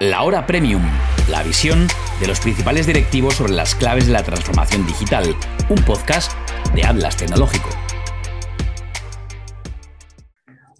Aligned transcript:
La 0.00 0.24
Hora 0.24 0.44
Premium, 0.44 0.82
la 1.30 1.44
visión 1.44 1.86
de 2.20 2.26
los 2.26 2.40
principales 2.40 2.84
directivos 2.84 3.36
sobre 3.36 3.52
las 3.52 3.76
claves 3.76 4.06
de 4.06 4.12
la 4.12 4.24
transformación 4.24 4.84
digital, 4.84 5.36
un 5.70 5.76
podcast 5.84 6.32
de 6.74 6.82
Atlas 6.82 7.16
Tecnológico. 7.16 7.68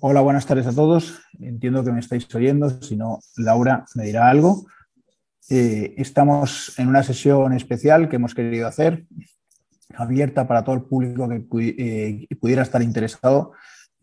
Hola, 0.00 0.20
buenas 0.20 0.46
tardes 0.46 0.66
a 0.66 0.74
todos. 0.74 1.20
Entiendo 1.38 1.84
que 1.84 1.92
me 1.92 2.00
estáis 2.00 2.32
oyendo, 2.34 2.68
si 2.82 2.96
no, 2.96 3.20
Laura 3.36 3.84
me 3.94 4.04
dirá 4.04 4.28
algo. 4.28 4.66
Eh, 5.48 5.94
estamos 5.96 6.76
en 6.80 6.88
una 6.88 7.04
sesión 7.04 7.52
especial 7.52 8.08
que 8.08 8.16
hemos 8.16 8.34
querido 8.34 8.66
hacer, 8.66 9.06
abierta 9.94 10.48
para 10.48 10.64
todo 10.64 10.74
el 10.74 10.82
público 10.82 11.28
que 11.28 11.46
eh, 11.78 12.36
pudiera 12.40 12.62
estar 12.62 12.82
interesado 12.82 13.52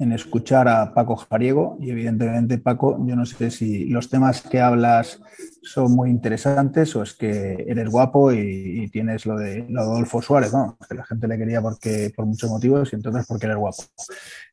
en 0.02 0.12
escuchar 0.14 0.68
a 0.68 0.96
Paco 0.96 1.16
Jariego 1.16 1.78
y 1.80 1.92
evidentemente 1.92 2.58
Paco, 2.58 2.98
yo 3.06 3.16
no 3.16 3.24
sé 3.24 3.52
si 3.52 3.86
los 3.86 4.10
temas 4.10 4.42
que 4.42 4.60
hablas 4.60 5.22
son 5.62 5.92
muy 5.92 6.10
interesantes 6.10 6.96
o 6.96 7.04
es 7.04 7.14
que 7.14 7.66
eres 7.68 7.88
guapo 7.88 8.34
y, 8.34 8.90
tienes 8.92 9.28
lo 9.28 9.38
de, 9.38 9.68
Adolfo 9.78 10.20
Suárez, 10.20 10.54
¿no? 10.54 10.76
Que 10.90 10.96
la 10.96 11.06
gente 11.06 11.28
le 11.28 11.38
quería 11.38 11.62
porque, 11.62 12.12
por 12.16 12.26
muchos 12.26 12.50
motivos 12.50 12.92
y 12.92 12.96
entonces 12.96 13.26
porque 13.28 13.46
eres 13.46 13.60
guapo. 13.60 13.84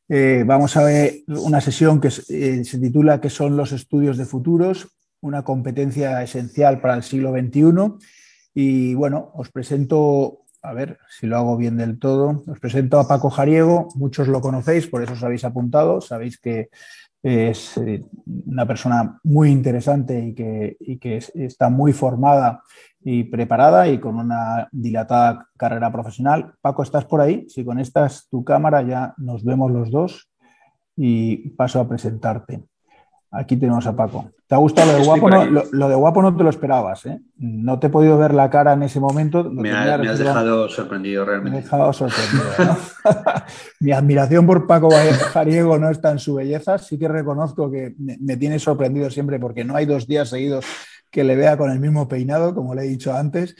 Eh, 0.07 0.45
vamos 0.47 0.77
a 0.77 0.84
ver 0.84 1.23
una 1.29 1.62
sesión 1.62 1.99
que 1.99 2.09
eh, 2.09 2.62
se 2.65 2.79
titula 2.79 3.21
¿Qué 3.21 3.30
son 3.30 3.57
los 3.57 3.73
estudios 3.73 4.19
de 4.19 4.27
futuros? 4.27 4.88
Una 5.23 5.45
competencia 5.45 6.23
esencial 6.23 6.83
para 6.83 6.95
el 6.95 7.02
siglo 7.02 7.33
XXI. 7.33 8.07
Y 8.52 8.95
bueno, 8.95 9.30
os 9.35 9.51
presento 9.51 10.41
a 10.69 10.75
ver 10.75 10.99
si 11.09 11.27
lo 11.27 11.39
hago 11.39 11.57
bien 11.57 11.79
del 11.79 11.99
todo. 11.99 12.43
Os 12.47 12.61
presento 12.61 13.01
a 13.01 13.09
Paco 13.09 13.31
Jariego, 13.31 13.89
muchos 13.95 14.29
lo 14.29 14.43
conocéis, 14.43 14.87
por 14.87 15.03
eso 15.03 15.15
os 15.15 15.23
habéis 15.23 15.45
apuntado, 15.45 16.03
sabéis 16.03 16.39
que 16.39 16.69
es 17.23 17.79
eh, 17.79 18.05
una 18.47 18.67
persona 18.67 19.19
muy 19.25 19.51
interesante 19.51 20.21
y 20.21 20.35
que, 20.35 20.77
que, 21.01 21.16
está 21.35 21.71
muy 21.71 21.93
formada 21.93 22.63
y 23.01 23.25
preparada 23.25 23.88
y 23.88 23.99
con 23.99 24.16
una 24.16 24.69
dilatada 24.71 25.49
carrera 25.57 25.91
profesional. 25.91 26.52
Paco, 26.60 26.82
¿estás 26.82 27.07
por 27.07 27.23
ahí? 27.23 27.47
Si 27.49 27.65
conectas 27.65 28.29
tu 28.30 28.45
cámara 28.45 28.82
ya 28.82 29.15
nos 29.16 29.45
vemos 29.45 29.73
los 29.73 29.91
dos 29.91 30.30
y 30.97 31.49
paso 31.51 31.80
a 31.80 31.88
presentarte. 31.88 32.63
Aquí 33.30 33.57
tenemos 33.57 33.87
a 33.87 33.95
Paco. 33.95 34.30
¿Te 34.46 34.54
ha 34.54 34.59
gustado 34.59 34.93
lo 34.93 34.98
de 34.98 35.04
guapo? 35.04 35.29
No, 35.29 35.45
lo, 35.45 35.88
de 35.90 35.95
guapo 35.95 36.23
no 36.23 36.34
te 36.34 36.43
lo 36.43 36.48
esperabas, 36.48 37.04
¿eh? 37.04 37.21
No 37.37 37.79
te 37.79 37.88
he 37.88 37.90
podido 37.90 38.16
ver 38.16 38.32
la 38.32 38.48
cara 38.48 38.73
en 38.73 38.82
ese 38.82 38.98
momento. 39.01 39.45
Me, 39.45 39.70
has 39.70 40.18
dejado 40.18 40.66
sorprendido 40.70 41.26
realmente. 41.26 41.51
Me 41.51 41.59
has 41.59 41.65
dejado 41.65 41.93
sorprendido. 41.93 42.45
Mi 43.80 43.93
admiración 43.93 44.46
por 44.46 44.66
Paco 44.66 44.88
Jariego 45.32 45.79
no 45.79 45.90
está 45.90 46.10
en 46.10 46.18
su 46.18 46.37
belleza. 46.37 46.79
Sí 46.79 46.98
que 46.98 47.07
reconozco 47.07 47.70
que 47.70 47.95
me, 47.98 48.38
tiene 48.38 48.59
sorprendido 48.59 49.10
siempre 49.10 49.38
porque 49.38 49.65
no 49.65 49.76
hay 49.76 49.85
dos 49.85 50.07
días 50.07 50.30
seguidos 50.30 50.65
que 51.10 51.24
le 51.24 51.37
vea 51.37 51.59
con 51.59 51.70
el 51.70 51.80
mismo 51.80 52.09
peinado, 52.09 52.54
como 52.54 52.74
le 52.74 52.82
he 52.85 52.88
dicho 52.88 53.15
antes, 53.15 53.57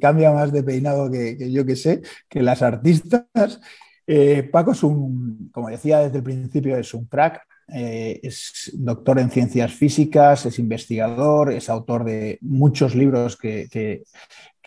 cambia 0.00 0.32
más 0.32 0.52
de 0.52 0.62
peinado 0.62 1.10
que, 1.10 1.50
yo 1.50 1.66
que 1.66 1.74
sé, 1.74 2.02
que 2.28 2.42
las 2.42 2.62
artistas. 2.62 3.60
Eh, 4.06 4.48
Paco 4.50 4.72
es 4.72 4.82
un, 4.82 5.48
como 5.52 5.68
decía 5.68 6.00
desde 6.00 6.18
el 6.18 6.24
principio, 6.24 6.76
es 6.76 6.92
un 6.94 7.06
crack, 7.06 7.40
eh, 7.74 8.20
es 8.22 8.70
doctor 8.74 9.18
en 9.18 9.30
ciencias 9.30 9.72
físicas, 9.72 10.44
es 10.46 10.58
investigador, 10.58 11.52
es 11.52 11.70
autor 11.70 12.04
de 12.04 12.38
muchos 12.42 12.94
libros 12.94 13.36
que, 13.36 14.02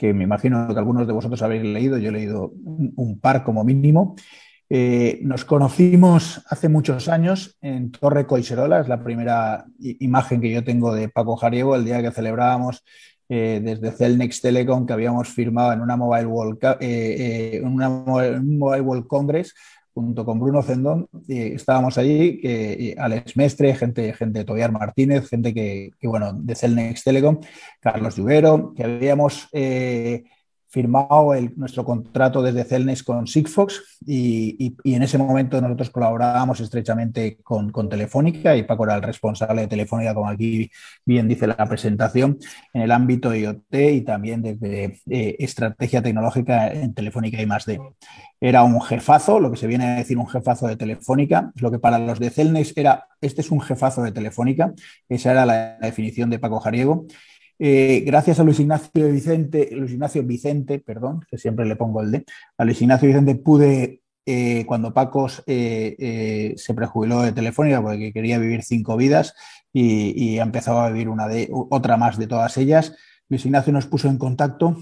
me 0.02 0.24
imagino 0.24 0.68
que 0.74 0.80
algunos 0.80 1.06
de 1.06 1.14
vosotros 1.14 1.42
habéis 1.42 1.64
leído, 1.64 1.98
yo 1.98 2.10
he 2.10 2.14
leído 2.14 2.52
un, 2.64 3.20
par 3.20 3.44
como 3.44 3.64
mínimo. 3.64 4.16
Eh, 4.68 5.20
nos 5.22 5.46
conocimos 5.46 6.42
hace 6.50 6.70
muchos 6.70 7.08
años 7.08 7.56
en 7.62 7.92
Torre 7.92 8.26
Coiserola, 8.26 8.82
es 8.82 8.88
la 8.88 9.04
primera 9.04 9.66
imagen 9.80 10.42
que 10.42 10.52
yo 10.52 10.64
tengo 10.64 10.94
de 10.94 11.08
Paco 11.08 11.36
Jariego, 11.36 11.76
el 11.76 11.86
día 11.86 12.02
que 12.02 12.12
celebrábamos 12.12 12.84
eh, 13.30 13.62
desde 13.64 13.92
Celnex 13.92 14.42
Telecom 14.42 14.86
que 14.86 14.94
habíamos 14.94 15.30
firmado 15.30 15.74
en 15.74 15.82
una 15.82 15.96
Mobile 15.96 16.28
una 17.64 17.90
Mobile 17.90 18.82
World 18.82 19.08
Congress 19.08 19.54
junto 19.96 20.26
con 20.26 20.40
Bruno 20.42 20.62
Zendón, 20.62 21.08
estábamos 21.28 21.98
allí, 21.98 22.38
que, 22.38 22.96
Alex 22.98 23.38
Mestre, 23.38 23.74
gente, 23.76 24.12
gente 24.14 24.40
de 24.40 24.46
Tobiar 24.46 24.70
Martínez, 24.74 25.30
gente 25.30 25.54
que, 25.54 25.92
bueno, 26.04 26.34
de 26.34 26.54
Celnex 26.54 27.02
Telecom, 27.02 27.40
Carlos 27.80 28.18
Lluvero, 28.18 28.74
que 28.76 28.84
habíamos 28.84 29.48
eh, 29.54 30.26
firmado 30.76 31.32
nuestro 31.56 31.86
contrato 31.86 32.42
desde 32.42 32.66
Celnex 32.66 33.02
con 33.02 33.28
Sigfox 33.28 34.00
y, 34.06 34.76
en 34.84 35.04
ese 35.04 35.18
momento 35.18 35.62
nosotros 35.62 35.90
colaborábamos 35.90 36.60
estrechamente 36.60 37.38
con, 37.42 37.72
Telefónica 37.90 38.58
y 38.58 38.64
Paco 38.64 38.84
era 38.84 38.96
el 38.96 39.02
responsable 39.02 39.62
de 39.62 39.68
Telefónica, 39.68 40.14
como 40.14 40.28
aquí 40.28 40.70
bien 41.06 41.30
dice 41.30 41.48
la 41.48 41.56
presentación, 41.56 42.38
en 42.74 42.82
el 42.82 42.92
ámbito 42.92 43.34
IoT 43.34 43.74
y 43.74 44.02
también 44.02 44.42
desde 44.42 45.00
eh, 45.10 45.38
estrategia 45.40 46.02
tecnológica 46.02 46.68
en 46.68 46.94
Telefónica 46.94 47.42
y 47.42 47.46
más 47.46 47.66
de 47.66 47.80
era 48.42 48.64
un 48.64 48.82
jefazo, 48.82 49.40
lo 49.40 49.50
que 49.50 49.58
se 49.58 49.68
viene 49.68 49.86
a 49.86 49.96
decir 49.96 50.18
un 50.18 50.28
jefazo 50.28 50.68
de 50.68 50.76
Telefónica, 50.76 51.52
lo 51.56 51.72
que 51.72 51.80
para 51.80 52.00
los 52.00 52.20
de 52.20 52.30
Celnex 52.30 52.74
era, 52.76 53.08
este 53.22 53.42
es 53.42 53.50
un 53.50 53.62
jefazo 53.62 54.04
de 54.04 54.12
Telefónica, 54.12 54.74
esa 55.08 55.32
era 55.32 55.46
la 55.46 55.78
definición 55.78 56.30
de 56.30 56.38
Paco 56.38 56.60
Jariego. 56.60 57.08
Eh, 57.58 58.04
gracias 58.06 58.40
a 58.40 58.44
Luis 58.44 58.60
Ignacio 58.60 59.12
Vicente, 59.12 59.70
Luis 59.72 59.92
Ignacio 59.92 60.24
Vicente, 60.24 60.80
perdón, 60.80 61.22
que 61.30 61.38
siempre 61.38 61.66
le 61.66 61.76
pongo 61.76 62.02
el 62.02 62.12
D, 62.12 62.26
a 62.58 62.66
Luis 62.66 62.82
Ignacio 62.82 63.08
Vicente 63.08 63.36
pude, 63.36 64.02
eh, 64.26 64.66
cuando 64.66 64.94
Paco 64.94 65.28
eh, 65.48 66.54
se 66.58 66.74
prejubiló 66.74 67.22
de 67.22 67.32
Telefónica 67.32 67.82
porque 67.82 68.12
quería 68.12 68.40
vivir 68.40 68.64
cinco 68.64 68.98
vidas 68.98 69.34
y, 69.72 70.12
y 70.22 70.40
empezaba 70.40 70.86
a 70.86 70.90
vivir 70.90 71.10
una 71.10 71.28
de, 71.28 71.50
otra 71.52 71.98
más 71.98 72.18
de 72.18 72.28
todas 72.28 72.58
ellas, 72.58 72.96
Luis 73.30 73.46
Ignacio 73.46 73.72
nos 73.74 73.88
puso 73.88 74.08
en 74.08 74.18
contacto 74.18 74.78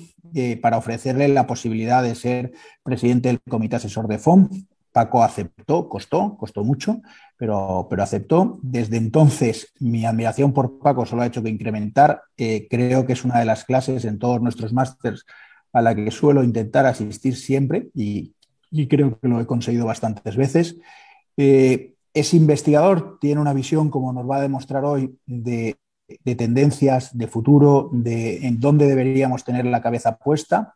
para 0.61 0.77
ofrecerle 0.77 1.27
la 1.27 1.45
posibilidad 1.45 2.01
de 2.01 2.15
ser 2.15 2.53
presidente 2.81 3.29
del 3.29 3.39
comité 3.47 3.75
asesor 3.75 4.07
de 4.07 4.17
FOM. 4.17 4.49
Paco 4.93 5.23
aceptó, 5.23 5.89
costó, 5.89 6.37
costó 6.37 6.63
mucho, 6.63 7.01
pero, 7.37 7.87
pero 7.89 8.03
aceptó. 8.03 8.59
Desde 8.61 8.97
entonces, 8.97 9.73
mi 9.79 10.05
admiración 10.05 10.53
por 10.53 10.79
Paco 10.79 11.05
solo 11.05 11.23
ha 11.23 11.25
hecho 11.25 11.43
que 11.43 11.49
incrementar. 11.49 12.21
Eh, 12.37 12.67
creo 12.69 13.05
que 13.05 13.13
es 13.13 13.25
una 13.25 13.39
de 13.39 13.45
las 13.45 13.65
clases 13.65 14.05
en 14.05 14.19
todos 14.19 14.41
nuestros 14.41 14.71
másters 14.71 15.25
a 15.73 15.81
la 15.81 15.95
que 15.95 16.11
suelo 16.11 16.43
intentar 16.43 16.85
asistir 16.85 17.35
siempre 17.35 17.89
y, 17.93 18.33
creo 18.87 19.19
que 19.19 19.27
lo 19.27 19.41
he 19.41 19.45
conseguido 19.45 19.85
bastantes 19.85 20.37
veces. 20.37 20.77
Eh, 21.35 21.93
es 22.13 22.33
investigador, 22.33 23.17
tiene 23.19 23.41
una 23.41 23.53
visión, 23.53 23.89
como 23.89 24.13
nos 24.13 24.29
va 24.29 24.37
a 24.37 24.41
demostrar 24.41 24.85
hoy, 24.85 25.17
de 25.25 25.75
de 26.23 26.35
tendencias, 26.35 27.17
de 27.17 27.27
futuro, 27.27 27.89
de 27.91 28.45
en 28.47 28.59
dónde 28.59 28.87
deberíamos 28.87 29.43
tener 29.43 29.65
la 29.65 29.81
cabeza 29.81 30.17
puesta. 30.17 30.75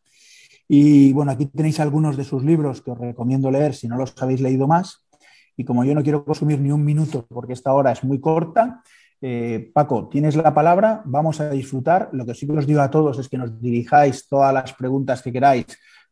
Y 0.68 1.14
bueno, 1.14 1.32
aquí 1.32 1.46
tenéis 1.46 1.80
algunos 1.80 2.18
de 2.18 2.24
sus 2.24 2.44
libros 2.44 2.82
que 2.82 2.92
os 2.92 2.98
recomiendo 2.98 3.50
leer 3.50 3.74
si 3.74 3.88
no 3.88 3.98
los 3.98 4.14
habéis 4.22 4.42
leído 4.42 4.68
más. 4.68 5.06
Y 5.56 5.64
como 5.64 5.84
yo 5.84 5.96
no 5.96 6.04
quiero 6.04 6.24
consumir 6.24 6.60
ni 6.60 6.72
un 6.72 6.84
minuto 6.84 7.26
porque 7.28 7.54
esta 7.54 7.74
hora 7.74 7.92
es 7.92 8.04
muy 8.04 8.20
corta, 8.20 8.84
eh, 9.20 9.72
Paco, 9.74 10.08
tienes 10.10 10.36
la 10.36 10.54
palabra, 10.54 11.02
vamos 11.06 11.40
a 11.40 11.50
disfrutar. 11.50 12.10
Lo 12.12 12.26
que 12.26 12.36
sí 12.36 12.46
que 12.46 12.54
os 12.54 12.68
digo 12.68 12.82
a 12.82 12.92
todos 12.92 13.18
es 13.20 13.30
que 13.30 13.38
nos 13.38 13.60
dirijáis 13.60 14.28
todas 14.28 14.54
las 14.54 14.74
preguntas 14.74 15.22
que 15.22 15.32
queráis 15.32 15.66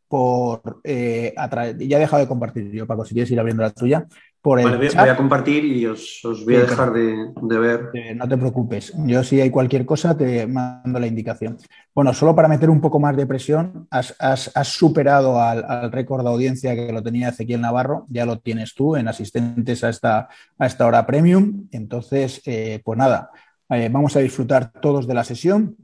por... 0.07 0.81
Eh, 0.83 1.33
ya 1.79 1.97
he 1.97 1.99
dejado 1.99 2.21
de 2.21 2.27
compartir 2.27 2.71
yo, 2.71 2.87
Paco, 2.87 3.05
si 3.05 3.13
quieres 3.13 3.31
ir 3.31 3.39
abriendo 3.39 3.63
la 3.63 3.71
tuya 3.71 4.07
voy, 4.45 4.87
a 4.95 5.17
compartir 5.17 5.65
y 5.65 5.85
os, 5.87 6.21
voy 6.45 6.55
a 6.55 6.61
dejar 6.61 6.93
de, 6.93 7.59
ver. 7.59 7.89
Eh, 7.93 8.13
no 8.13 8.27
te 8.27 8.37
preocupes, 8.37 8.93
yo 9.05 9.23
si 9.23 9.41
hay 9.41 9.49
cualquier 9.49 9.85
cosa 9.85 10.15
te 10.15 10.45
mando 10.45 10.99
la 10.99 11.07
indicación. 11.07 11.57
Bueno, 11.93 12.13
solo 12.13 12.35
para 12.35 12.47
meter 12.47 12.69
un 12.69 12.79
poco 12.79 12.99
más 12.99 13.17
de 13.17 13.25
presión, 13.25 13.87
has, 13.89 14.47
superado 14.63 15.41
al, 15.41 15.91
récord 15.91 16.23
de 16.23 16.29
audiencia 16.29 16.75
que 16.75 16.93
lo 16.93 17.01
tenía 17.01 17.29
Ezequiel 17.29 17.61
Navarro, 17.61 18.05
ya 18.09 18.25
lo 18.25 18.39
tienes 18.39 18.75
tú 18.75 18.95
en 18.95 19.07
asistentes 19.07 19.83
a 19.83 19.89
esta, 19.89 20.29
a 20.57 20.65
esta 20.65 20.85
hora 20.85 21.05
premium. 21.05 21.67
Entonces, 21.71 22.41
eh, 22.45 22.81
pues 22.83 22.97
nada, 22.97 23.31
eh, 23.69 23.89
vamos 23.91 24.15
a 24.15 24.19
disfrutar 24.19 24.71
todos 24.71 25.07
de 25.07 25.13
la 25.15 25.23
sesión 25.23 25.75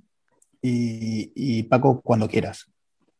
y, 0.62 1.32
y 1.36 1.64
Paco, 1.64 2.02
cuando 2.02 2.28
quieras. 2.28 2.68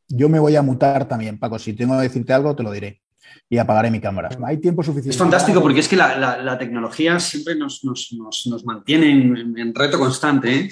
Yo 0.08 0.30
me 0.30 0.40
voy 0.40 0.56
a 0.56 0.62
mutar 0.62 1.08
también, 1.08 1.40
Paco, 1.40 1.58
si 1.58 1.74
tengo 1.74 1.96
que 1.96 2.04
decirte 2.04 2.34
algo, 2.34 2.56
te 2.56 2.64
lo 2.64 2.72
diré 2.72 3.02
y 3.50 3.58
apagaré 3.58 3.92
mi 3.92 4.00
cámara. 4.00 4.30
Hay 4.46 4.58
tiempo 4.58 4.84
suficiente. 4.84 5.12
Es 5.12 5.18
fantástico 5.18 5.62
porque 5.62 5.80
es 5.80 5.88
que 5.88 5.96
la, 5.96 6.58
tecnología 6.58 7.20
siempre 7.20 7.56
nos, 7.56 7.84
mantiene 8.66 9.12
en, 9.12 9.76
reto 9.76 10.00
constante. 10.00 10.56
¿eh? 10.56 10.70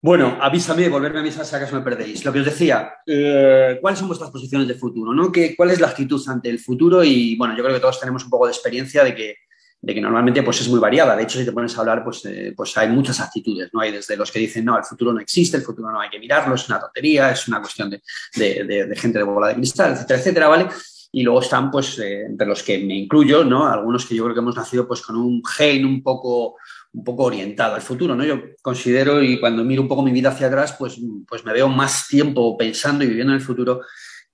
Bueno, 0.00 0.38
avísame, 0.40 0.88
volverme 0.88 1.20
a 1.20 1.22
misa 1.22 1.44
si 1.44 1.54
acaso 1.54 1.76
me 1.76 1.82
perdéis. 1.82 2.24
Lo 2.24 2.32
que 2.32 2.40
os 2.40 2.44
decía, 2.44 2.92
eh, 3.06 3.78
¿cuáles 3.80 3.98
son 3.98 4.08
vuestras 4.08 4.30
posiciones 4.30 4.66
de 4.66 4.74
futuro? 4.74 5.14
¿no? 5.14 5.30
¿Qué, 5.30 5.54
¿Cuál 5.54 5.70
es 5.70 5.80
la 5.80 5.88
actitud 5.88 6.20
ante 6.28 6.50
el 6.50 6.58
futuro? 6.58 7.04
Y 7.04 7.36
bueno, 7.36 7.56
yo 7.56 7.62
creo 7.62 7.76
que 7.76 7.80
todos 7.80 8.00
tenemos 8.00 8.24
un 8.24 8.30
poco 8.30 8.46
de 8.46 8.52
experiencia 8.52 9.04
de 9.04 9.14
que, 9.14 9.36
de 9.82 9.94
que 9.94 10.00
normalmente 10.00 10.44
pues, 10.44 10.60
es 10.60 10.68
muy 10.68 10.78
variada. 10.78 11.16
De 11.16 11.24
hecho, 11.24 11.38
si 11.38 11.44
te 11.44 11.52
pones 11.52 11.76
a 11.76 11.80
hablar, 11.80 12.04
pues, 12.04 12.24
eh, 12.24 12.54
pues 12.56 12.76
hay 12.78 12.88
muchas 12.88 13.20
actitudes. 13.20 13.68
¿no? 13.72 13.80
Hay 13.80 13.90
desde 13.90 14.16
los 14.16 14.30
que 14.30 14.38
dicen, 14.38 14.64
no, 14.64 14.78
el 14.78 14.84
futuro 14.84 15.12
no 15.12 15.20
existe, 15.20 15.56
el 15.56 15.64
futuro 15.64 15.90
no 15.90 16.00
hay 16.00 16.08
que 16.08 16.20
mirarlo, 16.20 16.54
es 16.54 16.68
una 16.68 16.80
tontería, 16.80 17.32
es 17.32 17.48
una 17.48 17.60
cuestión 17.60 17.90
de, 17.90 18.00
de 18.34 18.96
gente 18.96 19.18
de 19.18 19.24
bola 19.24 19.48
de 19.48 19.56
cristal, 19.56 19.92
etcétera, 19.92 20.20
etcétera, 20.20 20.48
¿vale? 20.48 20.68
Y 21.14 21.24
luego 21.24 21.40
están, 21.40 21.70
pues, 21.70 21.98
eh, 21.98 22.22
entre 22.22 22.46
los 22.46 22.62
que 22.62 22.78
me 22.78 22.94
incluyo, 22.94 23.44
¿no? 23.44 23.66
Algunos 23.66 24.06
que 24.06 24.14
yo 24.14 24.22
creo 24.24 24.34
que 24.34 24.40
hemos 24.40 24.56
nacido, 24.56 24.88
pues, 24.88 25.02
con 25.02 25.16
un 25.16 25.42
gen 25.44 25.84
un 25.84 26.02
poco, 26.02 26.56
un 26.92 27.04
poco 27.04 27.24
orientado 27.24 27.74
al 27.74 27.82
futuro, 27.82 28.14
¿no? 28.14 28.24
Yo 28.24 28.40
considero 28.62 29.22
y 29.22 29.38
cuando 29.38 29.62
miro 29.62 29.82
un 29.82 29.88
poco 29.88 30.02
mi 30.02 30.12
vida 30.12 30.30
hacia 30.30 30.46
atrás, 30.46 30.74
pues, 30.78 30.98
pues 31.28 31.44
me 31.44 31.52
veo 31.52 31.68
más 31.68 32.06
tiempo 32.08 32.56
pensando 32.56 33.04
y 33.04 33.08
viviendo 33.08 33.32
en 33.32 33.40
el 33.40 33.44
futuro 33.44 33.82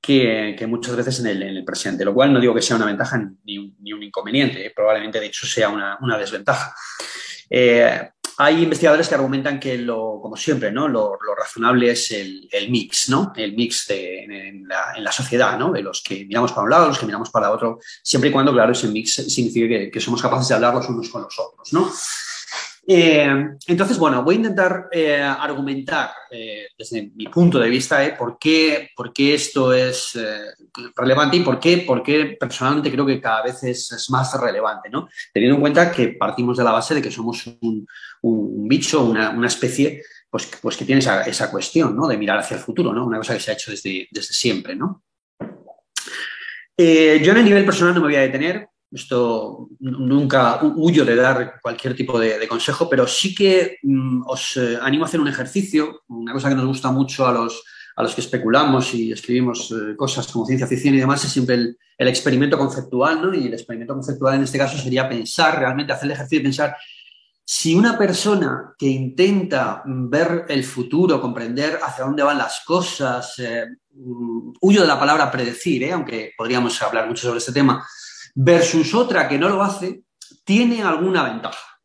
que, 0.01 0.67
muchas 0.69 0.97
veces 0.97 1.21
en 1.21 1.27
el, 1.27 1.65
presente, 1.65 2.05
lo 2.05 2.15
cual 2.15 2.33
no 2.33 2.41
digo 2.41 2.55
que 2.55 2.63
sea 2.63 2.77
una 2.77 2.87
ventaja 2.87 3.31
ni 3.45 3.59
un, 3.59 4.03
inconveniente, 4.03 4.67
¿eh? 4.67 4.73
probablemente 4.75 5.21
de 5.21 5.27
hecho 5.27 5.47
sea 5.47 5.69
una, 5.69 6.19
desventaja. 6.19 6.75
Eh, 7.51 8.11
hay 8.41 8.63
investigadores 8.63 9.09
que 9.09 9.17
argumentan 9.17 9.59
que, 9.59 9.79
lo, 9.79 10.21
como 10.23 10.37
siempre, 10.37 10.71
¿no? 10.71 10.87
lo, 10.87 11.19
razonable 11.37 11.91
es 11.91 12.13
el, 12.13 12.49
mix, 12.71 13.09
¿no? 13.09 13.33
el 13.35 13.55
mix 13.55 13.91
en, 13.91 14.67
la, 14.69 15.13
sociedad, 15.13 15.59
¿no? 15.59 15.73
de 15.73 15.83
los 15.83 16.03
que 16.03 16.25
miramos 16.25 16.53
para 16.53 16.65
un 16.65 16.71
lado, 16.71 16.89
los 16.89 16.99
que 16.99 17.07
miramos 17.07 17.31
para 17.31 17.51
otro, 17.51 17.81
siempre 18.03 18.31
y 18.31 18.33
cuando, 18.33 18.53
claro, 18.53 18.73
ese 18.73 18.89
mix 18.89 19.15
significa 19.15 19.67
que, 19.69 19.91
que 19.91 20.01
somos 20.01 20.23
capaces 20.23 20.49
de 20.49 20.55
hablar 20.55 20.75
los 20.75 20.89
unos 20.89 21.09
con 21.09 21.23
los 21.23 21.39
otros. 21.39 21.73
¿no? 21.73 21.91
Eh, 22.91 23.29
entonces, 23.67 23.99
bueno, 23.99 24.23
voy 24.23 24.37
a 24.37 24.39
intentar 24.39 24.89
eh, 24.91 25.21
argumentar 25.21 26.11
eh, 26.31 26.69
desde 26.77 27.11
mi 27.15 27.27
punto 27.27 27.59
de 27.59 27.69
vista 27.69 28.17
por, 28.17 28.39
qué, 28.39 28.89
por, 28.97 29.13
qué, 29.13 29.35
esto 29.35 29.75
es 29.75 30.19
relevante 30.97 31.37
y 31.37 31.41
por 31.41 31.61
qué, 31.61 31.85
por 31.87 32.03
qué, 32.03 32.39
personalmente 32.41 32.91
creo 32.91 33.05
que 33.05 33.21
cada 33.21 33.43
vez 33.43 33.63
es, 33.63 34.09
más 34.09 34.41
relevante, 34.41 34.89
¿no? 34.89 35.07
Teniendo 35.35 35.57
en 35.57 35.61
cuenta 35.61 35.93
que 35.93 36.09
partimos 36.09 36.57
de 36.57 36.65
la 36.65 36.73
base 36.73 36.95
de 36.95 37.03
que 37.03 37.11
somos 37.11 37.47
un, 37.61 37.87
bicho, 38.67 39.05
una, 39.05 39.47
especie, 39.47 40.03
pues, 40.31 40.49
pues 40.63 40.79
que 40.79 40.87
tiene 40.87 41.01
esa, 41.01 41.25
esa, 41.25 41.51
cuestión, 41.51 41.95
¿no? 41.95 42.09
De 42.09 42.17
mirar 42.17 42.39
hacia 42.39 42.57
el 42.57 42.63
futuro, 42.63 42.95
¿no? 42.95 43.05
Una 43.05 43.19
cosa 43.19 43.35
que 43.35 43.41
se 43.41 43.51
ha 43.51 43.55
hecho 43.55 43.71
desde, 43.71 44.09
desde 44.11 44.33
siempre, 44.33 44.75
¿no? 44.75 45.03
yo 46.81 47.33
en 47.33 47.37
el 47.39 47.45
nivel 47.45 47.65
personal 47.65 47.93
no 47.93 48.01
me 48.01 48.07
voy 48.07 48.15
a 48.15 48.21
detener, 48.21 48.69
esto 48.91 49.69
nunca 49.81 50.61
huyo 50.63 51.05
de 51.05 51.17
dar 51.17 51.61
cualquier 51.61 51.95
tipo 51.95 52.19
de, 52.19 52.49
consejo, 52.49 52.89
pero 52.89 53.07
sí 53.07 53.35
que 53.35 53.79
mm, 53.83 54.23
os 54.27 54.57
eh, 54.57 54.79
animo 54.81 55.05
a 55.05 55.09
hacer 55.09 55.21
un 55.21 55.29
ejercicio, 55.29 56.03
una 56.09 56.33
cosa 56.33 56.49
que 56.49 56.55
nos 56.55 56.67
gusta 56.67 56.91
mucho 56.91 57.27
a 57.27 57.33
los, 57.33 57.63
a 57.97 58.03
los 58.03 58.15
que 58.15 58.23
especulamos 58.23 58.95
y 58.95 59.13
escribimos 59.13 59.71
eh, 59.73 59.97
cosas 59.97 60.27
como 60.29 60.47
ciencia 60.47 60.67
ficción 60.67 60.95
y 60.95 60.99
demás, 60.99 61.25
es 61.25 61.33
siempre 61.33 61.55
el, 61.55 61.77
experimento 61.99 62.57
conceptual, 62.57 63.21
¿no? 63.21 63.35
Y 63.35 63.47
el 63.47 63.55
experimento 63.55 63.95
conceptual 63.95 64.37
en 64.37 64.45
este 64.45 64.57
caso 64.57 64.79
sería 64.79 65.09
pensar, 65.09 65.59
realmente 65.59 65.93
hacer 65.93 66.07
el 66.07 66.13
ejercicio 66.13 66.39
de 66.39 66.45
pensar 66.45 66.77
si 67.51 67.75
una 67.75 67.97
persona 67.97 68.75
que 68.79 68.87
intenta 68.87 69.83
ver 69.87 70.45
el 70.51 70.63
futuro, 70.65 71.19
comprender 71.19 71.79
hacia 71.83 72.05
dónde 72.05 72.23
van 72.23 72.37
las 72.37 72.61
cosas, 72.65 73.39
eh, 73.39 73.65
mm, 73.95 74.53
huyo 74.61 74.83
de 74.83 74.87
la 74.87 75.01
palabra 75.01 75.31
predecir, 75.31 75.91
aunque 75.91 76.33
podríamos 76.37 76.81
hablar 76.83 77.09
mucho 77.09 77.23
sobre 77.23 77.39
este 77.39 77.53
tema, 77.53 77.83
versus 78.41 78.95
otra 78.95 79.29
que 79.29 79.37
no 79.37 79.49
lo 79.49 79.63
hace, 79.63 80.03
tiene 80.45 80.81
alguna 80.83 81.25
ventaja. 81.25 81.81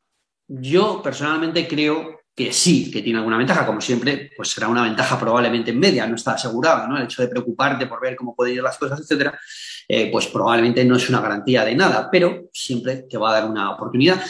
Yo 0.47 1.01
personalmente 1.01 1.67
creo 1.67 2.19
que 2.35 2.53
sí, 2.53 2.91
que 2.91 3.01
tiene 3.01 3.17
alguna 3.17 3.37
ventaja, 3.37 3.65
como 3.65 3.81
siempre, 3.81 4.29
pues 4.37 4.49
será 4.49 4.67
una 4.67 4.83
ventaja 4.83 5.19
probablemente 5.19 5.71
en 5.71 5.79
media, 5.79 6.05
no 6.05 6.15
está 6.15 6.33
asegurado, 6.33 6.87
¿no? 6.87 6.97
El 6.97 7.05
hecho 7.05 7.23
de 7.23 7.27
preocuparte 7.27 7.87
por 7.87 7.99
ver 7.99 8.15
cómo 8.15 8.35
pueden 8.35 8.55
ir 8.55 8.61
las 8.61 8.77
cosas, 8.77 8.99
etcétera, 8.99 9.39
eh, 9.87 10.11
pues 10.11 10.27
probablemente 10.27 10.85
no 10.85 10.95
es 10.95 11.09
una 11.09 11.21
garantía 11.21 11.65
de 11.65 11.75
nada, 11.75 12.09
pero 12.11 12.49
siempre 12.53 13.03
te 13.09 13.17
va 13.17 13.31
a 13.31 13.33
dar 13.41 13.49
una 13.49 13.71
oportunidad. 13.71 14.21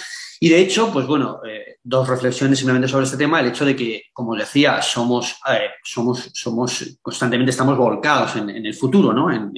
Y 0.43 0.49
de 0.49 0.59
hecho, 0.59 0.91
pues 0.91 1.07
bueno, 1.07 1.39
eh, 1.47 1.77
dos 1.81 2.05
reflexiones 2.05 2.59
simplemente 2.59 2.89
sobre 2.89 3.05
este 3.05 3.15
tema. 3.15 3.39
El 3.39 3.47
hecho 3.47 3.63
de 3.63 3.77
que, 3.77 4.07
como 4.11 4.35
decía, 4.35 4.81
somos, 4.81 5.37
eh, 5.49 5.69
somos, 5.81 6.31
somos 6.33 6.97
constantemente 7.01 7.51
estamos 7.51 7.77
volcados 7.77 8.35
en, 8.35 8.49
el 8.49 8.73
futuro, 8.73 9.13
¿no? 9.13 9.31
En, 9.31 9.53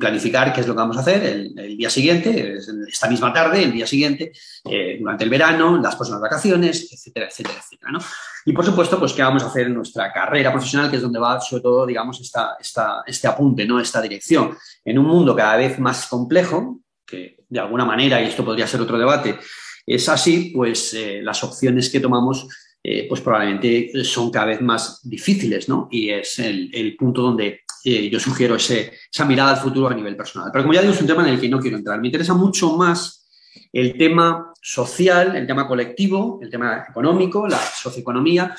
planificar 0.00 0.54
qué 0.54 0.62
es 0.62 0.66
lo 0.66 0.72
que 0.72 0.78
vamos 0.78 0.96
a 0.96 1.00
hacer 1.00 1.22
el, 1.22 1.76
día 1.76 1.90
siguiente, 1.90 2.56
esta 2.88 3.10
misma 3.10 3.30
tarde, 3.30 3.64
el 3.64 3.72
día 3.72 3.86
siguiente, 3.86 4.32
eh, 4.64 4.96
durante 4.98 5.24
el 5.24 5.28
verano, 5.28 5.76
las 5.76 5.96
próximas 5.96 6.22
vacaciones, 6.22 6.90
etcétera, 6.90 7.26
etcétera, 7.26 7.58
etcétera, 7.58 7.92
¿no? 7.92 7.98
Y 8.46 8.54
por 8.54 8.64
supuesto, 8.64 8.98
pues 8.98 9.12
qué 9.12 9.20
vamos 9.20 9.42
a 9.42 9.48
hacer 9.48 9.66
en 9.66 9.74
nuestra 9.74 10.10
carrera 10.10 10.50
profesional, 10.50 10.88
que 10.88 10.96
es 10.96 11.02
donde 11.02 11.18
va 11.18 11.42
sobre 11.42 11.62
todo, 11.62 11.84
digamos, 11.84 12.18
esta, 12.22 12.56
esta, 12.58 13.02
este 13.06 13.28
apunte, 13.28 13.66
¿no? 13.66 13.78
Esta 13.78 14.00
dirección. 14.00 14.56
En 14.82 14.98
un 14.98 15.04
mundo 15.04 15.36
cada 15.36 15.56
vez 15.56 15.78
más 15.78 16.06
complejo, 16.06 16.80
que 17.04 17.37
de 17.48 17.60
alguna 17.60 17.84
manera, 17.84 18.20
y 18.22 18.26
esto 18.26 18.44
podría 18.44 18.66
ser 18.66 18.80
otro 18.80 18.98
debate, 18.98 19.38
es 19.86 20.08
así, 20.08 20.52
pues 20.54 20.92
eh, 20.94 21.20
las 21.22 21.42
opciones 21.42 21.88
que 21.88 22.00
tomamos 22.00 22.46
eh, 22.82 23.06
pues 23.08 23.20
probablemente 23.20 23.90
son 24.04 24.30
cada 24.30 24.46
vez 24.46 24.60
más 24.60 25.00
difíciles, 25.02 25.68
¿no? 25.68 25.88
Y 25.90 26.10
es 26.10 26.38
el, 26.38 26.96
punto 26.98 27.22
donde 27.22 27.62
eh, 27.84 28.08
yo 28.08 28.20
sugiero 28.20 28.56
esa 28.56 29.24
mirada 29.26 29.50
al 29.50 29.56
futuro 29.56 29.88
a 29.88 29.94
nivel 29.94 30.16
personal. 30.16 30.50
Pero 30.52 30.64
como 30.64 30.74
ya 30.74 30.80
digo, 30.80 30.94
es 30.94 31.00
un 31.00 31.06
tema 31.06 31.26
en 31.26 31.34
el 31.34 31.40
que 31.40 31.48
no 31.48 31.58
quiero 31.58 31.76
entrar. 31.76 32.00
Me 32.00 32.08
interesa 32.08 32.34
mucho 32.34 32.76
más 32.76 33.28
el 33.72 33.96
tema 33.98 34.52
social, 34.62 35.36
el 35.36 35.46
tema 35.46 35.66
colectivo, 35.66 36.38
el 36.40 36.50
tema 36.50 36.86
económico, 36.88 37.48
la 37.48 37.58
socioeconomía. 37.58 38.54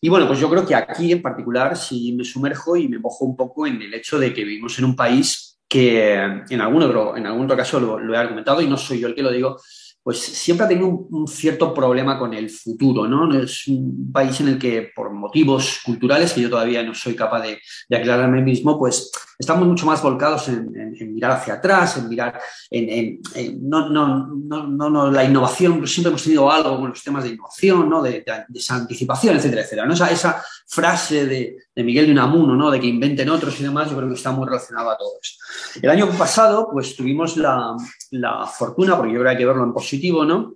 Y 0.00 0.08
bueno, 0.08 0.26
pues 0.26 0.40
yo 0.40 0.48
creo 0.48 0.64
que 0.64 0.74
aquí 0.74 1.12
en 1.12 1.22
particular 1.22 1.76
sí 1.76 2.12
me 2.12 2.24
sumerjo 2.24 2.76
y 2.76 2.88
me 2.88 2.98
mojo 2.98 3.24
un 3.24 3.36
poco 3.36 3.66
en 3.66 3.82
el 3.82 3.92
hecho 3.92 4.18
de 4.18 4.32
que 4.32 4.44
vivimos 4.44 4.78
en 4.78 4.86
un 4.86 4.96
país 4.96 5.47
que 5.68 6.14
en 6.14 6.60
algún 6.60 6.82
otro, 6.82 7.16
en 7.16 7.26
algún 7.26 7.44
otro 7.44 7.56
caso 7.56 7.78
lo, 7.78 8.14
he 8.14 8.16
argumentado 8.16 8.60
y 8.62 8.66
no 8.66 8.76
soy 8.76 9.00
yo 9.00 9.08
el 9.08 9.14
que 9.14 9.22
lo 9.22 9.30
digo, 9.30 9.60
pues 10.08 10.20
siempre 10.20 10.64
ha 10.64 10.68
tenido 10.70 10.88
un, 10.88 11.28
cierto 11.28 11.74
problema 11.74 12.18
con 12.18 12.32
el 12.32 12.48
futuro, 12.48 13.06
¿no? 13.06 13.30
Es 13.38 13.68
un 13.68 14.10
país 14.10 14.40
en 14.40 14.48
el 14.48 14.58
que 14.58 14.90
por 14.96 15.12
motivos 15.12 15.80
culturales 15.84 16.32
que 16.32 16.40
yo 16.40 16.48
todavía 16.48 16.82
no 16.82 16.94
soy 16.94 17.14
capaz 17.14 17.42
de, 17.42 17.60
de 17.90 17.96
aclararme 17.98 18.40
mismo, 18.40 18.78
pues 18.78 19.10
estamos 19.38 19.68
mucho 19.68 19.86
más 19.86 20.02
volcados 20.02 20.48
en, 20.48 21.14
mirar 21.14 21.32
hacia 21.32 21.54
atrás, 21.54 21.96
en 21.96 22.08
mirar 22.08 22.40
en, 22.70 23.20
no, 23.60 23.88
no, 23.88 24.26
no, 24.26 24.90
no, 24.90 25.10
la 25.10 25.24
innovación, 25.24 25.86
siempre 25.86 26.08
hemos 26.08 26.24
tenido 26.24 26.50
algo 26.50 26.80
con 26.80 26.90
los 26.90 27.04
temas 27.04 27.22
de 27.22 27.30
innovación, 27.30 27.88
¿no? 27.88 28.02
de, 28.02 28.24
esa 28.54 28.74
anticipación, 28.74 29.36
etcétera, 29.36 29.62
etcétera. 29.62 29.86
¿no? 29.86 29.94
Esa, 29.94 30.42
frase 30.70 31.24
de, 31.24 31.56
de, 31.74 31.82
Miguel 31.82 32.06
de 32.06 32.12
Unamuno, 32.12 32.54
¿no? 32.54 32.70
de 32.70 32.78
que 32.78 32.86
inventen 32.86 33.30
otros 33.30 33.58
y 33.58 33.62
demás, 33.62 33.88
yo 33.88 33.96
creo 33.96 34.08
que 34.08 34.16
está 34.16 34.32
muy 34.32 34.46
relacionado 34.46 34.90
a 34.90 34.98
todo 34.98 35.12
esto. 35.22 35.42
El 35.80 35.88
año 35.88 36.10
pasado, 36.10 36.68
pues 36.70 36.94
tuvimos 36.94 37.38
la, 37.38 37.74
la 38.10 38.44
fortuna, 38.46 38.94
porque 38.94 39.12
yo 39.12 39.20
creo 39.20 39.24
que 39.24 39.30
hay 39.30 39.38
que 39.38 39.46
verlo 39.46 39.64
en 39.64 39.72
positivo, 39.72 39.97
¿no? 40.24 40.54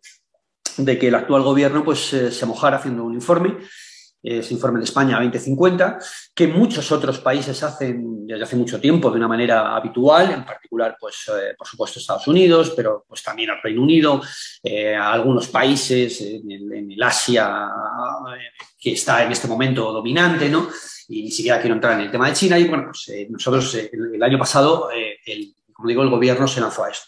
de 0.76 0.98
que 0.98 1.08
el 1.08 1.14
actual 1.14 1.42
gobierno 1.42 1.84
pues, 1.84 2.12
eh, 2.12 2.30
se 2.30 2.46
mojara 2.46 2.78
haciendo 2.78 3.04
un 3.04 3.14
informe, 3.14 3.58
ese 4.22 4.54
informe 4.54 4.78
de 4.78 4.84
España 4.84 5.16
2050, 5.16 5.98
que 6.32 6.46
muchos 6.46 6.92
otros 6.92 7.18
países 7.18 7.60
hacen 7.64 8.24
desde 8.24 8.44
hace 8.44 8.54
mucho 8.54 8.80
tiempo 8.80 9.10
de 9.10 9.16
una 9.16 9.26
manera 9.26 9.74
habitual, 9.74 10.30
en 10.30 10.44
particular, 10.44 10.96
pues, 10.98 11.28
eh, 11.28 11.54
por 11.58 11.66
supuesto, 11.66 11.98
Estados 11.98 12.28
Unidos, 12.28 12.72
pero 12.76 13.04
pues, 13.08 13.20
también 13.20 13.50
el 13.50 13.60
Reino 13.60 13.82
Unido, 13.82 14.22
eh, 14.62 14.94
algunos 14.94 15.48
países 15.48 16.20
en 16.20 16.92
el, 16.92 17.02
Asia 17.02 17.68
que 18.78 18.92
está 18.92 19.24
en 19.24 19.32
este 19.32 19.48
momento 19.48 19.92
dominante, 19.92 20.48
¿no? 20.48 20.68
Y 21.08 21.24
ni 21.24 21.30
siquiera 21.32 21.60
quiero 21.60 21.74
entrar 21.74 21.94
en 21.94 22.06
el 22.06 22.10
tema 22.12 22.28
de 22.28 22.34
China. 22.34 22.56
Y 22.56 22.68
bueno, 22.68 22.84
pues 22.84 23.28
nosotros 23.28 23.74
el, 23.74 24.22
año 24.22 24.38
pasado 24.38 24.88
el, 24.92 25.52
como 25.72 25.88
digo, 25.88 26.02
el 26.02 26.10
gobierno 26.10 26.46
se 26.46 26.60
lanzó 26.60 26.84
a 26.84 26.90
esto. 26.90 27.06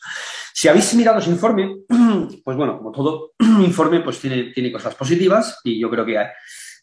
Si 0.57 0.69
habéis 0.69 0.95
mirado 0.95 1.19
ese 1.19 1.31
informe, 1.31 1.79
pues 2.45 2.57
bueno, 2.57 2.79
como 2.79 2.93
todo 2.93 3.33
informe, 3.41 4.01
pues 4.01 4.21
tiene, 4.21 4.53
tiene 4.53 4.71
cosas 4.71 4.95
positivas 4.95 5.59
y 5.65 5.81
yo 5.81 5.91
creo 5.91 6.07
que 6.07 6.17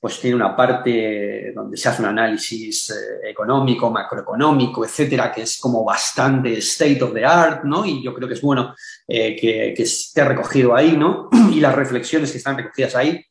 pues 0.01 0.19
tiene 0.19 0.35
una 0.35 0.53
parte 0.53 1.53
donde 1.55 1.77
se 1.77 1.87
hace 1.87 2.01
un 2.01 2.09
análisis 2.09 2.89
eh, 2.89 3.29
económico, 3.29 3.89
macroeconómico, 3.89 4.83
etcétera, 4.83 5.31
que 5.31 5.43
es 5.43 5.57
como 5.57 5.85
bastante 5.85 6.57
state 6.57 7.01
of 7.01 7.13
the 7.13 7.23
art, 7.23 7.63
¿no? 7.63 7.85
Y 7.85 8.03
yo 8.03 8.13
creo 8.13 8.27
que 8.27 8.33
es 8.33 8.41
bueno 8.41 8.75
eh, 9.07 9.37
que, 9.39 9.73
que, 9.73 9.83
esté 9.83 10.25
recogido 10.25 10.75
ahí, 10.75 10.97
¿no? 10.97 11.29
Y 11.53 11.61
las 11.61 11.73
reflexiones 11.73 12.29
que 12.31 12.39
están 12.39 12.57
recogidas 12.57 12.95
ahí, 12.95 13.23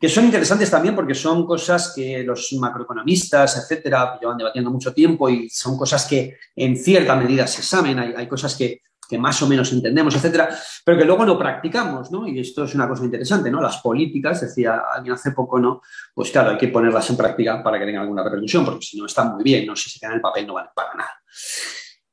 que 0.00 0.08
son 0.08 0.26
interesantes 0.26 0.70
también 0.70 0.94
porque 0.94 1.14
son 1.14 1.44
cosas 1.44 1.92
que 1.96 2.22
los 2.22 2.52
macroeconomistas, 2.52 3.56
etcétera, 3.56 4.16
llevan 4.20 4.38
debatiendo 4.38 4.70
mucho 4.70 4.94
tiempo 4.94 5.28
y 5.28 5.48
son 5.50 5.76
cosas 5.76 6.06
que 6.06 6.36
en 6.54 6.76
cierta 6.76 7.16
medida 7.16 7.48
se 7.48 7.76
hay, 7.76 8.14
hay 8.16 8.28
cosas 8.28 8.54
que, 8.54 8.82
que, 9.08 9.18
más 9.18 9.40
o 9.42 9.48
menos 9.48 9.72
entendemos, 9.72 10.14
etcétera, 10.14 10.48
pero 10.84 10.98
que 10.98 11.04
luego 11.04 11.24
no 11.24 11.38
practicamos, 11.38 12.10
¿no? 12.10 12.26
Y 12.26 12.40
esto 12.40 12.64
es 12.64 12.74
una 12.74 12.88
cosa 12.88 13.04
interesante, 13.04 13.50
¿no? 13.50 13.60
Las 13.60 13.78
políticas, 13.78 14.40
decía 14.40 14.82
alguien 14.94 15.14
hace 15.14 15.32
poco, 15.32 15.58
¿no? 15.58 15.80
Pues 16.14 16.30
claro, 16.30 16.50
hay 16.50 16.58
que 16.58 16.68
ponerlas 16.68 17.08
en 17.10 17.16
práctica 17.16 17.62
para 17.62 17.78
que 17.78 17.86
tengan 17.86 18.02
alguna 18.02 18.22
repercusión, 18.22 18.64
porque 18.64 18.84
si 18.84 18.98
no 18.98 19.06
están 19.06 19.32
muy 19.32 19.42
bien, 19.42 19.66
¿no? 19.66 19.74
Si 19.74 19.90
se 19.90 19.98
quedan 19.98 20.12
en 20.12 20.16
el 20.16 20.22
papel 20.22 20.46
no 20.46 20.54
valen 20.54 20.70
para 20.74 20.94
nada. 20.94 21.20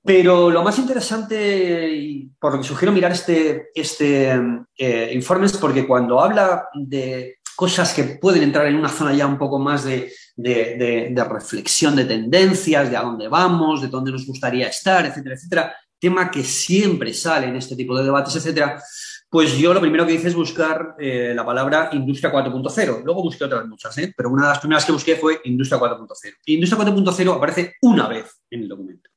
Pero 0.06 0.52
lo 0.52 0.62
más 0.62 0.78
interesante, 0.78 1.90
y 1.92 2.30
por 2.40 2.54
lo 2.54 2.60
que 2.60 2.68
sugiero 2.68 2.92
mirar 2.92 3.12
este, 3.12 3.72
este 3.74 4.40
eh, 4.78 5.10
informe, 5.12 5.48
es 5.48 5.58
porque 5.58 5.88
cuando 5.88 6.22
habla 6.22 6.68
de 6.76 7.40
cosas 7.56 7.92
que 7.94 8.04
pueden 8.04 8.44
entrar 8.44 8.68
en 8.68 8.76
una 8.76 8.90
zona 8.90 9.14
ya 9.14 9.26
un 9.26 9.40
poco 9.40 9.58
más 9.58 9.84
de, 9.84 10.12
reflexión 11.28 11.96
de 11.96 12.06
tendencias, 12.06 12.92
de 12.92 12.98
a 12.98 13.02
dónde 13.02 13.28
vamos, 13.28 13.82
de 13.82 13.88
dónde 13.88 14.12
nos 14.12 14.28
gustaría 14.28 14.68
estar, 14.68 15.06
etcétera, 15.06 15.36
etcétera, 15.36 15.76
tema 16.06 16.30
que 16.30 16.44
siempre 16.44 17.14
sale 17.16 17.48
en 17.48 17.56
este 17.56 17.76
tipo 17.76 17.98
de 17.98 18.04
debates, 18.04 18.36
etcétera, 18.36 18.80
pues 19.28 19.58
yo 19.58 19.74
lo 19.74 19.82
primero 19.82 20.06
que 20.06 20.14
hice 20.14 20.28
es 20.28 20.36
buscar 20.36 20.96
eh, 21.00 21.34
la 21.36 21.44
palabra 21.44 21.90
industria 21.94 22.32
4.0. 22.32 23.04
Luego 23.04 23.24
busqué 23.24 23.44
otras 23.46 23.66
muchas, 23.66 23.98
¿eh? 23.98 24.14
pero 24.16 24.30
una 24.30 24.44
de 24.44 24.50
las 24.50 24.60
primeras 24.60 24.86
que 24.86 24.92
busqué 24.92 25.16
fue 25.16 25.42
industria 25.46 25.80
4.0. 25.80 26.34
Industria 26.46 26.86
4.0 26.86 27.36
aparece 27.36 27.74
una 27.82 28.08
vez 28.08 28.40
en 28.52 28.62
el 28.62 28.68
documento, 28.68 29.10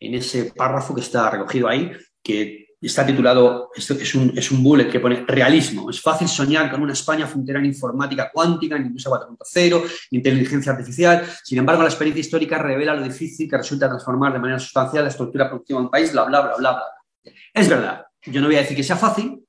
en 0.00 0.14
ese 0.14 0.52
párrafo 0.56 0.96
que 0.96 1.00
está 1.00 1.30
recogido 1.30 1.68
ahí, 1.68 1.92
que 2.20 2.61
está 2.86 3.06
titulado, 3.06 3.70
esto 3.74 3.94
es 3.94 4.14
un, 4.14 4.36
es 4.36 4.50
un 4.50 4.62
bullet 4.62 4.88
que 4.88 4.98
pone 4.98 5.24
realismo. 5.26 5.88
Es 5.88 6.00
fácil 6.00 6.28
soñar 6.28 6.70
con 6.70 6.82
una 6.82 6.92
España 6.92 7.26
frontera 7.26 7.60
en 7.60 7.66
informática 7.66 8.30
cuántica, 8.32 8.76
en 8.76 8.86
industria 8.86 9.16
4.0, 9.16 9.82
inteligencia 10.10 10.72
artificial. 10.72 11.24
Sin 11.44 11.58
embargo, 11.58 11.82
la 11.82 11.88
experiencia 11.88 12.20
histórica 12.20 12.58
revela 12.58 12.94
lo 12.94 13.02
difícil 13.02 13.48
que 13.48 13.56
resulta 13.56 13.88
transformar 13.88 14.32
de 14.32 14.40
manera 14.40 14.58
sustancial 14.58 15.04
la 15.04 15.10
estructura 15.10 15.48
productiva 15.48 15.78
de 15.78 15.84
un 15.84 15.90
país, 15.90 16.12
bla, 16.12 16.24
bla, 16.24 16.40
bla, 16.40 16.56
bla, 16.56 16.72
bla. 16.72 17.32
Es 17.54 17.68
verdad, 17.68 18.04
yo 18.26 18.40
no 18.40 18.48
voy 18.48 18.56
a 18.56 18.60
decir 18.60 18.76
que 18.76 18.82
sea 18.82 18.96
fácil, 18.96 19.44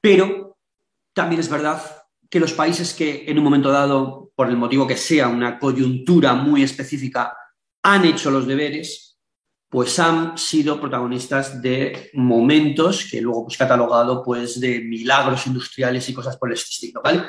pero 0.00 0.58
también 1.12 1.40
es 1.40 1.48
verdad 1.48 1.80
que 2.30 2.40
los 2.40 2.52
países 2.52 2.94
que 2.94 3.24
en 3.26 3.38
un 3.38 3.44
momento 3.44 3.70
dado, 3.70 4.32
por 4.34 4.48
el 4.48 4.56
motivo 4.56 4.86
que 4.86 4.96
sea, 4.96 5.28
una 5.28 5.58
coyuntura 5.58 6.34
muy 6.34 6.62
específica, 6.62 7.36
han 7.82 8.04
hecho 8.04 8.30
los 8.30 8.46
deberes, 8.46 9.13
pues 9.74 9.98
han 9.98 10.38
sido 10.38 10.80
protagonistas 10.80 11.60
de 11.60 12.10
momentos 12.14 13.08
que 13.10 13.20
luego 13.20 13.46
pues 13.46 13.58
catalogado 13.58 14.22
pues 14.22 14.60
de 14.60 14.78
milagros 14.78 15.48
industriales 15.48 16.08
y 16.08 16.14
cosas 16.14 16.36
por 16.36 16.48
el 16.48 16.54
estilo, 16.54 17.02
¿vale? 17.02 17.24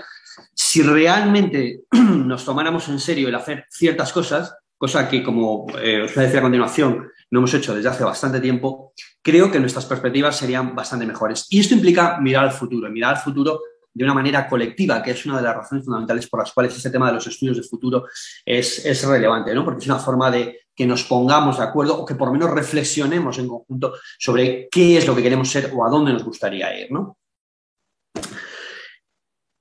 Si 0.54 0.84
realmente 0.84 1.80
nos 1.92 2.46
tomáramos 2.46 2.88
en 2.90 3.00
serio 3.00 3.30
el 3.30 3.34
hacer 3.34 3.66
ciertas 3.72 4.14
cosas, 4.14 4.56
cosa 4.78 5.10
que 5.10 5.24
como 5.24 5.66
eh, 5.82 6.04
os 6.04 6.14
voy 6.14 6.22
a 6.22 6.28
decir 6.28 6.38
a 6.38 6.44
continuación, 6.44 7.10
no 7.32 7.40
hemos 7.40 7.54
hecho 7.56 7.74
desde 7.74 7.90
hace 7.90 8.04
bastante 8.04 8.40
tiempo, 8.40 8.94
creo 9.24 9.50
que 9.50 9.60
nuestras 9.60 9.88
perspectivas 9.88 10.38
serían 10.38 10.75
bastante 10.75 11.08
mejores. 11.08 11.48
Y 11.50 11.62
esto 11.62 11.74
implica 11.74 12.20
mirar 12.22 12.44
al 12.44 12.52
futuro, 12.52 12.92
mirar 12.92 13.16
al 13.16 13.22
futuro 13.24 13.60
de 13.92 14.04
una 14.04 14.14
manera 14.14 14.48
colectiva, 14.48 15.02
que 15.02 15.12
es 15.12 15.25
una 15.25 15.38
de 15.38 15.44
las 15.44 15.56
razones 15.56 15.84
fundamentales 15.84 16.28
por 16.28 16.42
las 16.42 16.52
cuales 16.52 16.75
este 16.75 16.92
tema 16.92 17.08
de 17.08 17.14
los 17.14 17.25
estudios 17.25 17.58
de 17.58 17.64
futuro 17.64 18.06
es, 18.46 18.86
es 18.86 19.04
relevante, 19.04 19.52
¿no? 19.56 19.66
Porque 19.66 19.80
es 19.80 19.88
una 19.88 19.98
forma 19.98 20.30
de 20.30 20.65
que 20.75 20.86
nos 20.86 21.03
pongamos 21.03 21.58
de 21.58 21.63
acuerdo 21.63 21.98
o 21.98 22.05
que 22.05 22.15
por 22.15 22.27
lo 22.27 22.34
menos 22.34 22.51
reflexionemos 22.51 23.38
en 23.39 23.48
conjunto 23.48 23.94
sobre 24.20 24.67
qué 24.70 24.98
es 24.98 25.08
lo 25.08 25.15
que 25.15 25.24
queremos 25.24 25.50
ser 25.50 25.72
o 25.74 25.86
a 25.86 25.89
dónde 25.89 26.13
nos 26.13 26.24
gustaría 26.24 26.77
ir, 26.77 26.91
¿no? 26.91 27.17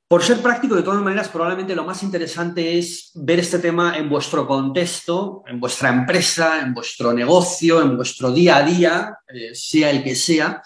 Por 0.07 0.23
ser 0.23 0.41
práctico, 0.43 0.77
de 0.77 0.83
todas 0.83 1.03
maneras, 1.03 1.29
probablemente 1.29 1.75
lo 1.75 1.85
más 1.85 2.03
interesante 2.03 2.79
es 2.79 3.11
ver 3.15 3.41
este 3.41 3.59
tema 3.59 3.97
en 3.97 4.09
vuestro 4.09 4.47
contexto, 4.47 5.43
en 5.47 5.59
vuestra 5.59 5.89
empresa, 5.89 6.61
en 6.61 6.75
vuestro 6.75 7.13
negocio, 7.13 7.81
en 7.81 7.97
vuestro 7.97 8.31
día 8.31 8.59
a 8.59 8.63
día, 8.63 9.19
eh, 9.27 9.55
sea 9.55 9.91
el 9.91 10.05
que 10.05 10.15
sea, 10.15 10.63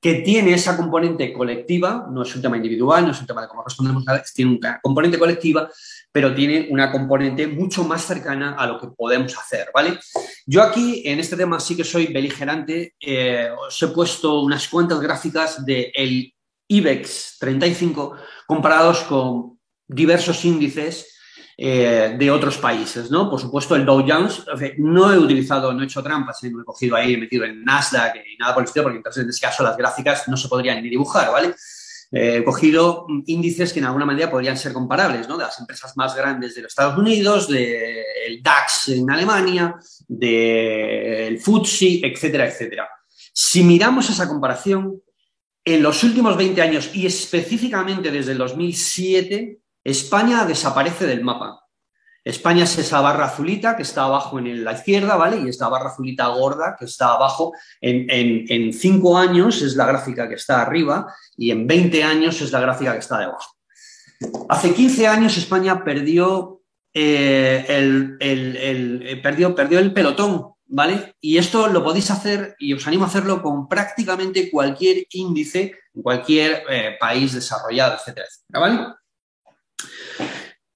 que 0.00 0.16
tiene 0.16 0.52
esa 0.54 0.76
componente 0.76 1.32
colectiva, 1.32 2.06
no 2.12 2.22
es 2.22 2.36
un 2.36 2.42
tema 2.42 2.56
individual, 2.56 3.04
no 3.04 3.12
es 3.12 3.20
un 3.20 3.26
tema 3.26 3.42
de 3.42 3.48
cómo 3.48 3.64
respondemos 3.64 4.04
tiene 4.34 4.56
una 4.56 4.80
componente 4.80 5.18
colectiva 5.18 5.70
pero 6.12 6.34
tiene 6.34 6.68
una 6.70 6.92
componente 6.92 7.46
mucho 7.46 7.84
más 7.84 8.06
cercana 8.06 8.54
a 8.54 8.66
lo 8.66 8.78
que 8.78 8.88
podemos 8.88 9.36
hacer, 9.36 9.70
¿vale? 9.74 9.98
Yo 10.46 10.62
aquí, 10.62 11.02
en 11.06 11.18
este 11.18 11.36
tema, 11.36 11.58
sí 11.58 11.74
que 11.74 11.84
soy 11.84 12.06
beligerante. 12.12 12.94
Eh, 13.00 13.48
os 13.58 13.82
he 13.82 13.88
puesto 13.88 14.42
unas 14.42 14.68
cuantas 14.68 15.00
gráficas 15.00 15.64
del 15.64 15.90
el 15.94 16.34
IBEX 16.68 17.36
35 17.40 18.16
comparados 18.46 19.00
con 19.00 19.58
diversos 19.88 20.44
índices 20.44 21.08
eh, 21.56 22.16
de 22.18 22.30
otros 22.30 22.58
países, 22.58 23.10
¿no? 23.10 23.30
Por 23.30 23.40
supuesto, 23.40 23.76
el 23.76 23.84
Dow 23.84 24.04
Jones, 24.06 24.42
no 24.78 25.12
he 25.12 25.18
utilizado, 25.18 25.72
no 25.72 25.82
he 25.82 25.84
hecho 25.84 26.02
trampas, 26.02 26.42
no 26.44 26.62
he 26.62 26.64
cogido 26.64 26.96
ahí, 26.96 27.14
he 27.14 27.18
metido 27.18 27.44
en 27.44 27.62
Nasdaq 27.62 28.16
y 28.16 28.36
nada 28.38 28.54
por 28.54 28.62
el 28.62 28.66
estilo, 28.66 28.84
porque 28.84 28.96
entonces 28.96 29.22
en 29.22 29.30
ese 29.30 29.40
caso 29.40 29.62
las 29.62 29.76
gráficas 29.76 30.26
no 30.28 30.36
se 30.36 30.48
podrían 30.48 30.82
ni 30.82 30.88
dibujar, 30.88 31.30
¿vale? 31.30 31.54
Eh, 32.14 32.42
cogido 32.44 33.06
índices 33.24 33.72
que 33.72 33.78
en 33.78 33.86
alguna 33.86 34.04
manera 34.04 34.30
podrían 34.30 34.58
ser 34.58 34.74
comparables, 34.74 35.26
¿no? 35.28 35.38
De 35.38 35.44
las 35.44 35.58
empresas 35.58 35.96
más 35.96 36.14
grandes 36.14 36.54
de 36.54 36.60
los 36.60 36.72
Estados 36.72 36.98
Unidos, 36.98 37.48
del 37.48 38.42
DAX 38.42 38.90
en 38.90 39.10
Alemania, 39.10 39.76
del 40.06 41.38
FTSE, 41.38 42.00
etcétera, 42.04 42.46
etcétera. 42.46 42.88
Si 43.32 43.64
miramos 43.64 44.10
esa 44.10 44.28
comparación, 44.28 45.00
en 45.64 45.82
los 45.82 46.02
últimos 46.04 46.36
20 46.36 46.60
años 46.60 46.90
y 46.92 47.06
específicamente 47.06 48.10
desde 48.10 48.32
el 48.32 48.38
2007, 48.38 49.58
España 49.82 50.44
desaparece 50.44 51.06
del 51.06 51.22
mapa. 51.22 51.61
España 52.24 52.64
es 52.64 52.78
esa 52.78 53.00
barra 53.00 53.26
azulita 53.26 53.76
que 53.76 53.82
está 53.82 54.04
abajo 54.04 54.38
en 54.38 54.64
la 54.64 54.72
izquierda, 54.72 55.16
¿vale? 55.16 55.40
Y 55.40 55.48
esta 55.48 55.68
barra 55.68 55.90
azulita 55.90 56.28
gorda 56.28 56.76
que 56.78 56.84
está 56.84 57.14
abajo. 57.14 57.52
En, 57.80 58.72
cinco 58.72 59.18
años 59.18 59.60
es 59.62 59.74
la 59.74 59.86
gráfica 59.86 60.28
que 60.28 60.36
está 60.36 60.62
arriba 60.62 61.12
y 61.36 61.50
en 61.50 61.66
20 61.66 62.04
años 62.04 62.40
es 62.40 62.52
la 62.52 62.60
gráfica 62.60 62.92
que 62.92 63.00
está 63.00 63.18
debajo. 63.18 63.56
Hace 64.48 64.72
15 64.72 65.08
años 65.08 65.36
España 65.36 65.82
perdió, 65.82 66.62
eh, 66.94 67.64
el, 67.68 68.16
eh, 68.20 69.20
perdió, 69.20 69.52
perdió 69.54 69.80
el 69.80 69.92
pelotón, 69.92 70.52
¿vale? 70.66 71.16
Y 71.20 71.38
esto 71.38 71.66
lo 71.66 71.82
podéis 71.82 72.12
hacer 72.12 72.54
y 72.60 72.72
os 72.72 72.86
animo 72.86 73.04
a 73.04 73.08
hacerlo 73.08 73.42
con 73.42 73.68
prácticamente 73.68 74.48
cualquier 74.48 75.06
índice 75.10 75.74
en 75.92 76.02
cualquier 76.02 76.62
eh, 76.70 76.96
país 77.00 77.32
desarrollado, 77.32 77.96
etcétera, 77.96 78.26
etcétera, 78.28 78.60
¿vale? 78.60 78.94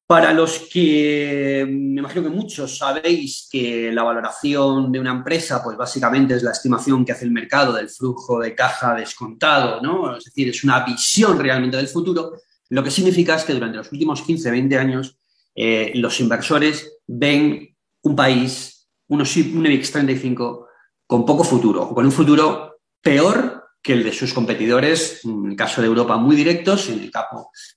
Para 0.06 0.32
los 0.32 0.68
que 0.72 1.66
me 1.68 2.00
imagino 2.00 2.22
que 2.22 2.36
muchos 2.36 2.78
sabéis 2.78 3.48
que 3.50 3.90
la 3.92 4.04
valoración 4.04 4.92
de 4.92 5.00
una 5.00 5.10
empresa, 5.10 5.60
pues 5.64 5.76
básicamente 5.76 6.34
es 6.34 6.44
la 6.44 6.52
estimación 6.52 7.04
que 7.04 7.10
hace 7.10 7.24
el 7.24 7.32
mercado 7.32 7.72
del 7.72 7.88
flujo 7.88 8.38
de 8.38 8.54
caja 8.54 8.94
descontado, 8.94 9.80
¿no? 9.80 10.16
Es 10.16 10.24
decir, 10.24 10.48
es 10.48 10.62
una 10.62 10.84
visión 10.84 11.36
realmente 11.40 11.76
del 11.76 11.88
futuro. 11.88 12.34
Lo 12.68 12.84
que 12.84 12.92
significa 12.92 13.34
es 13.34 13.42
que 13.42 13.54
durante 13.54 13.78
los 13.78 13.90
últimos 13.90 14.22
15, 14.22 14.48
20 14.48 14.78
años, 14.78 15.18
eh, 15.56 15.90
los 15.96 16.20
inversores 16.20 16.98
ven 17.08 17.74
un 18.02 18.14
país, 18.14 18.88
un 19.08 19.22
IBEX 19.26 19.90
35, 19.90 20.68
con 21.04 21.26
poco 21.26 21.42
futuro, 21.42 21.82
o 21.82 21.94
con 21.94 22.04
un 22.04 22.12
futuro 22.12 22.78
peor 23.02 23.55
que 23.86 23.92
el 23.92 24.02
de 24.02 24.12
sus 24.12 24.34
competidores, 24.34 25.24
en 25.24 25.50
el 25.50 25.56
caso 25.56 25.80
de 25.80 25.86
Europa 25.86 26.16
muy 26.16 26.34
directos, 26.34 26.88
en 26.88 26.98
el 26.98 27.10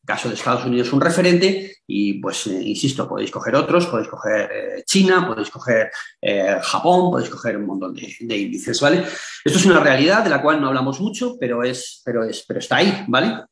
caso 0.03 0.27
de 0.27 0.33
Estados 0.33 0.65
Unidos 0.65 0.91
un 0.91 1.01
referente 1.01 1.77
y 1.85 2.15
pues 2.15 2.47
eh, 2.47 2.63
insisto, 2.63 3.07
podéis 3.07 3.29
coger 3.29 3.53
otros, 3.53 3.85
podéis 3.85 4.07
coger 4.09 4.49
eh, 4.51 4.83
China, 4.87 5.27
podéis 5.27 5.51
coger 5.51 5.91
eh, 6.19 6.57
Japón, 6.63 7.11
podéis 7.11 7.29
coger 7.29 7.57
un 7.57 7.67
montón 7.67 7.93
de, 7.93 8.37
índices, 8.37 8.81
¿vale? 8.81 9.05
Esto 9.45 9.59
es 9.59 9.65
una 9.67 9.81
realidad 9.81 10.23
de 10.23 10.31
la 10.31 10.41
cual 10.41 10.59
no 10.59 10.69
hablamos 10.69 10.99
mucho, 10.99 11.37
pero, 11.39 11.61
es, 11.61 12.01
pero, 12.03 12.23
es, 12.23 12.43
pero 12.47 12.59
está 12.59 12.77
ahí, 12.77 13.05
¿vale? 13.07 13.43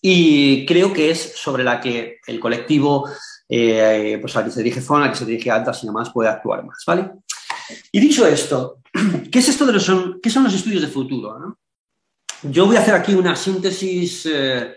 Y 0.00 0.64
creo 0.64 0.94
que 0.94 1.10
es 1.10 1.34
sobre 1.36 1.62
la 1.62 1.78
que 1.78 2.20
el 2.26 2.40
colectivo 2.40 3.06
pues 3.46 4.34
al 4.34 4.46
que 4.46 4.50
se 4.50 4.62
dirige 4.62 4.80
FON, 4.80 5.02
al 5.02 5.10
que 5.10 5.18
se 5.18 5.26
dirige 5.26 5.50
Altas 5.50 5.84
y 5.84 5.86
demás 5.86 6.08
puede 6.08 6.30
actuar 6.30 6.64
más, 6.64 6.82
¿vale? 6.86 7.10
Y 7.92 8.00
dicho 8.00 8.26
esto, 8.26 8.78
¿qué 9.30 9.40
es 9.40 9.48
esto 9.50 9.66
de 9.66 9.74
los, 9.74 9.90
qué 10.22 10.30
son 10.30 10.44
los 10.44 10.54
estudios 10.54 10.80
de 10.80 10.88
futuro? 10.88 11.58
Yo 12.44 12.66
voy 12.66 12.76
a 12.76 12.80
hacer 12.80 12.94
aquí 12.94 13.14
una 13.14 13.36
síntesis 13.36 14.26
eh, 14.26 14.74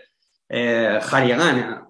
eh 0.48 1.00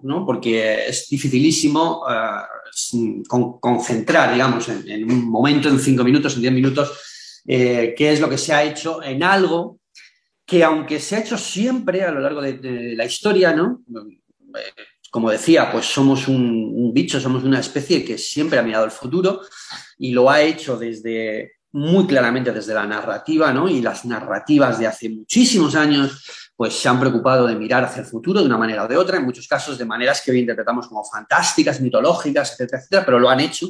¿no? 0.01 0.25
porque 0.25 0.87
es 0.87 1.07
dificilísimo 1.07 2.03
eh, 2.09 3.21
concentrar, 3.59 4.33
digamos, 4.33 4.67
en, 4.69 5.03
un 5.03 5.29
momento, 5.29 5.69
en 5.69 5.79
cinco 5.79 6.03
minutos, 6.03 6.35
en 6.35 6.41
diez 6.41 6.53
minutos, 6.53 7.41
eh, 7.45 7.93
qué 7.95 8.11
es 8.11 8.19
lo 8.19 8.27
que 8.27 8.39
se 8.39 8.53
ha 8.53 8.63
hecho 8.63 9.03
en 9.03 9.21
algo 9.21 9.79
que, 10.45 10.63
aunque 10.63 10.99
se 10.99 11.15
ha 11.15 11.19
hecho 11.19 11.37
siempre 11.37 12.03
a 12.03 12.11
lo 12.11 12.21
largo 12.21 12.41
de, 12.41 12.93
la 12.95 13.05
historia, 13.05 13.53
¿no? 13.53 13.83
como 15.11 15.29
decía, 15.29 15.71
pues 15.71 15.85
somos 15.85 16.27
un, 16.27 16.91
bicho, 16.93 17.19
somos 17.19 17.43
una 17.43 17.59
especie 17.59 18.03
que 18.03 18.17
siempre 18.17 18.57
ha 18.57 18.63
mirado 18.63 18.85
el 18.85 18.91
futuro 18.91 19.41
y 19.99 20.11
lo 20.11 20.29
ha 20.29 20.41
hecho 20.41 20.77
desde 20.77 21.56
muy 21.77 22.07
claramente 22.07 22.51
desde 22.51 22.73
la 22.73 22.87
narrativa, 22.87 23.53
¿no? 23.53 23.69
Y 23.69 23.81
las 23.81 24.03
narrativas 24.03 24.79
de 24.79 24.87
hace 24.87 25.09
muchísimos 25.09 25.75
años, 25.75 26.25
pues 26.55 26.73
se 26.73 26.89
han 26.89 26.99
preocupado 26.99 27.45
de 27.45 27.55
mirar 27.55 27.83
hacia 27.83 28.01
el 28.01 28.07
futuro 28.07 28.39
de 28.39 28.47
una 28.47 28.57
manera 28.57 28.85
o 28.85 28.87
de 28.87 28.97
otra, 28.97 29.17
en 29.17 29.25
muchos 29.25 29.47
casos 29.47 29.77
de 29.77 29.85
maneras 29.85 30.23
que 30.25 30.31
hoy 30.31 30.39
interpretamos 30.39 30.87
como 30.87 31.03
fantásticas, 31.03 31.79
mitológicas, 31.79 32.53
etcétera, 32.53 32.79
etcétera, 32.79 33.05
pero 33.05 33.19
lo 33.19 33.29
han 33.29 33.41
hecho. 33.41 33.67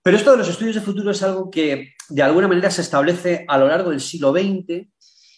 Pero 0.00 0.16
esto 0.16 0.30
de 0.30 0.36
los 0.38 0.48
estudios 0.48 0.76
de 0.76 0.80
futuro 0.80 1.10
es 1.10 1.20
algo 1.24 1.50
que 1.50 1.94
de 2.08 2.22
alguna 2.22 2.46
manera 2.46 2.70
se 2.70 2.82
establece 2.82 3.44
a 3.48 3.58
lo 3.58 3.66
largo 3.66 3.90
del 3.90 4.00
siglo 4.00 4.30
XX 4.30 4.86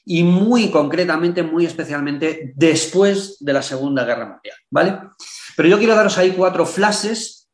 y 0.05 0.23
muy 0.23 0.71
concretamente, 0.71 1.43
muy 1.43 1.65
especialmente 1.65 2.53
después 2.57 3.39
de 3.41 3.55
la 3.55 3.63
Segunda 3.63 4.05
Guerra 4.05 4.27
Mundial, 4.27 4.57
¿vale? 4.69 4.99
Pero 5.57 5.67
yo 5.71 5.79
quiero 5.79 5.95
daros 5.95 6.19
ahí 6.19 6.33
cuatro 6.33 6.67
flashes 6.67 7.49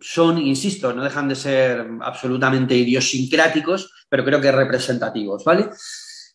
son, 0.00 0.38
insisto, 0.38 0.92
no 0.92 1.04
dejan 1.04 1.28
de 1.28 1.36
ser 1.36 1.86
absolutamente 2.00 2.74
idiosincráticos, 2.74 3.92
pero 4.08 4.24
creo 4.24 4.40
que 4.40 4.52
representativos, 4.52 5.44
¿vale? 5.44 5.68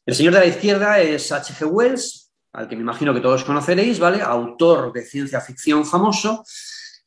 El 0.05 0.15
señor 0.15 0.34
de 0.34 0.39
la 0.39 0.45
izquierda 0.45 1.00
es 1.00 1.31
H.G. 1.31 1.65
Wells, 1.65 2.31
al 2.53 2.67
que 2.67 2.75
me 2.75 2.84
imagino 2.84 3.13
que 3.13 3.22
todos 3.22 3.43
conoceréis, 3.43 4.00
¿vale? 4.00 4.22
Autor 4.22 4.93
de 4.93 5.03
ciencia 5.03 5.41
ficción 5.41 5.86
famoso, 5.86 6.43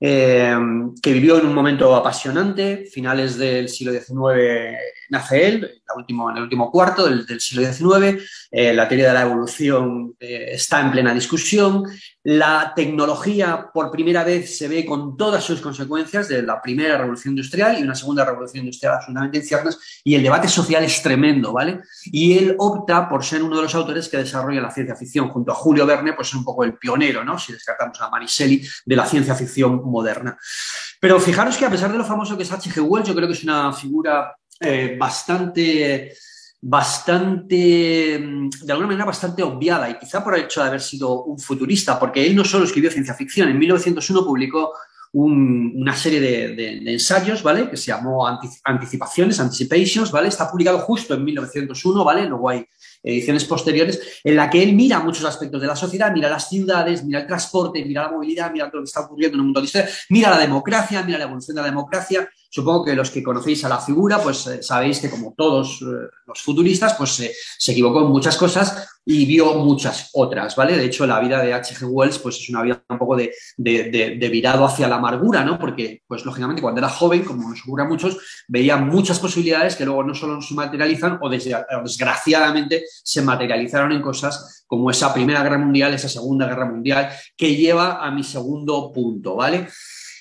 eh, 0.00 0.56
que 1.02 1.12
vivió 1.12 1.38
en 1.38 1.46
un 1.46 1.54
momento 1.54 1.94
apasionante, 1.94 2.86
finales 2.92 3.36
del 3.36 3.68
siglo 3.68 3.92
XIX 3.92 4.76
nace 5.10 5.46
él, 5.46 5.82
en 5.96 6.36
el 6.36 6.42
último 6.42 6.70
cuarto 6.70 7.08
del, 7.08 7.40
siglo 7.40 7.64
XIX. 7.64 8.22
Eh, 8.50 8.72
la 8.72 8.88
teoría 8.88 9.08
de 9.08 9.14
la 9.14 9.22
evolución 9.22 10.14
eh, 10.20 10.50
está 10.52 10.80
en 10.80 10.90
plena 10.90 11.14
discusión. 11.14 11.84
La 12.24 12.72
tecnología 12.76 13.70
por 13.72 13.90
primera 13.90 14.22
vez 14.22 14.58
se 14.58 14.68
ve 14.68 14.84
con 14.84 15.16
todas 15.16 15.42
sus 15.42 15.60
consecuencias 15.60 16.28
de 16.28 16.42
la 16.42 16.60
primera 16.60 16.98
revolución 16.98 17.32
industrial 17.32 17.78
y 17.78 17.82
una 17.82 17.94
segunda 17.94 18.24
revolución 18.24 18.64
industrial 18.64 18.94
absolutamente 18.94 19.38
inciertas 19.38 19.78
y 20.04 20.14
el 20.14 20.22
debate 20.22 20.48
social 20.48 20.84
es 20.84 21.02
tremendo, 21.02 21.52
¿vale? 21.52 21.80
Y 22.04 22.36
él 22.36 22.54
opta 22.58 23.08
por 23.08 23.24
ser 23.24 23.42
uno 23.42 23.56
de 23.56 23.62
los 23.62 23.74
autores 23.74 24.08
que 24.08 24.18
desarrolla 24.18 24.60
la 24.60 24.70
ciencia 24.70 24.94
ficción 24.94 25.28
junto 25.28 25.52
a 25.52 25.54
Julio 25.54 25.86
Verne, 25.86 26.12
pues 26.12 26.28
es 26.28 26.34
un 26.34 26.44
poco 26.44 26.64
el 26.64 26.76
pionero, 26.76 27.24
¿no? 27.24 27.38
Si 27.38 27.52
descartamos 27.52 28.00
a 28.00 28.10
Mariselli 28.10 28.62
de 28.84 28.96
la 28.96 29.06
ciencia 29.06 29.34
ficción 29.34 29.82
moderna. 29.84 30.36
Pero 31.00 31.20
fijaros 31.20 31.56
que 31.56 31.64
a 31.64 31.70
pesar 31.70 31.90
de 31.92 31.98
lo 31.98 32.04
famoso 32.04 32.36
que 32.36 32.42
es 32.42 32.52
H.G. 32.52 32.80
Wells, 32.82 33.08
yo 33.08 33.14
creo 33.14 33.28
que 33.28 33.34
es 33.34 33.44
una 33.44 33.72
figura 33.72 34.34
eh, 34.60 34.96
bastante 34.98 36.12
bastante, 36.60 38.18
mm, 38.18 38.50
de 38.64 38.72
alguna 38.72 38.88
manera 38.88 39.04
bastante 39.04 39.42
obviada 39.42 39.88
y 39.90 39.98
quizá 39.98 40.24
por 40.24 40.34
el 40.34 40.44
hecho 40.44 40.60
de 40.60 40.68
haber 40.68 40.80
sido 40.80 41.24
un 41.24 41.38
futurista, 41.38 41.98
porque 41.98 42.26
él 42.26 42.34
no 42.34 42.44
solo 42.44 42.64
escribió 42.64 42.90
ciencia 42.90 43.14
ficción, 43.14 43.48
en 43.48 43.58
1901 43.58 44.24
publicó 44.24 44.72
una 45.10 45.96
serie 45.96 46.20
de, 46.20 46.92
ensayos, 46.92 47.42
¿vale? 47.42 47.70
Que 47.70 47.78
se 47.78 47.86
llamó 47.86 48.26
Anticipaciones, 48.64 49.40
Anticipations, 49.40 50.12
¿vale? 50.12 50.28
Está 50.28 50.50
publicado 50.50 50.80
justo 50.80 51.14
en 51.14 51.24
1901, 51.24 52.04
¿vale? 52.04 52.26
Luego 52.26 52.50
hay 52.50 52.66
ediciones 53.02 53.44
posteriores, 53.44 54.20
en 54.24 54.36
la 54.36 54.50
que 54.50 54.62
él 54.62 54.74
mira 54.74 55.00
muchos 55.00 55.24
aspectos 55.24 55.60
de 55.60 55.66
la 55.66 55.76
sociedad, 55.76 56.12
mira 56.12 56.28
las 56.28 56.48
ciudades, 56.48 57.04
mira 57.04 57.20
el 57.20 57.26
transporte, 57.26 57.84
mira 57.84 58.02
la 58.02 58.10
movilidad, 58.10 58.50
mira 58.50 58.70
lo 58.72 58.80
que 58.80 58.84
está 58.84 59.00
ocurriendo 59.00 59.36
en 59.36 59.40
un 59.40 59.46
mundo 59.46 59.60
de 59.60 59.66
historia, 59.66 59.88
mira 60.10 60.30
la 60.30 60.38
democracia, 60.38 61.02
mira 61.02 61.18
la 61.18 61.24
evolución 61.24 61.56
de 61.56 61.62
la 61.62 61.68
democracia, 61.68 62.28
Supongo 62.50 62.86
que 62.86 62.94
los 62.94 63.10
que 63.10 63.22
conocéis 63.22 63.62
a 63.64 63.68
la 63.68 63.78
figura, 63.78 64.22
pues 64.22 64.46
eh, 64.46 64.62
sabéis 64.62 65.00
que 65.00 65.10
como 65.10 65.34
todos 65.36 65.82
eh, 65.82 66.08
los 66.26 66.42
futuristas, 66.42 66.94
pues 66.94 67.10
se 67.58 67.72
equivocó 67.72 68.00
en 68.00 68.06
muchas 68.06 68.38
cosas 68.38 68.87
y 69.04 69.24
vio 69.24 69.54
muchas 69.54 70.10
otras, 70.12 70.54
¿vale? 70.54 70.76
De 70.76 70.84
hecho, 70.84 71.06
la 71.06 71.18
vida 71.18 71.42
de 71.42 71.54
H.G. 71.54 71.86
Wells, 71.86 72.18
pues 72.18 72.36
es 72.36 72.50
una 72.50 72.60
vida 72.62 72.84
un 72.90 72.98
poco 72.98 73.16
de, 73.16 73.32
de, 73.56 74.28
virado 74.30 74.66
hacia 74.66 74.86
la 74.86 74.96
amargura, 74.96 75.42
¿no? 75.44 75.58
Porque, 75.58 76.02
pues 76.06 76.26
lógicamente, 76.26 76.60
cuando 76.60 76.80
era 76.80 76.90
joven, 76.90 77.24
como 77.24 77.48
nos 77.48 77.62
ocurre 77.62 77.84
a 77.84 77.88
muchos, 77.88 78.18
veía 78.48 78.76
muchas 78.76 79.18
posibilidades 79.18 79.76
que 79.76 79.86
luego 79.86 80.04
no 80.04 80.14
solo 80.14 80.42
se 80.42 80.52
materializan 80.52 81.18
o, 81.22 81.30
desgraciadamente 81.30 82.84
se 83.02 83.22
materializaron 83.22 83.92
en 83.92 84.02
cosas 84.02 84.64
como 84.66 84.90
esa 84.90 85.14
Primera 85.14 85.42
Guerra 85.42 85.58
Mundial, 85.58 85.94
esa 85.94 86.10
Segunda 86.10 86.46
Guerra 86.46 86.66
Mundial, 86.66 87.08
que 87.34 87.56
lleva 87.56 88.04
a 88.04 88.10
mi 88.10 88.22
segundo 88.22 88.92
punto, 88.92 89.36
¿vale? 89.36 89.68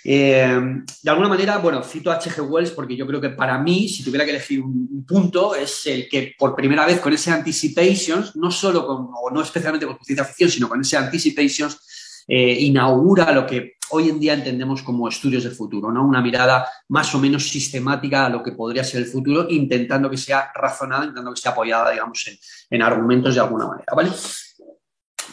Eh, 0.09 0.57
de 1.03 1.11
alguna 1.11 1.27
manera, 1.27 1.57
bueno, 1.57 1.83
cito 1.83 2.09
a 2.09 2.15
H.G. 2.15 2.39
Wells 2.39 2.71
porque 2.71 2.95
yo 2.95 3.05
creo 3.05 3.19
que 3.19 3.31
para 3.31 3.57
mí, 3.57 3.89
si 3.89 4.05
tuviera 4.05 4.23
que 4.23 4.31
elegir 4.31 4.61
un, 4.61 5.05
punto, 5.05 5.53
es 5.53 5.85
el 5.85 6.07
que 6.07 6.33
por 6.39 6.55
primera 6.55 6.85
vez 6.85 7.01
con 7.01 7.11
ese 7.11 7.29
Anticipations, 7.29 8.33
no 8.37 8.49
solo 8.49 8.87
con, 8.87 9.09
o 9.13 9.29
no 9.29 9.41
especialmente 9.41 9.85
con 9.85 9.99
ciencia 10.01 10.23
ficción, 10.23 10.49
sino 10.49 10.69
con 10.69 10.79
ese 10.79 10.95
Anticipations, 10.95 12.23
eh, 12.25 12.53
inaugura 12.57 13.33
lo 13.33 13.45
que 13.45 13.73
hoy 13.89 14.07
en 14.07 14.17
día 14.17 14.33
entendemos 14.33 14.81
como 14.81 15.09
estudios 15.09 15.43
de 15.43 15.51
futuro, 15.51 15.91
¿no? 15.91 16.05
Una 16.05 16.21
mirada 16.21 16.65
más 16.87 17.13
o 17.13 17.19
menos 17.19 17.49
sistemática 17.49 18.27
a 18.27 18.29
lo 18.29 18.41
que 18.41 18.53
podría 18.53 18.85
ser 18.85 19.01
el 19.01 19.07
futuro, 19.07 19.47
intentando 19.49 20.09
que 20.09 20.17
sea 20.17 20.53
razonada, 20.55 21.03
intentando 21.03 21.33
que 21.33 21.41
sea 21.41 21.51
apoyada, 21.51 21.91
digamos, 21.91 22.25
en, 22.27 22.37
en 22.69 22.81
argumentos 22.81 23.35
de 23.35 23.41
alguna 23.41 23.67
manera, 23.67 23.93
¿vale? 23.93 24.11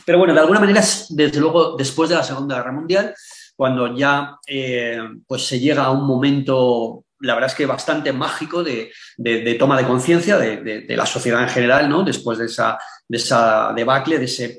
Pero 0.05 0.19
bueno, 0.19 0.35
de 0.35 0.41
alguna 0.41 0.59
manera, 0.59 0.83
desde 1.11 1.41
luego, 1.41 1.77
después 1.77 2.11
de 2.11 2.17
la 2.17 2.25
Segunda 2.25 2.57
Guerra 2.57 2.73
Mundial, 2.73 3.15
cuando 3.57 3.97
ya 3.97 4.37
eh, 4.47 4.99
pues 5.27 5.47
se 5.47 5.61
llega 5.61 5.85
a 5.85 5.91
un 5.91 6.07
momento, 6.07 7.05
la 7.21 7.35
verdad 7.35 7.51
es 7.51 7.57
que 7.57 7.67
bastante 7.67 8.13
mágico 8.13 8.63
de, 8.65 8.91
toma 9.59 9.77
de 9.77 9.87
conciencia 9.87 10.39
de, 10.39 10.85
la 10.89 11.07
sociedad 11.07 11.43
en 11.43 11.49
general, 11.49 11.89
¿no? 11.89 12.03
Después 12.03 12.39
de 12.39 12.47
esa, 12.47 12.79
de 13.09 13.17
esa 13.17 13.73
debacle, 13.75 14.19
de 14.19 14.25
ese 14.25 14.57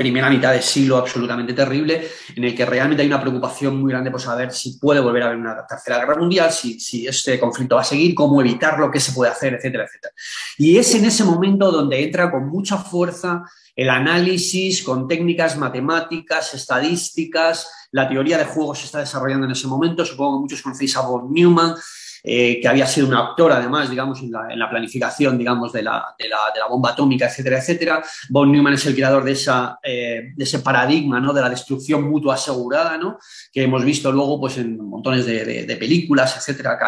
primera 0.00 0.30
mitad 0.30 0.54
de 0.54 0.62
siglo 0.62 0.96
absolutamente 0.96 1.52
terrible, 1.52 2.08
en 2.34 2.44
el 2.44 2.54
que 2.54 2.64
realmente 2.64 3.02
hay 3.02 3.06
una 3.06 3.20
preocupación 3.20 3.78
muy 3.78 3.92
grande 3.92 4.10
por 4.10 4.18
saber 4.18 4.50
si 4.50 4.78
puede 4.78 4.98
volver 4.98 5.22
a 5.22 5.26
haber 5.26 5.38
una 5.38 5.66
tercera 5.66 5.98
guerra 5.98 6.16
mundial, 6.16 6.50
si, 6.50 6.80
si 6.80 7.06
este 7.06 7.38
conflicto 7.38 7.74
va 7.74 7.82
a 7.82 7.84
seguir, 7.84 8.14
cómo 8.14 8.40
evitarlo, 8.40 8.90
qué 8.90 8.98
se 8.98 9.12
puede 9.12 9.30
hacer, 9.30 9.52
etcétera, 9.52 9.84
etcétera. 9.84 10.14
Y 10.56 10.78
es 10.78 10.94
en 10.94 11.04
ese 11.04 11.22
momento 11.22 11.70
donde 11.70 12.02
entra 12.02 12.30
con 12.30 12.48
mucha 12.48 12.78
fuerza 12.78 13.42
el 13.76 13.90
análisis 13.90 14.82
con 14.82 15.06
técnicas 15.06 15.58
matemáticas, 15.58 16.54
estadísticas, 16.54 17.68
la 17.92 18.08
teoría 18.08 18.38
de 18.38 18.46
juegos 18.46 18.78
se 18.78 18.86
está 18.86 19.00
desarrollando 19.00 19.44
en 19.44 19.52
ese 19.52 19.66
momento. 19.66 20.06
Supongo 20.06 20.38
que 20.38 20.42
muchos 20.44 20.62
conocéis 20.62 20.96
a 20.96 21.02
Bob 21.02 21.30
Newman, 21.30 21.74
eh, 22.22 22.60
que 22.60 22.68
había 22.68 22.86
sido 22.86 23.08
un 23.08 23.14
actor, 23.14 23.52
además, 23.52 23.88
digamos, 23.88 24.20
en 24.22 24.30
la, 24.30 24.70
planificación, 24.70 25.38
digamos, 25.38 25.72
de 25.72 25.82
la, 25.82 26.14
bomba 26.68 26.90
atómica, 26.90 27.26
etcétera, 27.26 27.58
etcétera. 27.58 28.02
Von 28.28 28.52
Neumann 28.52 28.74
es 28.74 28.86
el 28.86 28.94
creador 28.94 29.24
de, 29.24 29.32
esa, 29.32 29.78
eh, 29.82 30.32
de 30.34 30.44
ese 30.44 30.60
paradigma, 30.60 31.20
¿no? 31.20 31.32
De 31.32 31.40
la 31.40 31.48
destrucción 31.48 32.08
mutua 32.08 32.34
asegurada, 32.34 32.96
¿no? 32.96 33.18
Que 33.52 33.64
hemos 33.64 33.84
visto 33.84 34.12
luego, 34.12 34.38
pues, 34.38 34.58
en 34.58 34.78
montones 34.78 35.26
de, 35.26 35.76
películas, 35.80 36.36
etcétera, 36.36 36.78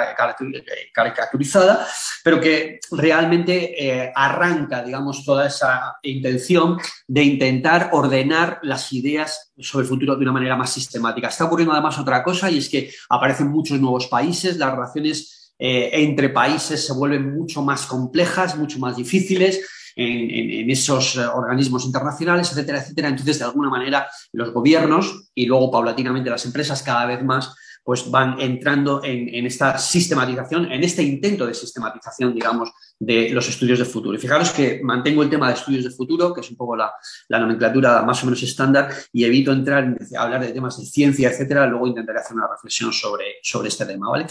caricaturizada, 0.92 1.86
pero 2.22 2.40
que 2.40 2.78
realmente 2.90 3.74
eh, 3.82 4.12
arranca, 4.14 4.82
digamos, 4.82 5.24
toda 5.24 5.46
esa 5.46 5.96
intención 6.02 6.78
de 7.06 7.22
intentar 7.22 7.90
ordenar 7.92 8.58
las 8.62 8.92
ideas 8.92 9.52
sobre 9.58 9.84
el 9.84 9.88
futuro 9.88 10.16
de 10.16 10.22
una 10.22 10.32
manera 10.32 10.56
más 10.56 10.70
sistemática. 10.72 11.28
Está 11.28 11.44
ocurriendo 11.44 11.72
además 11.72 11.98
otra 11.98 12.22
cosa 12.22 12.50
y 12.50 12.58
es 12.58 12.68
que 12.68 12.90
aparecen 13.08 13.48
muchos 13.48 13.80
nuevos 13.80 14.08
países, 14.08 14.56
las 14.56 14.72
relaciones 14.72 15.21
eh, 15.64 15.90
entre 16.02 16.28
países 16.30 16.84
se 16.84 16.92
vuelven 16.92 17.36
mucho 17.36 17.62
más 17.62 17.86
complejas, 17.86 18.58
mucho 18.58 18.80
más 18.80 18.96
difíciles. 18.96 19.60
En, 19.94 20.70
esos 20.70 21.16
eh, 21.16 21.20
organismos 21.20 21.84
internacionales, 21.84 22.50
etcétera, 22.50 22.78
etcétera. 22.80 23.08
Entonces, 23.08 23.38
de 23.38 23.44
alguna 23.44 23.68
manera, 23.68 24.08
los 24.32 24.50
gobiernos 24.50 25.30
y 25.34 25.44
luego 25.46 25.70
paulatinamente 25.70 26.30
las 26.30 26.46
empresas 26.46 26.82
cada 26.82 27.04
vez 27.04 27.22
más 27.22 27.54
pues 27.84 28.10
van 28.10 28.40
entrando 28.40 29.02
en, 29.04 29.44
esta 29.44 29.76
sistematización, 29.76 30.70
en 30.70 30.84
este 30.84 31.02
intento 31.02 31.46
de 31.46 31.52
sistematización, 31.52 32.32
digamos, 32.32 32.70
de 32.98 33.30
los 33.30 33.48
estudios 33.48 33.80
de 33.80 33.84
futuro. 33.84 34.16
Y 34.16 34.20
fijaros 34.20 34.50
que 34.50 34.80
mantengo 34.84 35.22
el 35.22 35.30
tema 35.30 35.48
de 35.48 35.54
estudios 35.54 35.84
de 35.84 35.90
futuro, 35.90 36.32
que 36.32 36.42
es 36.42 36.50
un 36.50 36.56
poco 36.56 36.76
la, 36.76 36.92
nomenclatura 37.28 38.02
más 38.02 38.22
o 38.22 38.26
menos 38.26 38.42
estándar, 38.42 38.94
y 39.12 39.24
evito 39.24 39.50
entrar 39.52 39.82
en 39.82 39.98
hablar 40.16 40.42
de 40.42 40.52
temas 40.52 40.78
de 40.78 40.86
ciencia, 40.86 41.30
etcétera. 41.30 41.66
Luego 41.66 41.88
intentaré 41.88 42.20
hacer 42.20 42.36
una 42.36 42.46
reflexión 42.46 42.92
sobre, 42.92 43.24
sobre 43.42 43.68
este 43.68 43.84
tema, 43.84 44.08
¿vale? 44.08 44.26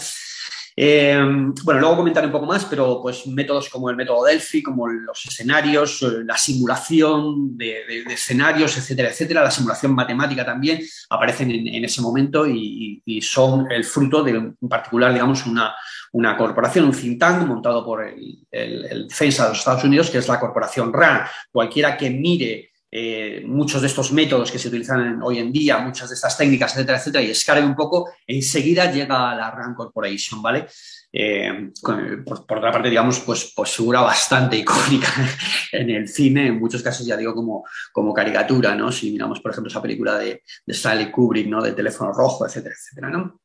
Eh, 0.74 1.20
bueno, 1.64 1.80
luego 1.80 1.96
comentaré 1.96 2.26
un 2.26 2.32
poco 2.32 2.46
más, 2.46 2.64
pero 2.64 3.00
pues 3.02 3.26
métodos 3.26 3.68
como 3.68 3.90
el 3.90 3.96
método 3.96 4.24
Delphi, 4.24 4.62
como 4.62 4.88
los 4.88 5.24
escenarios, 5.26 6.02
eh, 6.02 6.24
la 6.24 6.36
simulación 6.38 7.56
de, 7.56 8.04
escenarios, 8.10 8.76
etcétera, 8.78 9.10
etcétera, 9.10 9.42
la 9.42 9.50
simulación 9.50 9.94
matemática 9.94 10.44
también 10.44 10.80
aparecen 11.10 11.50
en, 11.50 11.84
ese 11.84 12.00
momento 12.00 12.46
y, 12.46 13.02
son 13.22 13.70
el 13.70 13.84
fruto 13.84 14.22
de, 14.22 14.32
en 14.32 14.68
particular, 14.68 15.12
digamos, 15.12 15.46
una, 15.46 15.74
una 16.12 16.36
corporación, 16.36 16.86
un 16.86 16.92
think 16.92 17.20
tank 17.20 17.46
montado 17.46 17.84
por 17.84 18.04
el, 18.04 18.38
el, 18.50 19.06
defensa 19.08 19.44
de 19.44 19.48
los 19.50 19.58
Estados 19.58 19.84
Unidos, 19.84 20.10
que 20.10 20.18
es 20.18 20.28
la 20.28 20.40
corporación 20.40 20.92
RAND. 20.92 21.26
Cualquiera 21.52 21.96
que 21.96 22.10
mire 22.10 22.71
eh, 22.94 23.42
muchos 23.46 23.80
de 23.80 23.86
estos 23.86 24.12
métodos 24.12 24.52
que 24.52 24.58
se 24.58 24.68
utilizan 24.68 25.22
hoy 25.22 25.38
en 25.38 25.50
día, 25.50 25.78
muchas 25.78 26.10
de 26.10 26.14
estas 26.14 26.36
técnicas, 26.36 26.74
etcétera, 26.74 26.98
etcétera, 26.98 27.24
y 27.24 27.30
escare 27.30 27.64
un 27.64 27.74
poco, 27.74 28.10
enseguida 28.26 28.92
llega 28.92 29.30
a 29.30 29.34
la 29.34 29.50
RAND 29.50 29.74
Corporation, 29.74 30.42
¿vale? 30.42 30.66
Eh, 31.10 31.70
por, 31.82 32.58
otra 32.58 32.70
parte, 32.70 32.90
digamos, 32.90 33.20
pues, 33.20 33.54
pues 33.56 33.70
figura 33.74 34.02
bastante 34.02 34.58
icónica 34.58 35.08
en 35.72 35.88
el 35.88 36.06
cine, 36.06 36.48
en 36.48 36.60
muchos 36.60 36.82
casos 36.82 37.06
ya 37.06 37.16
digo 37.16 37.34
como, 37.34 37.64
como 37.92 38.12
caricatura, 38.12 38.74
¿no? 38.74 38.92
Si 38.92 39.10
miramos, 39.10 39.40
por 39.40 39.52
ejemplo, 39.52 39.70
esa 39.70 39.80
película 39.80 40.18
de, 40.18 40.42
de 40.66 40.72
Stanley 40.74 41.10
Kubrick, 41.10 41.48
¿no? 41.48 41.62
De 41.62 41.72
teléfono 41.72 42.12
rojo, 42.12 42.44
etcétera, 42.44 42.74
etcétera, 42.78 43.08
¿no? 43.08 43.40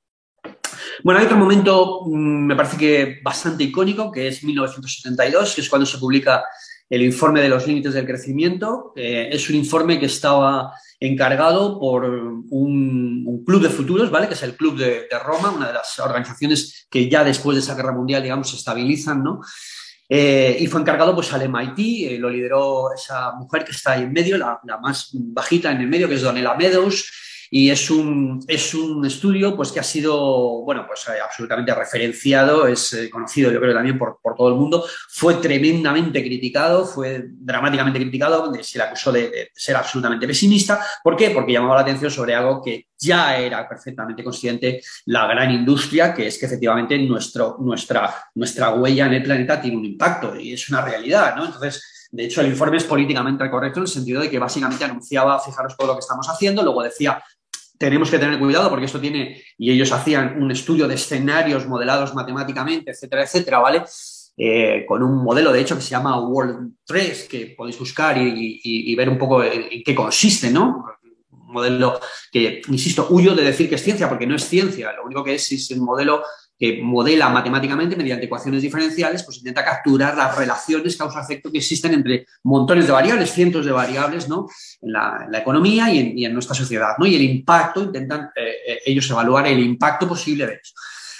Bueno, 1.06 1.22
hay 1.22 1.26
otro 1.26 1.38
momento, 1.38 2.02
mm, 2.06 2.48
me 2.48 2.56
parece 2.58 2.78
que 2.78 3.20
bastante 3.24 3.64
icónico, 3.64 4.12
que 4.12 4.28
es 4.28 4.44
1972, 4.44 5.56
que 5.56 5.62
es 5.62 5.70
cuando 5.70 5.86
se 5.86 6.00
publica 6.00 6.44
el 6.90 7.02
informe 7.02 7.42
de 7.42 7.50
los 7.50 7.68
límites 7.68 7.94
del 7.94 8.06
crecimiento. 8.06 8.94
Es 8.96 9.50
un 9.50 9.56
informe 9.56 10.00
que 10.00 10.06
estaba 10.06 10.74
encargado 11.00 11.80
por 11.80 12.06
un, 12.06 13.44
club 13.46 13.62
de 13.62 13.70
futuros, 13.70 14.10
¿vale? 14.10 14.28
Que 14.28 14.34
es 14.34 14.44
el 14.44 14.56
Club 14.56 14.78
de, 14.78 15.08
Roma, 15.24 15.52
una 15.52 15.68
de 15.68 15.74
las 15.74 16.00
organizaciones 16.00 16.88
que 16.90 17.10
ya 17.10 17.24
después 17.24 17.56
de 17.56 17.62
esa 17.62 17.76
guerra 17.76 17.94
mundial, 17.94 18.24
digamos, 18.24 18.50
se 18.50 18.58
estabilizan, 18.58 19.24
¿no? 19.24 19.42
Eh, 20.10 20.58
y 20.60 20.68
fue 20.68 20.80
encargado 20.80 21.14
pues 21.14 21.32
al 21.34 21.50
MIT, 21.50 21.80
eh, 21.80 22.18
lo 22.18 22.30
lideró 22.30 22.94
esa 22.94 23.34
mujer 23.34 23.66
que 23.66 23.72
está 23.72 23.94
ahí 23.94 24.04
en 24.04 24.14
medio, 24.14 24.38
la, 24.38 24.60
la, 24.64 24.78
más 24.78 25.10
bajita 25.14 25.72
en 25.72 25.82
el 25.82 25.88
medio, 25.88 26.08
que 26.08 26.16
es 26.16 26.22
Donella 26.22 26.56
Meadows, 26.56 27.12
y 27.50 27.70
es 27.70 27.90
un, 27.90 28.44
es 28.48 28.74
un 28.74 29.06
estudio 29.06 29.56
pues, 29.56 29.72
que 29.72 29.80
ha 29.80 29.84
sido 29.84 30.62
bueno, 30.64 30.86
pues, 30.88 31.08
eh, 31.08 31.20
absolutamente 31.24 31.74
referenciado, 31.74 32.68
es 32.68 32.94
eh, 32.94 33.10
conocido 33.10 33.52
yo 33.52 33.60
creo 33.60 33.74
también 33.74 33.98
por, 33.98 34.18
todo 34.36 34.50
el 34.50 34.56
mundo, 34.56 34.86
fue 35.10 35.36
tremendamente 35.36 36.22
criticado, 36.22 36.86
fue 36.86 37.24
dramáticamente 37.28 38.00
criticado, 38.00 38.52
se 38.62 38.78
le 38.78 38.84
acusó 38.84 39.12
de, 39.12 39.50
ser 39.54 39.76
absolutamente 39.76 40.28
pesimista. 40.28 40.80
¿Por 41.04 41.16
qué? 41.16 41.32
Porque 41.32 41.54
llamaba 41.54 41.76
la 41.76 41.82
atención 41.82 42.12
sobre 42.12 42.36
algo 42.36 42.62
que 42.62 42.88
ya 42.98 43.38
era 43.38 43.68
perfectamente 43.68 44.24
consciente 44.24 44.82
la 45.06 45.28
gran 45.28 45.52
industria, 45.52 46.14
que 46.14 46.28
es 46.28 46.38
que 46.38 46.46
efectivamente 46.46 46.98
nuestro, 47.00 47.58
nuestra, 47.60 48.14
nuestra 48.36 48.74
huella 48.76 49.08
en 49.08 49.14
el 49.14 49.24
planeta 49.24 49.60
tiene 49.62 49.78
un 49.78 49.86
impacto 49.86 50.36
y 50.40 50.54
es 50.54 50.70
una 50.70 50.82
realidad. 50.82 51.36
¿no? 51.36 51.46
Entonces, 51.46 52.08
de 52.12 52.26
hecho, 52.26 52.42
el 52.42 52.48
informe 52.48 52.78
es 52.78 52.84
políticamente 52.84 53.50
correcto 53.50 53.80
en 53.80 53.84
el 53.84 53.92
sentido 53.92 54.22
de 54.22 54.30
que 54.30 54.40
básicamente 54.40 54.86
anunciaba, 54.86 55.40
fijaros 55.40 55.76
todo 55.76 55.88
lo 55.88 55.94
que 55.94 56.00
estamos 56.00 56.28
haciendo, 56.28 56.64
luego 56.64 56.84
decía, 56.84 57.22
tenemos 57.78 58.10
que 58.10 58.20
tener 58.20 58.40
cuidado 58.40 58.70
porque 58.70 58.86
esto 58.86 59.00
tiene, 59.00 59.42
y 59.58 59.72
ellos 59.72 59.92
hacían 59.92 60.42
un 60.42 60.52
estudio 60.52 60.88
de 60.88 60.96
escenarios 60.96 61.68
modelados 61.68 62.14
matemáticamente, 62.14 62.92
etcétera, 62.92 63.24
etcétera, 63.24 63.60
¿vale? 63.60 63.84
Eh, 64.40 64.86
con 64.88 65.02
un 65.02 65.24
modelo, 65.24 65.52
de 65.52 65.62
hecho, 65.62 65.76
que 65.76 65.82
se 65.82 65.90
llama 65.90 66.20
World 66.20 66.74
3, 66.86 67.28
que 67.28 67.56
podéis 67.58 67.80
buscar 67.80 68.18
y, 68.18 68.96
ver 68.96 69.10
un 69.10 69.18
poco 69.18 69.44
en, 69.44 69.84
qué 69.84 69.96
consiste, 69.96 70.52
¿no? 70.52 70.86
Un 71.32 71.54
modelo 71.54 72.00
que, 72.32 72.62
insisto, 72.68 73.08
huyo 73.10 73.34
de 73.34 73.44
decir 73.44 73.68
que 73.68 73.76
es 73.76 73.84
ciencia, 73.84 74.08
porque 74.08 74.28
no 74.28 74.36
es 74.36 74.48
ciencia, 74.48 74.94
lo 74.94 75.06
único 75.06 75.24
que 75.24 75.36
es 75.36 75.52
es 75.52 75.72
un 75.72 75.86
modelo 75.86 76.24
que 76.58 76.82
modela 76.82 77.30
matemáticamente 77.30 77.96
mediante 77.96 78.26
ecuaciones 78.26 78.62
diferenciales, 78.62 79.24
pues 79.24 79.38
intenta 79.38 79.64
capturar 79.64 80.18
las 80.18 80.36
relaciones 80.36 80.98
causa-efecto 80.98 81.52
que 81.52 81.60
existen 81.60 81.94
entre 81.94 82.26
montones 82.44 82.88
de 82.88 82.94
variables, 82.94 83.32
cientos 83.32 83.66
de 83.66 83.72
variables, 83.72 84.28
¿no? 84.28 84.48
En 84.82 84.94
la, 84.94 85.28
economía 85.34 85.92
y 85.94 86.26
en, 86.26 86.34
nuestra 86.34 86.56
sociedad, 86.56 86.96
¿no? 86.98 87.06
Y 87.06 87.16
el 87.16 87.22
impacto, 87.22 87.84
intentan 87.84 88.32
eh, 88.36 88.56
eh, 88.68 88.80
ellos 88.86 89.10
evaluar 89.10 89.48
el 89.48 89.60
impacto 89.60 90.08
posible 90.08 90.48
de 90.48 90.54
eso. 90.54 90.74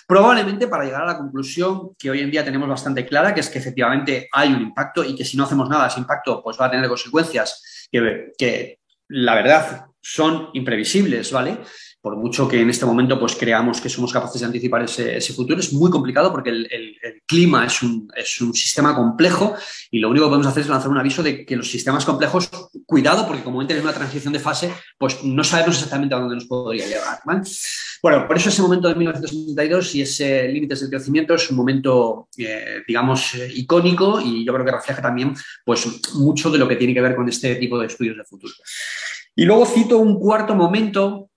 Probablemente 0.08 0.68
para 0.68 0.86
llegar 0.86 1.04
a 1.04 1.08
la 1.08 1.18
conclusión 1.18 1.92
que 2.00 2.10
hoy 2.10 2.22
en 2.22 2.32
día 2.32 2.44
tenemos 2.44 2.70
bastante 2.70 3.06
clara, 3.06 3.34
que 3.34 3.42
es 3.42 3.50
que 3.50 3.60
efectivamente 3.60 4.30
hay 4.32 4.54
un 4.54 4.62
impacto 4.62 5.04
y 5.04 5.16
que 5.16 5.26
si 5.26 5.36
no 5.36 5.44
hacemos 5.44 5.70
nada, 5.70 5.88
ese 5.88 6.00
impacto 6.00 6.42
pues 6.42 6.58
va 6.60 6.68
a 6.68 6.72
tener 6.72 6.88
consecuencias 6.88 7.88
que, 7.92 8.32
que 8.38 8.80
la 9.10 9.36
verdad 9.36 9.88
son 10.02 10.50
imprevisibles, 10.54 11.32
¿vale? 11.32 11.58
Por 12.02 12.16
mucho 12.16 12.48
que 12.48 12.62
en 12.62 12.70
este 12.70 12.86
momento 12.86 13.20
pues 13.20 13.36
creamos 13.36 13.82
que 13.82 13.90
somos 13.90 14.14
capaces 14.14 14.42
de 14.42 14.48
anticipar 14.48 14.84
ese, 14.84 15.34
futuro, 15.34 15.60
es 15.60 15.74
muy 15.74 15.90
complicado 15.90 16.32
porque 16.32 16.50
el, 16.50 16.98
clima 17.26 17.66
es 17.66 17.82
un, 17.82 18.08
es 18.16 18.40
un, 18.40 18.54
sistema 18.54 18.96
complejo 18.96 19.56
y 19.92 20.00
lo 20.00 20.10
único 20.10 20.26
que 20.26 20.30
podemos 20.30 20.48
hacer 20.48 20.64
es 20.64 20.70
lanzar 20.70 20.90
un 20.90 20.98
aviso 20.98 21.22
de 21.22 21.46
que 21.46 21.56
los 21.56 21.70
sistemas 21.70 22.06
complejos, 22.06 22.50
cuidado, 22.86 23.28
porque 23.28 23.44
como 23.44 23.62
entren 23.62 23.80
en 23.80 23.86
una 23.86 23.94
transición 23.94 24.32
de 24.32 24.40
fase, 24.40 24.72
pues 24.98 25.24
no 25.24 25.44
sabemos 25.44 25.76
exactamente 25.76 26.16
a 26.16 26.20
dónde 26.20 26.36
nos 26.36 26.46
podría 26.46 26.88
llegar. 26.88 27.20
Bueno, 28.02 28.28
por 28.28 28.38
eso 28.38 28.50
ese 28.50 28.62
momento 28.62 28.88
de 28.88 28.96
1962 28.96 29.96
y 29.96 30.02
ese 30.02 30.48
límites 30.48 30.82
del 30.82 30.90
crecimiento 30.90 31.34
es 31.34 31.50
un 31.50 31.58
momento, 31.58 32.30
eh, 32.38 32.84
digamos, 32.88 33.36
eh, 33.36 33.52
icónico 33.56 34.22
y 34.22 34.46
yo 34.46 34.54
creo 34.54 34.66
que 34.66 34.72
refleja 34.72 35.02
también 35.02 35.34
pues, 35.66 35.88
mucho 36.16 36.50
de 36.50 36.58
lo 36.58 36.68
que 36.68 36.76
tiene 36.76 36.94
que 36.94 37.02
ver 37.02 37.16
con 37.16 37.28
este 37.28 37.56
tipo 37.56 37.80
de 37.80 37.88
estudios 37.88 38.18
de 38.18 38.24
futuro. 38.24 38.54
Y 39.36 39.46
luego 39.46 39.66
cito 39.66 39.98
un 39.98 40.20
cuarto 40.20 40.56
momento 40.56 41.30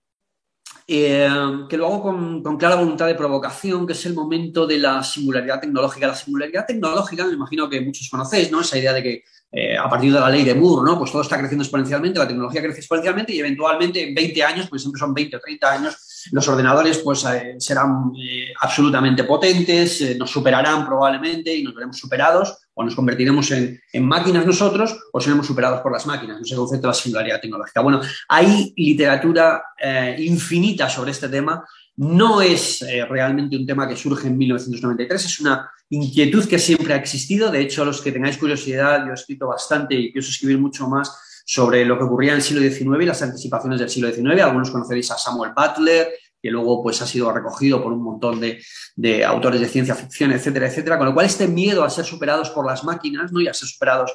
eh, 0.93 1.29
que 1.69 1.77
lo 1.77 1.87
hago 1.87 2.01
con, 2.01 2.57
clara 2.57 2.75
voluntad 2.75 3.07
de 3.07 3.15
provocación, 3.15 3.87
que 3.87 3.93
es 3.93 4.05
el 4.05 4.13
momento 4.13 4.67
de 4.67 4.77
la 4.77 5.01
singularidad 5.03 5.61
tecnológica. 5.61 6.07
La 6.07 6.15
singularidad 6.15 6.65
tecnológica, 6.65 7.25
me 7.25 7.33
imagino 7.33 7.69
que 7.69 7.79
muchos 7.79 8.09
conocéis, 8.09 8.51
¿no? 8.51 8.59
Esa 8.59 8.77
idea 8.77 8.91
de 8.91 9.01
que 9.01 9.23
eh, 9.53 9.77
a 9.77 9.89
partir 9.89 10.11
de 10.11 10.19
la 10.19 10.29
ley 10.29 10.43
de 10.43 10.53
Moore, 10.53 10.89
¿no? 10.89 10.97
Pues 10.99 11.11
todo 11.11 11.21
está 11.21 11.37
creciendo 11.37 11.63
exponencialmente, 11.63 12.19
la 12.19 12.27
tecnología 12.27 12.61
crece 12.61 12.79
exponencialmente 12.79 13.33
y 13.33 13.39
eventualmente 13.39 14.07
en 14.07 14.13
20 14.13 14.43
años, 14.43 14.67
pues 14.69 14.81
siempre 14.81 14.99
son 14.99 15.13
20 15.13 15.37
o 15.37 15.39
30 15.39 15.71
años, 15.71 16.29
los 16.31 16.47
ordenadores 16.47 16.97
pues 16.99 17.25
eh, 17.25 17.55
serán 17.57 18.11
absolutamente 18.59 19.23
potentes, 19.23 20.17
nos 20.17 20.29
superarán 20.29 20.85
probablemente 20.85 21.55
y 21.55 21.63
nos 21.63 21.73
veremos 21.73 21.97
superados 21.97 22.57
o 22.73 22.83
nos 22.83 22.95
convertiremos 22.95 23.51
en, 23.51 23.79
máquinas 24.01 24.45
nosotros 24.45 24.97
o 25.11 25.19
seremos 25.19 25.45
superados 25.45 25.81
por 25.81 25.91
las 25.91 26.05
máquinas, 26.05 26.39
no 26.39 26.45
sé 26.45 26.55
concepto 26.55 26.87
de 26.87 26.87
la 26.87 26.93
singularidad 26.93 27.41
tecnológica. 27.41 27.81
Bueno, 27.81 28.01
hay 28.29 28.73
literatura 28.75 29.63
eh, 29.81 30.15
infinita 30.19 30.89
sobre 30.89 31.11
este 31.11 31.29
tema. 31.29 31.65
No 31.97 32.41
es 32.41 32.81
eh, 32.83 33.05
realmente 33.05 33.57
un 33.57 33.65
tema 33.65 33.87
que 33.87 33.95
surge 33.95 34.27
en 34.27 34.37
1993, 34.37 35.25
es 35.25 35.39
una 35.41 35.69
inquietud 35.89 36.47
que 36.47 36.57
siempre 36.57 36.93
ha 36.93 36.97
existido. 36.97 37.51
De 37.51 37.61
hecho, 37.61 37.83
los 37.83 38.01
que 38.01 38.11
tengáis 38.11 38.37
curiosidad, 38.37 39.05
yo 39.05 39.11
he 39.11 39.15
escrito 39.15 39.47
bastante 39.47 39.95
y 39.95 40.11
pienso 40.11 40.31
escribir 40.31 40.57
mucho 40.57 40.87
más 40.87 41.43
sobre 41.45 41.83
lo 41.83 41.97
que 41.97 42.05
ocurría 42.05 42.31
en 42.31 42.37
el 42.37 42.41
siglo 42.41 42.61
XIX 42.61 43.03
y 43.03 43.05
las 43.05 43.21
anticipaciones 43.21 43.79
del 43.79 43.89
siglo 43.89 44.11
XIX. 44.11 44.41
Algunos 44.41 44.71
conoceréis 44.71 45.11
a 45.11 45.17
Samuel 45.17 45.51
Butler, 45.55 46.07
que 46.41 46.49
luego 46.49 46.81
pues, 46.81 47.01
ha 47.01 47.05
sido 47.05 47.31
recogido 47.31 47.81
por 47.81 47.93
un 47.93 48.03
montón 48.03 48.39
de, 48.39 49.25
autores 49.25 49.61
de 49.61 49.67
ciencia 49.67 49.95
ficción, 49.95 50.31
etcétera, 50.31 50.67
etcétera. 50.67 50.97
Con 50.97 51.07
lo 51.07 51.13
cual, 51.13 51.25
este 51.25 51.47
miedo 51.47 51.83
a 51.83 51.89
ser 51.89 52.05
superados 52.05 52.49
por 52.49 52.65
las 52.65 52.83
máquinas 52.83 53.31
¿no? 53.31 53.41
y 53.41 53.47
a 53.47 53.53
ser 53.53 53.67
superados 53.67 54.11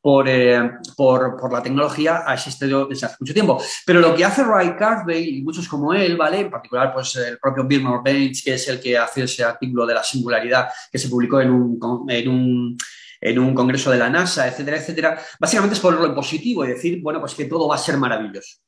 por, 0.00 0.28
eh, 0.28 0.70
por, 0.96 1.50
la 1.50 1.62
tecnología 1.62 2.24
ha 2.26 2.34
existido 2.34 2.86
desde 2.86 3.06
hace 3.06 3.16
mucho 3.20 3.32
tiempo. 3.32 3.62
Pero 3.86 4.00
lo 4.00 4.14
que 4.14 4.24
hace 4.24 4.44
Ray 4.44 4.76
Kurzweil 4.76 5.38
y 5.38 5.42
muchos 5.42 5.66
como 5.66 5.94
él, 5.94 6.18
¿vale? 6.18 6.40
En 6.40 6.50
particular, 6.50 6.92
pues 6.92 7.16
el 7.16 7.38
propio 7.38 7.64
Bill 7.64 7.84
Baines, 8.04 8.42
que 8.42 8.52
es 8.52 8.68
el 8.68 8.80
que 8.80 8.98
hace 8.98 9.22
ese 9.22 9.42
artículo 9.42 9.86
de 9.86 9.94
la 9.94 10.04
singularidad 10.04 10.68
que 10.92 10.98
se 10.98 11.08
publicó 11.08 11.40
en 11.40 11.50
un, 11.50 12.06
en 12.10 12.28
un 12.28 12.76
en 13.24 13.38
un 13.38 13.54
congreso 13.54 13.90
de 13.90 13.96
la 13.96 14.10
NASA, 14.10 14.46
etcétera, 14.46 14.76
etcétera, 14.76 15.18
básicamente 15.40 15.74
es 15.74 15.80
ponerlo 15.80 16.06
en 16.06 16.14
positivo 16.14 16.62
y 16.62 16.68
decir, 16.68 17.00
bueno, 17.00 17.20
pues 17.20 17.34
que 17.34 17.46
todo 17.46 17.66
va 17.66 17.76
a 17.76 17.78
ser 17.78 17.96
maravilloso. 17.96 18.58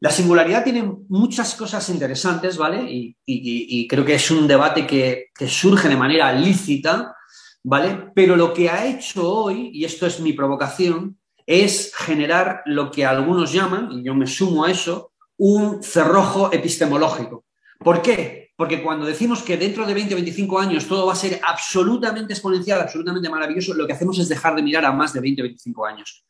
La 0.00 0.10
singularidad 0.10 0.62
tiene 0.62 0.82
muchas 1.08 1.54
cosas 1.54 1.88
interesantes, 1.88 2.58
¿vale? 2.58 2.86
Y, 3.24 3.88
creo 3.88 4.04
que 4.04 4.14
es 4.14 4.30
un 4.30 4.46
debate 4.46 4.86
que, 4.86 5.30
surge 5.46 5.88
de 5.88 5.96
manera 5.96 6.32
lícita, 6.32 7.14
¿vale? 7.62 8.10
Pero 8.14 8.36
lo 8.36 8.52
que 8.52 8.68
ha 8.68 8.86
hecho 8.86 9.28
hoy, 9.28 9.70
y 9.72 9.84
esto 9.84 10.06
es 10.06 10.20
mi 10.20 10.34
provocación, 10.34 11.18
es 11.46 11.94
generar 11.94 12.62
lo 12.66 12.90
que 12.90 13.06
algunos 13.06 13.52
llaman, 13.52 13.90
y 13.92 14.02
yo 14.02 14.14
me 14.14 14.26
sumo 14.26 14.64
a 14.64 14.70
eso, 14.70 15.12
un 15.38 15.82
cerrojo 15.82 16.52
epistemológico. 16.52 17.44
¿Por 17.78 18.02
qué? 18.02 18.46
Porque 18.56 18.82
cuando 18.82 19.06
decimos 19.06 19.42
que 19.42 19.56
dentro 19.56 19.86
de 19.86 19.94
20 19.94 20.14
o 20.14 20.16
25 20.16 20.58
años 20.58 20.86
todo 20.86 21.06
va 21.06 21.12
a 21.12 21.16
ser 21.16 21.40
absolutamente 21.46 22.32
exponencial, 22.32 22.80
absolutamente 22.80 23.28
maravilloso, 23.28 23.74
lo 23.74 23.86
que 23.86 23.92
hacemos 23.92 24.18
es 24.18 24.28
dejar 24.28 24.56
de 24.56 24.62
mirar 24.62 24.84
a 24.84 24.92
más 24.92 25.12
de 25.12 25.20
20 25.20 25.42
o 25.42 25.44
25 25.44 25.86
años. 25.86 26.24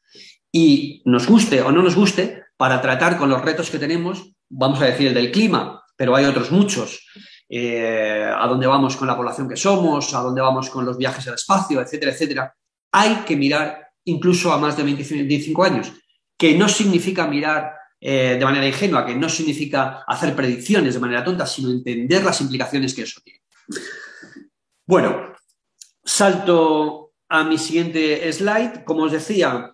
Y 0.50 1.02
nos 1.04 1.26
guste 1.26 1.62
o 1.62 1.70
no 1.70 1.82
nos 1.82 1.94
guste, 1.94 2.45
para 2.56 2.80
tratar 2.80 3.18
con 3.18 3.28
los 3.28 3.42
retos 3.42 3.70
que 3.70 3.78
tenemos, 3.78 4.32
vamos 4.48 4.80
a 4.80 4.86
decir 4.86 5.08
el 5.08 5.14
del 5.14 5.32
clima, 5.32 5.82
pero 5.96 6.14
hay 6.16 6.24
otros 6.24 6.50
muchos. 6.50 7.06
Eh, 7.48 8.24
a 8.24 8.46
dónde 8.48 8.66
vamos 8.66 8.96
con 8.96 9.06
la 9.06 9.16
población 9.16 9.48
que 9.48 9.56
somos, 9.56 10.12
a 10.14 10.20
dónde 10.20 10.40
vamos 10.40 10.68
con 10.68 10.84
los 10.84 10.98
viajes 10.98 11.26
al 11.28 11.34
espacio, 11.34 11.80
etcétera, 11.80 12.12
etcétera. 12.12 12.54
Hay 12.92 13.16
que 13.26 13.36
mirar 13.36 13.88
incluso 14.04 14.52
a 14.52 14.58
más 14.58 14.76
de 14.76 14.82
25 14.82 15.64
años, 15.64 15.92
que 16.36 16.56
no 16.56 16.68
significa 16.68 17.26
mirar 17.26 17.72
eh, 18.00 18.36
de 18.38 18.44
manera 18.44 18.66
ingenua, 18.66 19.06
que 19.06 19.14
no 19.14 19.28
significa 19.28 20.04
hacer 20.06 20.34
predicciones 20.34 20.94
de 20.94 21.00
manera 21.00 21.24
tonta, 21.24 21.46
sino 21.46 21.70
entender 21.70 22.24
las 22.24 22.40
implicaciones 22.40 22.94
que 22.94 23.02
eso 23.02 23.20
tiene. 23.24 23.40
Bueno, 24.86 25.34
salto 26.04 27.14
a 27.28 27.44
mi 27.44 27.58
siguiente 27.58 28.32
slide. 28.32 28.84
Como 28.84 29.04
os 29.04 29.12
decía, 29.12 29.72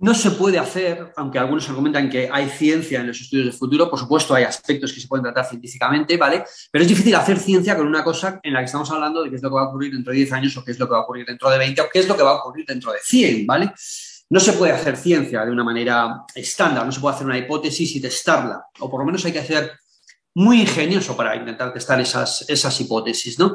no 0.00 0.14
se 0.14 0.30
puede 0.30 0.58
hacer, 0.58 1.12
aunque 1.16 1.38
algunos 1.38 1.68
argumentan 1.68 2.08
que 2.08 2.28
hay 2.32 2.48
ciencia 2.48 3.00
en 3.00 3.08
los 3.08 3.20
estudios 3.20 3.46
de 3.46 3.52
futuro, 3.52 3.90
por 3.90 3.98
supuesto 3.98 4.34
hay 4.34 4.44
aspectos 4.44 4.94
que 4.94 5.00
se 5.00 5.06
pueden 5.06 5.24
tratar 5.24 5.44
científicamente, 5.46 6.16
¿vale? 6.16 6.42
Pero 6.70 6.82
es 6.82 6.88
difícil 6.88 7.14
hacer 7.14 7.38
ciencia 7.38 7.76
con 7.76 7.86
una 7.86 8.02
cosa 8.02 8.40
en 8.42 8.54
la 8.54 8.60
que 8.60 8.64
estamos 8.64 8.90
hablando 8.90 9.22
de 9.22 9.28
qué 9.28 9.36
es 9.36 9.42
lo 9.42 9.50
que 9.50 9.56
va 9.56 9.62
a 9.62 9.68
ocurrir 9.68 9.92
dentro 9.92 10.12
de 10.12 10.16
10 10.16 10.32
años 10.32 10.56
o 10.56 10.64
qué 10.64 10.70
es 10.70 10.78
lo 10.78 10.86
que 10.86 10.92
va 10.92 11.00
a 11.00 11.02
ocurrir 11.02 11.26
dentro 11.26 11.50
de 11.50 11.58
20 11.58 11.82
o 11.82 11.84
qué 11.92 11.98
es 11.98 12.08
lo 12.08 12.16
que 12.16 12.22
va 12.22 12.30
a 12.30 12.36
ocurrir 12.36 12.64
dentro 12.66 12.92
de 12.92 12.98
100, 13.02 13.46
¿vale? 13.46 13.72
No 14.30 14.40
se 14.40 14.54
puede 14.54 14.72
hacer 14.72 14.96
ciencia 14.96 15.44
de 15.44 15.52
una 15.52 15.64
manera 15.64 16.24
estándar, 16.34 16.86
no 16.86 16.92
se 16.92 17.00
puede 17.00 17.16
hacer 17.16 17.26
una 17.26 17.36
hipótesis 17.36 17.94
y 17.94 18.00
testarla, 18.00 18.64
o 18.78 18.90
por 18.90 19.00
lo 19.00 19.06
menos 19.06 19.22
hay 19.26 19.32
que 19.32 19.44
ser 19.44 19.72
muy 20.34 20.62
ingenioso 20.62 21.14
para 21.14 21.36
intentar 21.36 21.74
testar 21.74 22.00
esas, 22.00 22.48
esas 22.48 22.80
hipótesis, 22.80 23.38
¿no? 23.38 23.54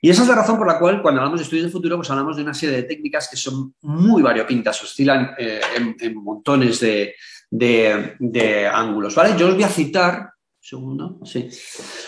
Y 0.00 0.10
esa 0.10 0.22
es 0.22 0.28
la 0.28 0.34
razón 0.34 0.58
por 0.58 0.66
la 0.66 0.78
cual 0.78 1.02
cuando 1.02 1.20
hablamos 1.20 1.40
de 1.40 1.44
estudios 1.44 1.66
de 1.66 1.72
futuro, 1.72 1.96
pues 1.96 2.10
hablamos 2.10 2.36
de 2.36 2.42
una 2.42 2.54
serie 2.54 2.76
de 2.76 2.82
técnicas 2.82 3.28
que 3.28 3.36
son 3.36 3.74
muy 3.82 4.22
variopintas, 4.22 4.82
oscilan 4.82 5.34
eh, 5.38 5.60
en, 6.00 6.14
montones 6.14 6.80
de, 6.80 8.68
ángulos. 8.72 9.14
¿vale? 9.14 9.34
Yo 9.38 9.48
os 9.48 9.54
voy 9.54 9.64
a 9.64 9.68
citar, 9.68 10.30
segundo, 10.60 11.20
sí, 11.24 11.48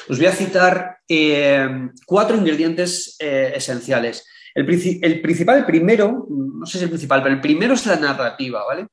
os 0.09 0.19
voy 0.19 0.27
a 0.27 0.33
citar 0.33 0.99
eh, 1.09 1.69
cuatro 2.07 2.37
ingredientes 2.37 3.17
eh, 3.19 3.53
esenciales. 3.55 4.27
El, 4.55 4.69
el, 5.03 5.21
principal, 5.23 5.59
el 5.59 5.67
primero, 5.67 6.27
no 6.29 6.67
sé 6.67 6.73
si 6.73 6.79
es 6.79 6.83
el 6.85 6.91
principal, 6.91 7.23
pero 7.23 7.35
el 7.35 7.41
primero 7.41 7.75
es 7.75 7.87
la 7.87 7.97
narrativa, 7.97 8.65
¿vale? 8.65 8.89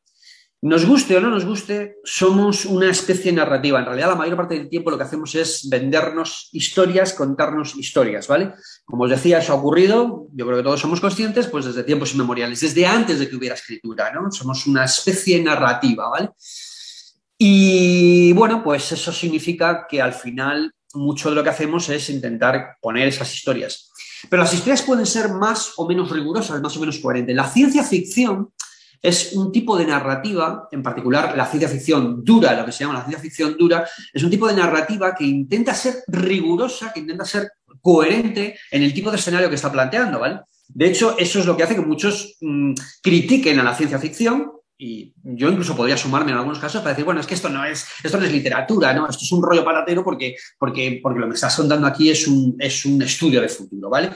Nos 0.62 0.86
guste 0.86 1.16
o 1.16 1.22
no 1.22 1.30
nos 1.30 1.46
guste, 1.46 1.98
somos 2.04 2.66
una 2.66 2.90
especie 2.90 3.32
narrativa. 3.32 3.80
En 3.80 3.86
realidad, 3.86 4.10
la 4.10 4.16
mayor 4.16 4.38
parte 4.38 4.56
del 4.56 4.70
tiempo 4.70 4.90
lo 4.90 4.98
que 4.98 5.04
hacemos 5.04 5.36
es 5.36 5.70
vendernos 5.70 6.50
historias, 6.54 7.14
contarnos 7.14 7.76
historias, 7.76 8.28
¿vale? 8.28 8.54
Como 8.84 9.04
os 9.04 9.10
decía, 9.12 9.40
eso 9.40 9.54
ha 9.54 9.58
ocurrido, 9.58 10.28
yo 10.34 10.46
creo 10.46 10.58
que 10.58 10.64
todos 10.64 10.80
somos 10.80 11.02
conscientes, 11.02 11.48
pues 11.48 11.66
desde 11.66 11.84
tiempos 11.84 12.14
inmemoriales, 12.16 12.62
desde 12.62 12.86
antes 12.86 13.20
de 13.20 13.30
que 13.30 13.36
hubiera 13.36 13.56
escritura, 13.56 14.12
¿no? 14.12 14.32
Somos 14.32 14.66
una 14.66 14.86
especie 14.86 15.44
narrativa, 15.44 16.10
¿vale? 16.10 16.32
Y 17.38 18.32
bueno, 18.34 18.64
pues 18.64 18.92
eso 18.92 19.12
significa 19.12 19.86
que 19.88 20.02
al 20.02 20.14
final 20.14 20.74
mucho 20.96 21.30
de 21.30 21.36
lo 21.36 21.44
que 21.44 21.50
hacemos 21.50 21.90
es 21.90 22.10
intentar 22.10 22.78
poner 22.82 23.08
esas 23.08 23.34
historias. 23.34 23.92
Pero 24.30 24.44
las 24.44 24.54
historias 24.54 24.82
pueden 24.82 25.06
ser 25.06 25.30
más 25.30 25.74
o 25.78 25.88
menos 25.88 26.10
rigurosas, 26.10 26.62
más 26.62 26.76
o 26.78 26.80
menos 26.80 27.00
coherentes. 27.00 27.36
La 27.36 27.50
ciencia 27.50 27.84
ficción 27.84 28.52
es 29.08 29.34
un 29.34 29.52
tipo 29.52 29.78
de 29.78 29.86
narrativa, 29.86 30.68
en 30.72 30.82
particular 30.82 31.38
la 31.38 31.46
ciencia 31.46 31.70
ficción 31.70 32.24
dura, 32.24 32.56
lo 32.56 32.66
que 32.66 32.72
se 32.72 32.84
llama 32.84 32.96
la 32.96 33.06
ciencia 33.06 33.22
ficción 33.22 33.56
dura, 33.58 33.88
es 34.12 34.24
un 34.24 34.30
tipo 34.30 34.48
de 34.48 34.56
narrativa 34.56 35.14
que 35.14 35.26
intenta 35.26 35.74
ser 35.74 36.04
rigurosa, 36.08 36.92
que 36.92 37.02
intenta 37.02 37.24
ser 37.26 37.52
coherente 37.82 38.58
en 38.72 38.82
el 38.82 38.94
tipo 38.94 39.12
de 39.12 39.18
escenario 39.18 39.50
que 39.50 39.56
está 39.56 39.72
planteando, 39.72 40.20
¿vale? 40.20 40.42
De 40.68 40.88
hecho, 40.88 41.16
eso 41.18 41.40
es 41.40 41.46
lo 41.46 41.56
que 41.56 41.64
hace 41.64 41.76
que 41.76 41.82
muchos 41.82 42.38
mm, 42.42 42.74
critiquen 43.02 43.60
a 43.60 43.64
la 43.64 43.76
ciencia 43.76 44.00
ficción 44.00 44.52
y 44.78 45.14
yo 45.24 45.50
incluso 45.50 45.76
podría 45.76 45.96
sumarme 45.96 46.32
en 46.32 46.38
algunos 46.38 46.60
casos 46.60 46.82
para 46.82 46.90
decir, 46.90 47.06
bueno, 47.06 47.22
es 47.22 47.28
que 47.28 47.36
esto 47.36 47.50
no 47.50 47.64
es, 47.64 47.86
esto 48.04 48.18
no 48.18 48.26
es 48.26 48.32
literatura, 48.32 48.94
¿no? 48.94 49.08
Esto 49.08 49.24
es 49.24 49.32
un 49.32 49.44
rollo 49.44 49.64
paratero 49.64 50.04
porque, 50.04 50.36
porque, 50.58 51.00
porque 51.02 51.20
lo 51.20 51.30
que 51.30 51.36
estás 51.36 51.56
contando 51.56 51.88
aquí 51.88 52.10
es 52.10 52.28
un, 52.28 52.56
es 52.60 52.86
un 52.86 53.02
estudio 53.02 53.40
de 53.40 53.50
futuro, 53.50 53.90
¿vale? 53.90 54.12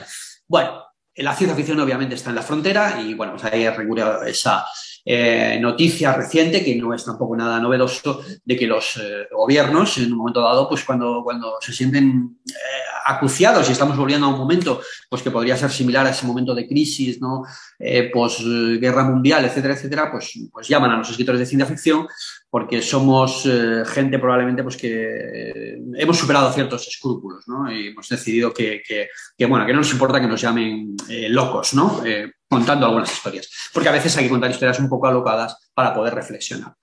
Bueno, 0.46 0.82
la 1.16 1.34
ciencia 1.34 1.56
ficción 1.56 1.80
obviamente 1.80 2.14
está 2.14 2.30
en 2.30 2.36
la 2.36 2.42
frontera 2.42 3.00
y 3.00 3.14
bueno, 3.14 3.32
pues 3.32 3.44
ahí 3.44 3.68
recurrido 3.68 4.22
esa 4.22 4.64
eh, 5.04 5.58
noticia 5.60 6.12
reciente, 6.12 6.64
que 6.64 6.76
no 6.76 6.92
es 6.94 7.04
tampoco 7.04 7.36
nada 7.36 7.60
novedoso, 7.60 8.22
de 8.44 8.56
que 8.56 8.66
los 8.66 8.96
eh, 8.96 9.26
gobiernos 9.32 9.98
en 9.98 10.12
un 10.12 10.18
momento 10.18 10.40
dado, 10.40 10.68
pues 10.68 10.84
cuando, 10.84 11.22
cuando 11.22 11.56
se 11.60 11.72
sienten 11.72 12.38
eh, 12.46 12.52
acuciados 13.06 13.68
y 13.68 13.72
estamos 13.72 13.96
volviendo 13.96 14.26
a 14.26 14.30
un 14.30 14.38
momento 14.38 14.80
pues 15.08 15.22
que 15.22 15.30
podría 15.30 15.56
ser 15.56 15.70
similar 15.70 16.06
a 16.06 16.10
ese 16.10 16.26
momento 16.26 16.54
de 16.54 16.66
crisis, 16.66 17.20
¿no? 17.20 17.42
guerra 17.78 19.04
mundial, 19.04 19.44
etcétera, 19.44 19.74
etcétera, 19.74 20.10
pues, 20.10 20.32
pues 20.52 20.68
llaman 20.68 20.90
a 20.92 20.98
los 20.98 21.10
escritores 21.10 21.40
de 21.40 21.46
ciencia 21.46 21.66
ficción 21.66 22.06
porque 22.50 22.82
somos 22.82 23.46
eh, 23.46 23.84
gente 23.86 24.18
probablemente 24.18 24.64
pues 24.64 24.76
que 24.76 25.78
hemos 25.94 26.18
superado 26.18 26.52
ciertos 26.52 26.86
escrúpulos, 26.88 27.46
¿no? 27.46 27.72
Y 27.72 27.88
hemos 27.88 28.08
decidido 28.08 28.52
que, 28.52 28.82
bueno, 29.48 29.64
que 29.64 29.72
no 29.72 29.78
nos 29.78 29.92
importa 29.92 30.20
que 30.20 30.26
nos 30.26 30.40
llamen 30.40 30.96
eh, 31.08 31.28
locos, 31.28 31.74
¿no? 31.74 32.02
Eh, 32.50 32.56
contando 32.56 32.86
algunas 32.86 33.12
historias. 33.12 33.48
Porque 33.72 33.88
a 33.88 33.92
veces 33.92 34.16
hay 34.16 34.24
que 34.24 34.30
contar 34.30 34.50
historias 34.50 34.80
un 34.80 34.88
poco 34.88 35.06
alocadas 35.06 35.70
para 35.72 35.94
poder 35.94 36.14
reflexionar. 36.14 36.74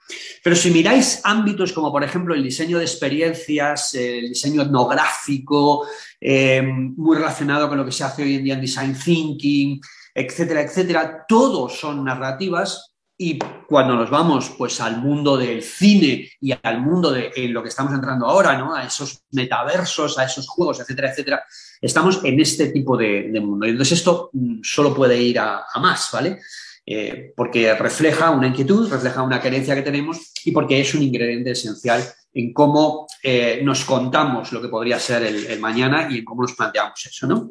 Pero 0.43 0.55
si 0.55 0.71
miráis 0.71 1.19
ámbitos 1.23 1.73
como, 1.73 1.91
por 1.91 2.03
ejemplo, 2.03 2.33
el 2.33 2.43
diseño 2.43 2.77
de 2.77 2.85
experiencias, 2.85 3.93
el 3.95 4.29
diseño 4.29 4.61
etnográfico, 4.61 5.85
muy 6.21 7.17
relacionado 7.17 7.67
con 7.67 7.77
lo 7.77 7.85
que 7.85 7.91
se 7.91 8.03
hace 8.03 8.23
hoy 8.23 8.35
en 8.35 8.43
día 8.45 8.53
en 8.53 8.61
design 8.61 8.97
thinking, 8.97 9.81
etcétera, 10.15 10.61
etcétera, 10.61 11.25
todos 11.27 11.77
son 11.77 12.03
narrativas 12.03 12.86
y 13.17 13.39
cuando 13.67 13.95
nos 13.95 14.11
vamos 14.11 14.51
pues 14.57 14.79
al 14.79 15.01
mundo 15.01 15.37
del 15.37 15.63
cine 15.63 16.29
y 16.39 16.53
al 16.61 16.81
mundo 16.81 17.11
de 17.11 17.31
lo 17.49 17.63
que 17.63 17.69
estamos 17.69 17.91
entrando 17.93 18.27
ahora, 18.27 18.55
¿no? 18.57 18.75
A 18.75 18.83
esos 18.83 19.23
metaversos, 19.31 20.19
a 20.19 20.25
esos 20.25 20.47
juegos, 20.47 20.79
etcétera, 20.79 21.11
etcétera, 21.11 21.43
estamos 21.81 22.23
en 22.23 22.39
este 22.39 22.67
tipo 22.67 22.95
de, 22.95 23.31
mundo. 23.41 23.65
Entonces 23.65 23.97
esto 23.97 24.29
mm, 24.33 24.59
solo 24.61 24.93
puede 24.93 25.19
ir 25.19 25.39
a, 25.39 25.65
más, 25.81 26.09
¿vale? 26.13 26.39
Eh, 26.85 27.33
porque 27.35 27.73
refleja 27.73 28.29
una 28.29 28.47
inquietud, 28.47 28.89
refleja 28.89 29.23
una 29.23 29.41
carencia 29.41 29.75
que 29.75 29.81
tenemos 29.81 30.31
y 30.45 30.51
porque 30.51 30.79
es 30.79 30.93
un 30.93 31.01
ingrediente 31.01 31.51
esencial 31.51 32.03
en 32.33 32.53
cómo 32.53 33.07
eh, 33.23 33.61
nos 33.63 33.83
contamos 33.83 34.51
lo 34.51 34.61
que 34.61 34.69
podría 34.69 34.99
ser 34.99 35.23
el 35.23 35.59
mañana 35.59 36.07
y 36.09 36.19
en 36.19 36.25
cómo 36.25 36.43
nos 36.43 36.53
planteamos 36.53 37.03
eso, 37.05 37.25
¿no? 37.25 37.49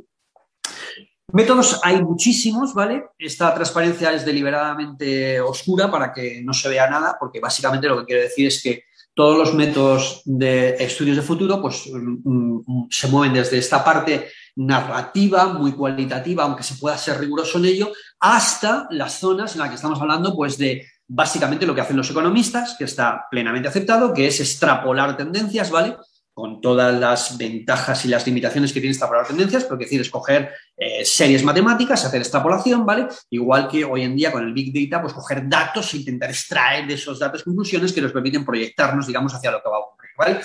Métodos 1.33 1.81
hay 1.83 2.03
muchísimos, 2.03 2.73
¿vale? 2.73 3.05
Esta 3.19 3.53
transparencia 3.53 4.13
es 4.13 4.25
deliberadamente 4.25 5.41
oscura 5.41 5.91
para 5.91 6.13
que 6.13 6.41
no 6.43 6.55
se 6.55 6.69
vea 6.69 6.89
nada, 6.89 7.17
porque 7.19 7.41
básicamente 7.41 7.89
lo 7.89 7.99
que 7.99 8.07
quiere 8.07 8.23
decir 8.23 8.47
es 8.47 8.63
que 8.63 8.85
todos 9.13 9.37
los 9.37 9.55
métodos 9.55 10.23
de 10.25 10.77
estudios 10.79 11.17
de 11.17 11.23
futuro 11.23 11.61
pues, 11.61 11.91
mm, 11.93 12.19
mm, 12.23 12.89
se 12.91 13.09
mueven 13.09 13.33
desde 13.33 13.59
esta 13.59 13.83
parte 13.83 14.29
narrativa, 14.55 15.47
muy 15.47 15.73
cualitativa, 15.73 16.45
aunque 16.45 16.63
se 16.63 16.77
pueda 16.77 16.97
ser 16.97 17.19
riguroso 17.19 17.59
en 17.59 17.65
ello, 17.65 17.93
hasta 18.21 18.87
las 18.91 19.19
zonas 19.19 19.55
en 19.55 19.61
las 19.61 19.71
que 19.71 19.75
estamos 19.77 20.01
hablando 20.01 20.35
pues, 20.37 20.57
de 20.59 20.87
básicamente 21.09 21.67
lo 21.67 21.75
que 21.75 21.81
hacen 21.81 21.97
los 21.97 22.11
economistas, 22.11 22.77
que 22.79 22.85
está 22.85 23.27
plenamente 23.31 23.69
aceptado, 23.69 24.13
que 24.13 24.27
es 24.27 24.39
extrapolar 24.41 25.17
tendencias, 25.17 25.71
¿vale? 25.71 25.97
Con 26.37 26.61
todas 26.61 26.95
las 27.01 27.39
ventajas 27.39 28.05
y 28.05 28.09
las 28.09 28.27
limitaciones 28.27 28.71
que 28.71 28.79
tiene 28.79 28.91
extrapolar 28.91 29.27
tendencias, 29.27 29.65
pero 29.65 29.77
es 29.77 29.87
decir, 29.87 30.03
escoger 30.03 30.53
eh, 30.77 31.03
series 31.03 31.43
matemáticas, 31.43 32.05
hacer 32.05 32.21
extrapolación, 32.21 32.85
¿vale? 32.85 33.07
Igual 33.31 33.67
que 33.69 33.87
hoy 33.87 34.03
en 34.03 34.15
día 34.15 34.31
con 34.31 34.45
el 34.45 34.53
Big 34.53 34.71
Data, 34.71 35.01
pues 35.01 35.15
coger 35.15 35.49
datos 35.49 35.95
e 35.95 35.97
intentar 35.97 36.29
extraer 36.29 36.87
de 36.87 36.93
esos 36.93 37.19
datos 37.19 37.43
conclusiones 37.43 37.91
que 37.91 38.03
nos 38.03 38.13
permiten 38.13 38.45
proyectarnos, 38.45 39.07
digamos, 39.07 39.35
hacia 39.35 39.51
lo 39.51 39.63
que 39.63 39.71
va 39.71 39.77
a 39.77 39.81
ocurrir, 39.81 40.11
¿vale? 40.19 40.41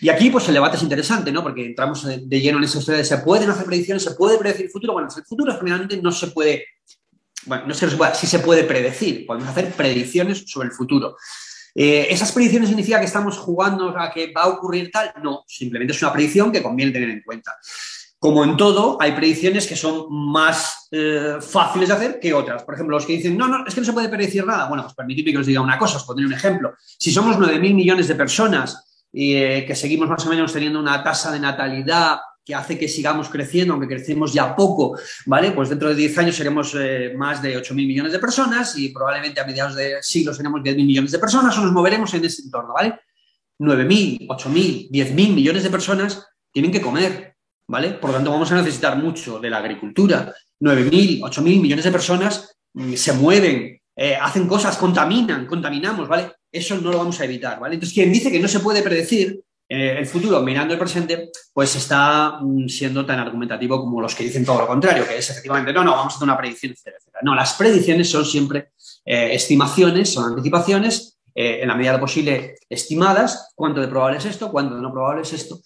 Y 0.00 0.08
aquí, 0.08 0.30
pues 0.30 0.46
el 0.46 0.54
debate 0.54 0.76
es 0.76 0.84
interesante, 0.84 1.32
¿no? 1.32 1.42
Porque 1.42 1.66
entramos 1.66 2.06
de 2.06 2.40
lleno 2.40 2.58
en 2.58 2.64
esa 2.64 2.78
historia 2.78 2.98
de 2.98 3.04
se 3.04 3.18
pueden 3.18 3.50
hacer 3.50 3.66
predicciones, 3.66 4.04
se 4.04 4.12
puede 4.12 4.38
predecir 4.38 4.66
el 4.66 4.70
futuro. 4.70 4.92
Bueno, 4.92 5.08
el 5.16 5.24
futuro 5.24 5.52
generalmente 5.58 6.00
no 6.00 6.12
se 6.12 6.28
puede, 6.28 6.64
bueno, 7.46 7.66
no 7.66 7.74
se 7.74 7.88
puede, 7.88 8.14
sí 8.14 8.28
se 8.28 8.38
puede 8.38 8.62
predecir, 8.62 9.26
podemos 9.26 9.48
hacer 9.48 9.72
predicciones 9.72 10.44
sobre 10.46 10.68
el 10.68 10.74
futuro. 10.74 11.16
Eh, 11.74 12.06
¿Esas 12.08 12.30
predicciones 12.32 12.68
significa 12.68 13.00
que 13.00 13.06
estamos 13.06 13.36
jugando 13.36 13.88
a 13.98 14.10
que 14.10 14.32
va 14.32 14.42
a 14.42 14.48
ocurrir 14.48 14.90
tal? 14.90 15.12
No, 15.22 15.44
simplemente 15.46 15.92
es 15.92 16.02
una 16.02 16.12
predicción 16.12 16.52
que 16.52 16.62
conviene 16.62 16.92
tener 16.92 17.10
en 17.10 17.22
cuenta. 17.22 17.56
Como 18.18 18.42
en 18.44 18.56
todo, 18.56 18.96
hay 19.00 19.12
predicciones 19.12 19.66
que 19.66 19.76
son 19.76 20.06
más 20.08 20.88
eh, 20.92 21.36
fáciles 21.40 21.88
de 21.88 21.94
hacer 21.94 22.20
que 22.20 22.32
otras. 22.32 22.62
Por 22.62 22.74
ejemplo, 22.74 22.96
los 22.96 23.04
que 23.04 23.14
dicen, 23.14 23.36
no, 23.36 23.48
no, 23.48 23.66
es 23.66 23.74
que 23.74 23.80
no 23.80 23.86
se 23.86 23.92
puede 23.92 24.08
predecir 24.08 24.46
nada. 24.46 24.66
Bueno, 24.66 24.84
pues 24.84 24.94
permitidme 24.94 25.32
que 25.32 25.38
os 25.38 25.46
diga 25.46 25.60
una 25.60 25.78
cosa, 25.78 25.98
os 25.98 26.04
pondré 26.04 26.24
un 26.24 26.32
ejemplo. 26.32 26.72
Si 26.78 27.12
somos 27.12 27.36
9.000 27.36 27.74
millones 27.74 28.08
de 28.08 28.14
personas 28.14 29.08
y 29.12 29.34
eh, 29.34 29.64
que 29.66 29.74
seguimos 29.74 30.08
más 30.08 30.24
o 30.24 30.30
menos 30.30 30.52
teniendo 30.52 30.80
una 30.80 31.02
tasa 31.02 31.32
de 31.32 31.40
natalidad 31.40 32.18
que 32.44 32.54
hace 32.54 32.78
que 32.78 32.88
sigamos 32.88 33.28
creciendo, 33.28 33.72
aunque 33.72 33.88
crecemos 33.88 34.32
ya 34.32 34.54
poco, 34.54 34.98
¿vale? 35.26 35.52
Pues 35.52 35.70
dentro 35.70 35.88
de 35.88 35.94
10 35.94 36.18
años 36.18 36.36
seremos 36.36 36.74
eh, 36.78 37.14
más 37.16 37.40
de 37.40 37.56
8.000 37.56 37.74
millones 37.74 38.12
de 38.12 38.18
personas 38.18 38.76
y 38.76 38.90
probablemente 38.90 39.40
a 39.40 39.46
mediados 39.46 39.74
de 39.74 40.02
siglo 40.02 40.34
seremos 40.34 40.60
10.000 40.60 40.76
millones 40.76 41.12
de 41.12 41.18
personas 41.18 41.56
o 41.56 41.62
nos 41.62 41.72
moveremos 41.72 42.12
en 42.14 42.24
ese 42.24 42.42
entorno, 42.42 42.74
¿vale? 42.74 43.00
9.000, 43.58 44.26
8.000, 44.26 44.90
10.000 44.90 45.14
millones 45.34 45.62
de 45.62 45.70
personas 45.70 46.26
tienen 46.52 46.70
que 46.70 46.82
comer, 46.82 47.36
¿vale? 47.66 47.90
Por 47.92 48.10
lo 48.10 48.16
tanto, 48.16 48.30
vamos 48.30 48.52
a 48.52 48.56
necesitar 48.56 48.96
mucho 48.98 49.38
de 49.38 49.48
la 49.48 49.58
agricultura. 49.58 50.34
9.000, 50.60 51.20
8.000 51.20 51.42
millones 51.60 51.84
de 51.84 51.92
personas 51.92 52.56
mm, 52.74 52.94
se 52.94 53.12
mueven, 53.14 53.80
eh, 53.96 54.16
hacen 54.20 54.46
cosas, 54.46 54.76
contaminan, 54.76 55.46
contaminamos, 55.46 56.08
¿vale? 56.08 56.32
Eso 56.52 56.76
no 56.76 56.90
lo 56.90 56.98
vamos 56.98 57.18
a 57.20 57.24
evitar, 57.24 57.58
¿vale? 57.58 57.74
Entonces, 57.74 57.94
quien 57.94 58.12
dice 58.12 58.30
que 58.30 58.40
no 58.40 58.48
se 58.48 58.60
puede 58.60 58.82
predecir 58.82 59.40
eh, 59.76 59.98
el 59.98 60.06
futuro 60.06 60.40
mirando 60.40 60.72
el 60.72 60.78
presente, 60.78 61.30
pues 61.52 61.74
está 61.74 62.38
mm, 62.40 62.68
siendo 62.68 63.04
tan 63.04 63.18
argumentativo 63.18 63.80
como 63.80 64.00
los 64.00 64.14
que 64.14 64.22
dicen 64.22 64.44
todo 64.44 64.60
lo 64.60 64.68
contrario, 64.68 65.04
que 65.04 65.18
es 65.18 65.28
efectivamente, 65.30 65.72
no, 65.72 65.82
no, 65.82 65.96
vamos 65.96 66.12
a 66.12 66.16
hacer 66.16 66.28
una 66.28 66.38
predicción, 66.38 66.72
etcétera, 66.72 66.98
No, 67.22 67.34
las 67.34 67.54
predicciones 67.54 68.08
son 68.08 68.24
siempre 68.24 68.70
eh, 69.04 69.30
estimaciones, 69.32 70.12
son 70.12 70.30
anticipaciones, 70.30 71.18
eh, 71.34 71.58
en 71.62 71.66
la 71.66 71.74
medida 71.74 71.90
de 71.90 71.98
lo 71.98 72.02
posible 72.02 72.54
estimadas, 72.68 73.52
cuánto 73.56 73.80
de 73.80 73.88
probable 73.88 74.18
es 74.18 74.26
esto, 74.26 74.52
cuánto 74.52 74.76
de 74.76 74.80
no 74.82 74.92
probable 74.92 75.22
es 75.22 75.32
esto, 75.32 75.60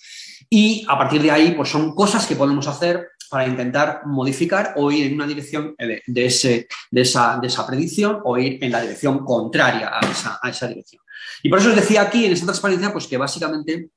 y 0.49 0.87
a 0.89 0.97
partir 0.97 1.21
de 1.21 1.31
ahí, 1.31 1.53
pues 1.53 1.69
son 1.69 1.95
cosas 1.95 2.27
que 2.27 2.37
podemos 2.37 2.67
hacer 2.67 3.09
para 3.29 3.47
intentar 3.47 4.07
modificar 4.07 4.73
o 4.77 4.91
ir 4.91 5.09
en 5.09 5.17
una 5.17 5.27
dirección 5.27 5.75
de, 5.77 6.25
ese, 6.25 6.67
de, 6.91 7.01
esa, 7.03 7.39
de 7.43 7.49
esa, 7.49 7.67
predicción 7.67 8.21
o 8.25 8.39
ir 8.39 8.65
en 8.65 8.73
la 8.73 8.81
dirección 8.81 9.19
contraria 9.19 9.91
a 9.93 10.11
esa, 10.11 10.41
a 10.43 10.49
esa 10.49 10.67
dirección. 10.67 11.03
Y 11.43 11.51
por 11.51 11.59
eso 11.59 11.69
os 11.69 11.77
decía 11.77 12.01
aquí, 12.01 12.25
en 12.25 12.33
esta 12.33 12.47
transparencia, 12.47 12.91
pues 12.91 13.07
que 13.07 13.19
básicamente 13.19 13.91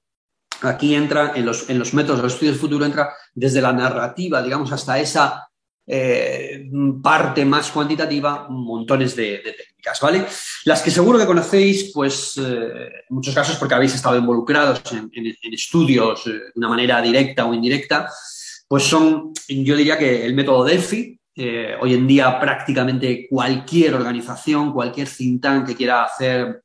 aquí 0.61 0.95
entra, 0.95 1.33
en 1.35 1.45
los, 1.45 1.67
métodos 1.93 2.17
de 2.17 2.23
los 2.23 2.33
estudios 2.33 2.57
futuro, 2.57 2.85
entra 2.85 3.13
desde 3.33 3.61
la 3.61 3.73
narrativa, 3.73 4.41
digamos, 4.41 4.71
hasta 4.71 4.99
esa 4.99 5.47
eh, 5.87 6.69
parte 7.01 7.43
más 7.43 7.71
cuantitativa, 7.71 8.47
montones 8.49 9.15
de, 9.15 9.39
técnicas, 9.39 9.99
¿vale? 10.01 10.25
Las 10.65 10.81
que 10.81 10.91
seguro 10.91 11.17
que 11.17 11.25
conocéis, 11.25 11.91
pues 11.93 12.37
eh, 12.37 12.87
en 13.09 13.15
muchos 13.15 13.33
casos 13.33 13.57
porque 13.57 13.75
habéis 13.75 13.95
estado 13.95 14.17
involucrados 14.17 14.81
en, 14.91 15.11
estudios 15.51 16.25
eh, 16.27 16.31
de 16.31 16.51
una 16.55 16.69
manera 16.69 17.01
directa 17.01 17.45
o 17.45 17.53
indirecta, 17.53 18.09
pues 18.67 18.83
son, 18.83 19.33
yo 19.47 19.75
diría 19.75 19.97
que 19.97 20.25
el 20.25 20.33
método 20.33 20.63
Delphi, 20.63 21.17
hoy 21.81 21.93
en 21.95 22.07
día 22.07 22.39
prácticamente 22.39 23.25
cualquier 23.27 23.95
organización, 23.95 24.71
cualquier 24.71 25.07
think 25.09 25.41
tank 25.41 25.67
que 25.67 25.75
quiera 25.75 26.03
hacer 26.03 26.61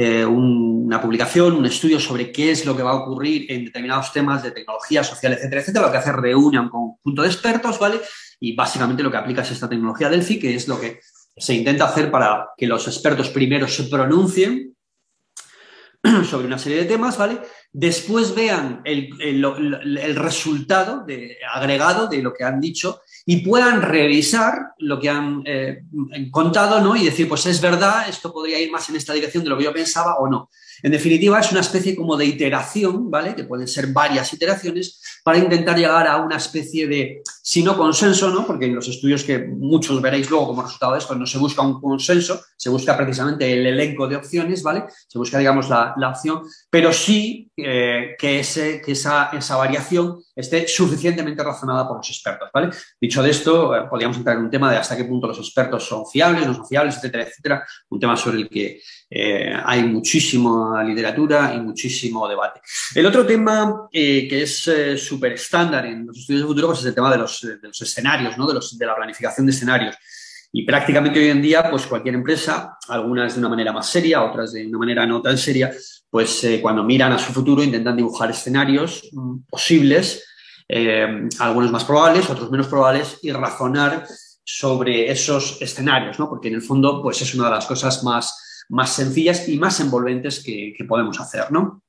una 0.00 1.00
publicación, 1.02 1.54
un 1.54 1.66
estudio 1.66 1.98
sobre 1.98 2.30
qué 2.30 2.52
es 2.52 2.64
lo 2.64 2.76
que 2.76 2.84
va 2.84 2.92
a 2.92 3.02
ocurrir 3.02 3.50
en 3.50 3.64
determinados 3.64 4.12
temas 4.12 4.44
de 4.44 4.52
tecnología 4.52 5.02
social, 5.02 5.32
etcétera, 5.32 5.60
etcétera, 5.60 5.86
lo 5.86 5.92
que 5.92 5.98
hace 5.98 6.12
reúne 6.12 6.58
a 6.58 6.60
un 6.60 6.68
conjunto 6.68 7.22
de 7.22 7.28
expertos, 7.28 7.78
¿vale? 7.80 8.00
Y 8.38 8.54
básicamente 8.54 9.02
lo 9.02 9.10
que 9.10 9.16
aplica 9.16 9.42
es 9.42 9.50
esta 9.50 9.68
tecnología 9.68 10.08
Delphi, 10.08 10.38
que 10.38 10.54
es 10.54 10.68
lo 10.68 10.80
que 10.80 11.00
se 11.36 11.54
intenta 11.54 11.86
hacer 11.86 12.10
para 12.10 12.50
que 12.56 12.68
los 12.68 12.86
expertos 12.86 13.30
primero 13.30 13.66
se 13.66 13.84
pronuncien 13.84 14.76
sobre 16.24 16.46
una 16.46 16.58
serie 16.58 16.78
de 16.78 16.84
temas, 16.84 17.18
¿vale? 17.18 17.40
Después 17.72 18.34
vean 18.34 18.80
el, 18.84 20.16
resultado 20.16 21.04
de, 21.04 21.38
agregado 21.52 22.06
de 22.06 22.22
lo 22.22 22.32
que 22.32 22.44
han 22.44 22.60
dicho 22.60 23.02
y 23.30 23.42
puedan 23.42 23.82
revisar 23.82 24.72
lo 24.78 24.98
que 24.98 25.10
han 25.10 25.42
eh, 25.44 25.82
contado 26.30 26.80
¿no? 26.80 26.96
y 26.96 27.04
decir, 27.04 27.28
pues 27.28 27.44
es 27.44 27.60
verdad, 27.60 28.08
esto 28.08 28.32
podría 28.32 28.58
ir 28.58 28.70
más 28.70 28.88
en 28.88 28.96
esta 28.96 29.12
dirección 29.12 29.44
de 29.44 29.50
lo 29.50 29.58
que 29.58 29.64
yo 29.64 29.72
pensaba 29.74 30.16
o 30.16 30.26
no. 30.26 30.48
En 30.82 30.92
definitiva, 30.92 31.40
es 31.40 31.50
una 31.50 31.60
especie 31.60 31.96
como 31.96 32.16
de 32.16 32.26
iteración, 32.26 33.10
¿vale? 33.10 33.34
Que 33.34 33.44
pueden 33.44 33.66
ser 33.66 33.88
varias 33.88 34.32
iteraciones 34.32 35.00
para 35.24 35.38
intentar 35.38 35.76
llegar 35.76 36.06
a 36.06 36.18
una 36.18 36.36
especie 36.36 36.86
de, 36.86 37.22
si 37.42 37.62
no 37.62 37.76
consenso, 37.76 38.30
¿no? 38.30 38.46
Porque 38.46 38.66
en 38.66 38.74
los 38.74 38.88
estudios 38.88 39.24
que 39.24 39.38
muchos 39.38 40.00
veréis 40.00 40.30
luego 40.30 40.48
como 40.48 40.62
resultado 40.62 40.92
de 40.92 40.98
esto 40.98 41.14
no 41.14 41.26
se 41.26 41.38
busca 41.38 41.62
un 41.62 41.80
consenso, 41.80 42.40
se 42.56 42.70
busca 42.70 42.96
precisamente 42.96 43.52
el 43.52 43.66
elenco 43.66 44.06
de 44.06 44.16
opciones, 44.16 44.62
¿vale? 44.62 44.84
Se 45.06 45.18
busca, 45.18 45.38
digamos, 45.38 45.68
la, 45.68 45.94
opción, 46.08 46.42
pero 46.70 46.92
sí 46.92 47.50
eh, 47.56 48.16
que, 48.18 48.40
ese, 48.40 48.80
que 48.80 48.92
esa, 48.92 49.30
esa 49.32 49.56
variación 49.56 50.22
esté 50.34 50.68
suficientemente 50.68 51.42
razonada 51.42 51.86
por 51.86 51.98
los 51.98 52.08
expertos, 52.08 52.48
¿vale? 52.52 52.70
Dicho 53.00 53.22
de 53.22 53.30
esto, 53.30 53.76
eh, 53.76 53.86
podríamos 53.90 54.16
entrar 54.16 54.36
en 54.36 54.44
un 54.44 54.50
tema 54.50 54.70
de 54.70 54.78
hasta 54.78 54.96
qué 54.96 55.04
punto 55.04 55.26
los 55.26 55.38
expertos 55.38 55.86
son 55.86 56.06
fiables, 56.06 56.46
no 56.46 56.54
son 56.54 56.66
fiables, 56.66 56.96
etcétera, 56.96 57.24
etcétera, 57.24 57.66
un 57.90 57.98
tema 58.00 58.16
sobre 58.16 58.38
el 58.38 58.48
que 58.48 58.80
eh, 59.10 59.54
hay 59.64 59.84
muchísima 59.84 60.82
literatura 60.84 61.52
y 61.54 61.60
muchísimo 61.60 62.28
debate. 62.28 62.60
El 62.94 63.06
otro 63.06 63.24
tema 63.26 63.88
eh, 63.92 64.26
que 64.28 64.42
es 64.42 64.70
súper 64.96 65.32
estándar 65.32 65.86
en 65.86 66.06
los 66.06 66.18
estudios 66.18 66.42
de 66.42 66.48
futuro 66.48 66.68
pues 66.68 66.80
es 66.80 66.86
el 66.86 66.94
tema 66.94 67.10
de 67.10 67.18
los, 67.18 67.44
escenarios, 67.80 68.36
¿no? 68.36 68.46
de, 68.46 68.54
los, 68.54 68.76
de 68.76 68.86
la 68.86 68.96
planificación 68.96 69.46
de 69.46 69.52
escenarios. 69.52 69.96
Y 70.52 70.64
prácticamente 70.64 71.20
hoy 71.20 71.28
en 71.28 71.42
día, 71.42 71.68
pues 71.70 71.86
cualquier 71.86 72.14
empresa, 72.14 72.78
algunas 72.88 73.34
de 73.34 73.40
una 73.40 73.50
manera 73.50 73.72
más 73.72 73.88
seria, 73.88 74.22
otras 74.22 74.52
de 74.52 74.66
una 74.66 74.78
manera 74.78 75.06
no 75.06 75.20
tan 75.20 75.36
seria, 75.36 75.70
pues 76.08 76.46
cuando 76.62 76.82
miran 76.84 77.12
a 77.12 77.18
su 77.18 77.32
futuro 77.32 77.62
intentan 77.62 77.96
dibujar 77.96 78.30
escenarios 78.30 79.10
mm, 79.12 79.40
posibles 79.50 80.24
eh, 80.68 81.28
algunos 81.38 81.70
más 81.70 81.84
probables, 81.84 82.28
otros 82.28 82.50
menos 82.50 82.68
probables, 82.68 83.18
y 83.22 83.32
razonar 83.32 84.06
sobre 84.44 85.10
esos 85.10 85.60
escenarios, 85.62 86.18
¿no? 86.18 86.28
Porque 86.28 86.48
en 86.48 86.54
el 86.54 86.62
fondo, 86.62 87.02
pues 87.02 87.22
es 87.22 87.34
una 87.34 87.44
de 87.44 87.54
las 87.54 87.66
cosas 87.66 88.04
más, 88.04 88.47
más 88.68 88.92
sencillas 88.92 89.48
y 89.48 89.58
más 89.58 89.80
envolventes 89.80 90.42
que, 90.42 90.74
podemos 90.88 91.18
hacer, 91.20 91.50
¿no? 91.50 91.82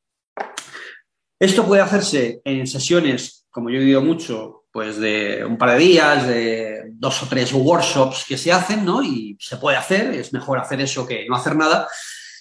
Esto 1.39 1.65
puede 1.65 1.81
hacerse 1.81 2.41
en 2.43 2.67
sesiones, 2.67 3.45
como 3.49 3.69
yo 3.69 3.79
he 3.79 3.83
dicho 3.83 4.01
mucho, 4.01 4.65
pues 4.71 4.97
de 4.97 5.43
un 5.45 5.57
par 5.57 5.71
de 5.71 5.77
días, 5.77 6.27
de 6.27 6.91
dos 6.93 7.23
o 7.23 7.27
tres 7.27 7.53
workshops 7.53 8.25
que 8.27 8.37
se 8.37 8.51
hacen, 8.51 8.83
¿no? 8.83 9.01
Y 9.01 9.37
se 9.39 9.57
puede 9.57 9.77
hacer, 9.77 10.13
es 10.13 10.33
mejor 10.33 10.59
hacer 10.59 10.81
eso 10.81 11.07
que 11.07 11.25
no 11.27 11.35
hacer 11.35 11.55
nada. 11.55 11.87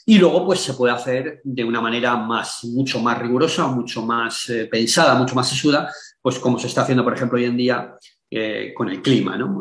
Y 0.05 0.19
luego, 0.19 0.47
pues 0.47 0.61
se 0.61 0.75
puede 0.75 0.95
hacer 0.95 1.41
de 1.45 1.65
una 1.65 1.81
manera 1.81 2.17
más, 2.17 2.65
mucho 2.65 2.99
más 2.99 3.19
rigurosa, 3.19 3.67
mucho 3.67 4.03
más 4.03 4.49
eh, 4.49 4.67
pensada, 4.67 5.15
mucho 5.15 5.35
más 5.35 5.49
sesuda, 5.49 5.93
pues 6.21 6.39
como 6.39 6.59
se 6.59 6.67
está 6.67 6.83
haciendo, 6.83 7.05
por 7.05 7.15
ejemplo, 7.15 7.39
hoy 7.39 7.45
en 7.45 7.57
día 7.57 7.95
eh, 8.31 8.75
con 8.75 8.91
el 8.91 9.01
clima. 9.01 9.39
¿no? 9.39 9.61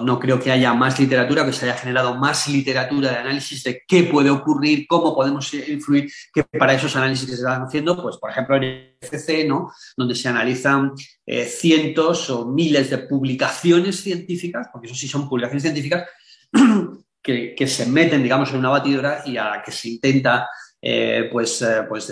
¿no? 0.00 0.18
creo 0.18 0.40
que 0.40 0.50
haya 0.50 0.72
más 0.72 0.98
literatura, 0.98 1.44
que 1.44 1.52
se 1.52 1.66
haya 1.66 1.76
generado 1.76 2.14
más 2.14 2.48
literatura 2.48 3.10
de 3.10 3.16
análisis 3.18 3.62
de 3.62 3.82
qué 3.86 4.04
puede 4.04 4.30
ocurrir, 4.30 4.86
cómo 4.88 5.14
podemos 5.14 5.52
influir, 5.52 6.10
que 6.32 6.44
para 6.44 6.72
esos 6.72 6.96
análisis 6.96 7.26
que 7.26 7.32
se 7.32 7.42
están 7.42 7.62
haciendo, 7.62 8.00
pues 8.00 8.16
por 8.16 8.30
ejemplo 8.30 8.56
en 8.56 8.96
FC, 8.98 9.44
¿no? 9.44 9.70
donde 9.98 10.14
se 10.14 10.30
analizan 10.30 10.92
eh, 11.26 11.44
cientos 11.44 12.30
o 12.30 12.46
miles 12.46 12.88
de 12.88 12.96
publicaciones 12.96 14.00
científicas, 14.00 14.68
porque 14.72 14.86
eso 14.86 14.96
sí 14.96 15.06
son 15.06 15.28
publicaciones 15.28 15.64
científicas, 15.64 16.08
que, 17.22 17.54
que 17.54 17.66
se 17.66 17.84
meten, 17.84 18.22
digamos, 18.22 18.50
en 18.50 18.60
una 18.60 18.70
batidora 18.70 19.24
y 19.26 19.36
a 19.36 19.50
la 19.50 19.62
que 19.62 19.72
se 19.72 19.90
intenta 19.90 20.48
eh, 20.80 21.28
pues, 21.30 21.64
pues 21.88 22.10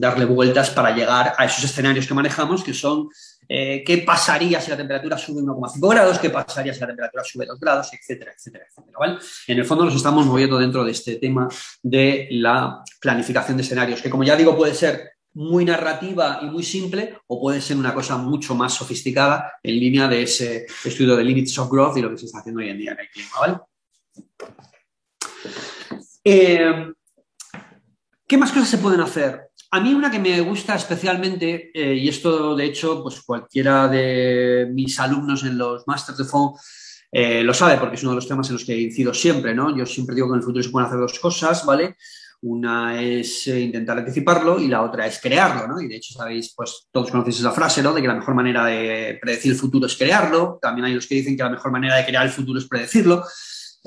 darle 0.00 0.24
vueltas 0.26 0.68
para 0.68 0.94
llegar 0.94 1.34
a 1.36 1.44
esos 1.46 1.64
escenarios 1.64 2.06
que 2.06 2.14
manejamos, 2.14 2.62
que 2.62 2.72
son 2.72 3.08
qué 3.48 4.02
pasaría 4.06 4.60
si 4.60 4.70
la 4.70 4.76
temperatura 4.76 5.16
sube 5.16 5.40
1,5 5.40 5.90
grados, 5.90 6.18
qué 6.18 6.30
pasaría 6.30 6.74
si 6.74 6.80
la 6.80 6.88
temperatura 6.88 7.24
sube 7.24 7.46
2 7.46 7.60
grados, 7.60 7.92
etcétera, 7.92 8.32
etcétera, 8.36 8.66
etcétera. 8.68 9.18
En 9.46 9.58
el 9.58 9.64
fondo 9.64 9.84
nos 9.84 9.94
estamos 9.94 10.26
moviendo 10.26 10.58
dentro 10.58 10.84
de 10.84 10.92
este 10.92 11.16
tema 11.16 11.48
de 11.82 12.28
la 12.30 12.82
planificación 13.00 13.56
de 13.56 13.62
escenarios, 13.62 14.02
que 14.02 14.10
como 14.10 14.24
ya 14.24 14.36
digo 14.36 14.56
puede 14.56 14.74
ser 14.74 15.12
muy 15.34 15.66
narrativa 15.66 16.38
y 16.42 16.46
muy 16.46 16.62
simple 16.62 17.18
o 17.26 17.38
puede 17.40 17.60
ser 17.60 17.76
una 17.76 17.92
cosa 17.92 18.16
mucho 18.16 18.54
más 18.54 18.72
sofisticada 18.72 19.52
en 19.62 19.78
línea 19.78 20.08
de 20.08 20.22
ese 20.22 20.66
estudio 20.82 21.14
de 21.14 21.24
limits 21.24 21.58
of 21.58 21.70
growth 21.70 21.96
y 21.98 22.00
lo 22.00 22.10
que 22.10 22.16
se 22.16 22.24
está 22.24 22.38
haciendo 22.38 22.62
hoy 22.62 22.70
en 22.70 22.78
día 22.78 22.92
en 22.92 23.00
el 23.00 23.10
clima. 23.10 23.30
¿vale? 23.40 23.58
¿Qué 28.26 28.38
más 28.38 28.50
cosas 28.50 28.68
se 28.70 28.78
pueden 28.78 29.00
hacer? 29.02 29.45
A 29.70 29.80
mí 29.80 29.92
una 29.92 30.10
que 30.10 30.18
me 30.18 30.40
gusta 30.40 30.74
especialmente, 30.76 31.70
eh, 31.74 31.94
y 31.94 32.08
esto 32.08 32.54
de 32.54 32.64
hecho, 32.64 33.02
pues 33.02 33.20
cualquiera 33.22 33.88
de 33.88 34.68
mis 34.72 34.98
alumnos 35.00 35.42
en 35.44 35.58
los 35.58 35.86
Masters 35.86 36.18
de 36.18 36.24
FON 36.24 36.52
eh, 37.10 37.42
lo 37.42 37.54
sabe, 37.54 37.78
porque 37.78 37.96
es 37.96 38.02
uno 38.02 38.12
de 38.12 38.16
los 38.16 38.28
temas 38.28 38.48
en 38.48 38.54
los 38.54 38.64
que 38.64 38.78
incido 38.78 39.14
siempre, 39.14 39.54
¿no? 39.54 39.76
Yo 39.76 39.86
siempre 39.86 40.14
digo 40.14 40.28
que 40.28 40.34
en 40.34 40.38
el 40.38 40.44
futuro 40.44 40.62
se 40.62 40.70
pueden 40.70 40.86
hacer 40.86 40.98
dos 40.98 41.18
cosas, 41.18 41.64
¿vale? 41.64 41.96
Una 42.42 43.00
es 43.00 43.46
eh, 43.48 43.60
intentar 43.60 43.98
anticiparlo 43.98 44.60
y 44.60 44.68
la 44.68 44.82
otra 44.82 45.06
es 45.06 45.18
crearlo, 45.20 45.66
¿no? 45.66 45.80
Y 45.80 45.88
de 45.88 45.96
hecho, 45.96 46.14
sabéis, 46.14 46.52
pues 46.54 46.86
todos 46.90 47.10
conocéis 47.10 47.40
esa 47.40 47.52
frase, 47.52 47.82
¿no? 47.82 47.92
De 47.92 48.02
que 48.02 48.08
la 48.08 48.14
mejor 48.14 48.34
manera 48.34 48.66
de 48.66 49.18
predecir 49.20 49.52
el 49.52 49.58
futuro 49.58 49.86
es 49.86 49.96
crearlo. 49.96 50.58
También 50.60 50.84
hay 50.84 50.94
los 50.94 51.06
que 51.06 51.14
dicen 51.16 51.36
que 51.36 51.42
la 51.42 51.50
mejor 51.50 51.72
manera 51.72 51.96
de 51.96 52.04
crear 52.04 52.26
el 52.26 52.32
futuro 52.32 52.58
es 52.58 52.68
predecirlo. 52.68 53.24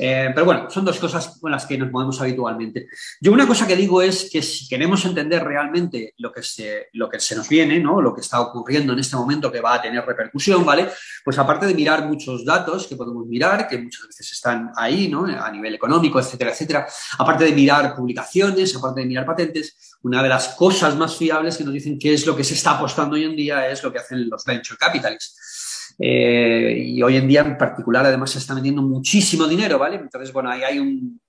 Eh, 0.02 0.32
pero 0.34 0.46
bueno, 0.46 0.70
son 0.70 0.86
dos 0.86 0.98
cosas 0.98 1.38
con 1.42 1.52
las 1.52 1.66
que 1.66 1.78
nos 1.78 1.92
movemos 1.92 2.22
habitualmente. 2.22 2.88
Yo 3.20 3.34
una 3.34 3.46
cosa 3.46 3.68
que 3.68 3.76
digo 3.76 4.02
es 4.02 4.30
que 4.32 4.42
si 4.42 4.66
queremos 4.70 5.04
entender 5.04 5.44
realmente 5.44 6.14
lo 6.20 6.32
que 6.32 6.42
se, 6.42 6.88
lo 6.94 7.10
que 7.10 7.20
se 7.20 7.36
nos 7.36 7.50
viene, 7.50 7.80
¿no? 7.80 8.02
lo 8.02 8.16
que 8.16 8.22
está 8.22 8.40
ocurriendo 8.40 8.94
en 8.94 9.00
este 9.00 9.18
momento 9.18 9.52
que 9.52 9.60
va 9.60 9.74
a 9.74 9.82
tener 9.82 10.06
repercusión, 10.06 10.66
¿vale? 10.66 10.88
Pues 11.26 11.38
aparte 11.38 11.66
de 11.66 11.74
mirar 11.74 12.08
muchos 12.08 12.46
datos 12.46 12.88
que 12.88 12.96
podemos 12.96 13.28
mirar, 13.28 13.68
que 13.68 13.78
muchas 13.78 14.08
veces 14.08 14.32
están 14.32 14.72
ahí, 14.78 15.10
¿no? 15.10 15.26
A 15.26 15.52
nivel 15.52 15.76
económico, 15.76 16.18
etcétera, 16.18 16.52
etcétera. 16.52 16.88
Aparte 17.18 17.44
de 17.44 17.52
mirar 17.52 17.94
publicaciones, 17.94 18.74
aparte 18.78 19.02
de 19.02 19.06
mirar 19.06 19.26
patentes, 19.26 19.98
una 20.04 20.24
de 20.24 20.30
las 20.30 20.50
cosas 20.50 20.96
más 20.96 21.18
fiables 21.18 21.58
que 21.58 21.66
nos 21.66 21.74
dicen 21.74 22.00
qué 22.00 22.14
es 22.14 22.26
lo 22.26 22.38
que 22.38 22.46
se 22.46 22.54
está 22.54 22.72
apostando 22.72 23.16
hoy 23.16 23.26
en 23.26 23.36
día 23.36 23.70
es 23.70 23.84
lo 23.84 23.92
que 23.92 24.00
hacen 24.00 24.30
los 24.30 24.46
venture 24.46 24.78
capitalists. 24.78 25.59
Eh, 26.02 26.82
y 26.86 27.02
hoy 27.04 27.18
en 27.18 27.28
día 27.28 27.42
en 27.42 27.58
particular 27.58 28.06
además 28.06 28.32
se 28.32 28.40
está 28.40 28.56
metiendo 28.56 28.82
muchísimo 28.82 29.46
dinero, 29.46 29.78
¿vale? 29.78 29.98
Entonces, 29.98 30.32
bueno, 30.32 30.50
ahí 30.50 30.62
hay 30.64 30.80
un, 30.80 31.20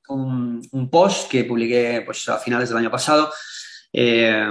post 0.90 1.30
que 1.30 1.44
publiqué 1.44 2.02
pues, 2.04 2.28
a 2.28 2.38
finales 2.38 2.68
del 2.68 2.78
año 2.78 2.90
pasado 2.90 3.30
eh, 3.92 4.44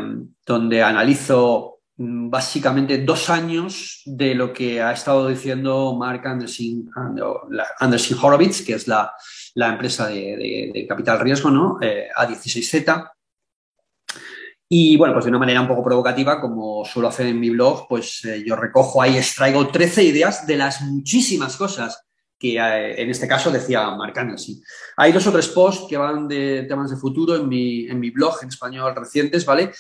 donde 0.46 0.84
analizo 0.84 1.80
mm, 1.98 2.30
básicamente 2.30 2.98
dos 3.00 3.30
años 3.30 4.02
de 4.06 4.36
lo 4.36 4.52
que 4.52 4.82
ha 4.82 4.92
estado 4.92 5.28
diciendo 5.28 5.96
Mark 5.98 6.28
Anderson, 6.28 6.90
Anderson 7.80 8.18
Horowitz, 8.22 8.62
que 8.66 8.74
es 8.74 8.88
la, 8.88 9.14
empresa 9.56 10.08
de, 10.08 10.86
capital 10.88 11.20
riesgo, 11.20 11.50
¿no? 11.50 11.78
Eh, 11.82 12.08
A16Z, 12.16 13.12
y 14.72 14.98
bueno, 14.98 15.16
pues 15.16 15.26
de 15.26 15.30
una 15.32 15.40
manera 15.40 15.62
un 15.62 15.68
poco 15.68 15.84
provocativa, 15.84 16.40
como 16.40 16.86
suelo 16.86 17.08
hacer 17.08 17.26
en 17.26 17.40
mi 17.40 17.50
blog, 17.50 17.88
pues 17.88 18.24
eh, 18.24 18.44
yo 18.46 18.56
recojo 18.56 19.02
ahí, 19.02 19.18
extraigo 19.18 19.68
13 19.68 20.04
ideas 20.04 20.46
de 20.46 20.58
las 20.58 20.82
muchísimas 20.82 21.58
cosas 21.58 22.06
que 22.38 22.58
eh, 22.58 23.02
en 23.02 23.10
este 23.10 23.28
caso 23.28 23.50
decía 23.50 23.90
Marc 23.90 24.16
Anderson. 24.16 24.56
Hay 24.98 25.12
dos 25.12 25.26
o 25.26 25.32
tres 25.32 25.48
posts 25.48 25.88
que 25.90 25.98
van 25.98 26.28
de 26.28 26.68
temas 26.70 26.92
de 26.92 26.98
futuro 26.98 27.36
en 27.36 27.50
mi, 27.50 27.88
en 27.88 28.00
mi 28.00 28.12
blog 28.12 28.36
en 28.44 28.50
español 28.50 28.96
recientes, 28.96 29.44
¿vale? 29.44 29.72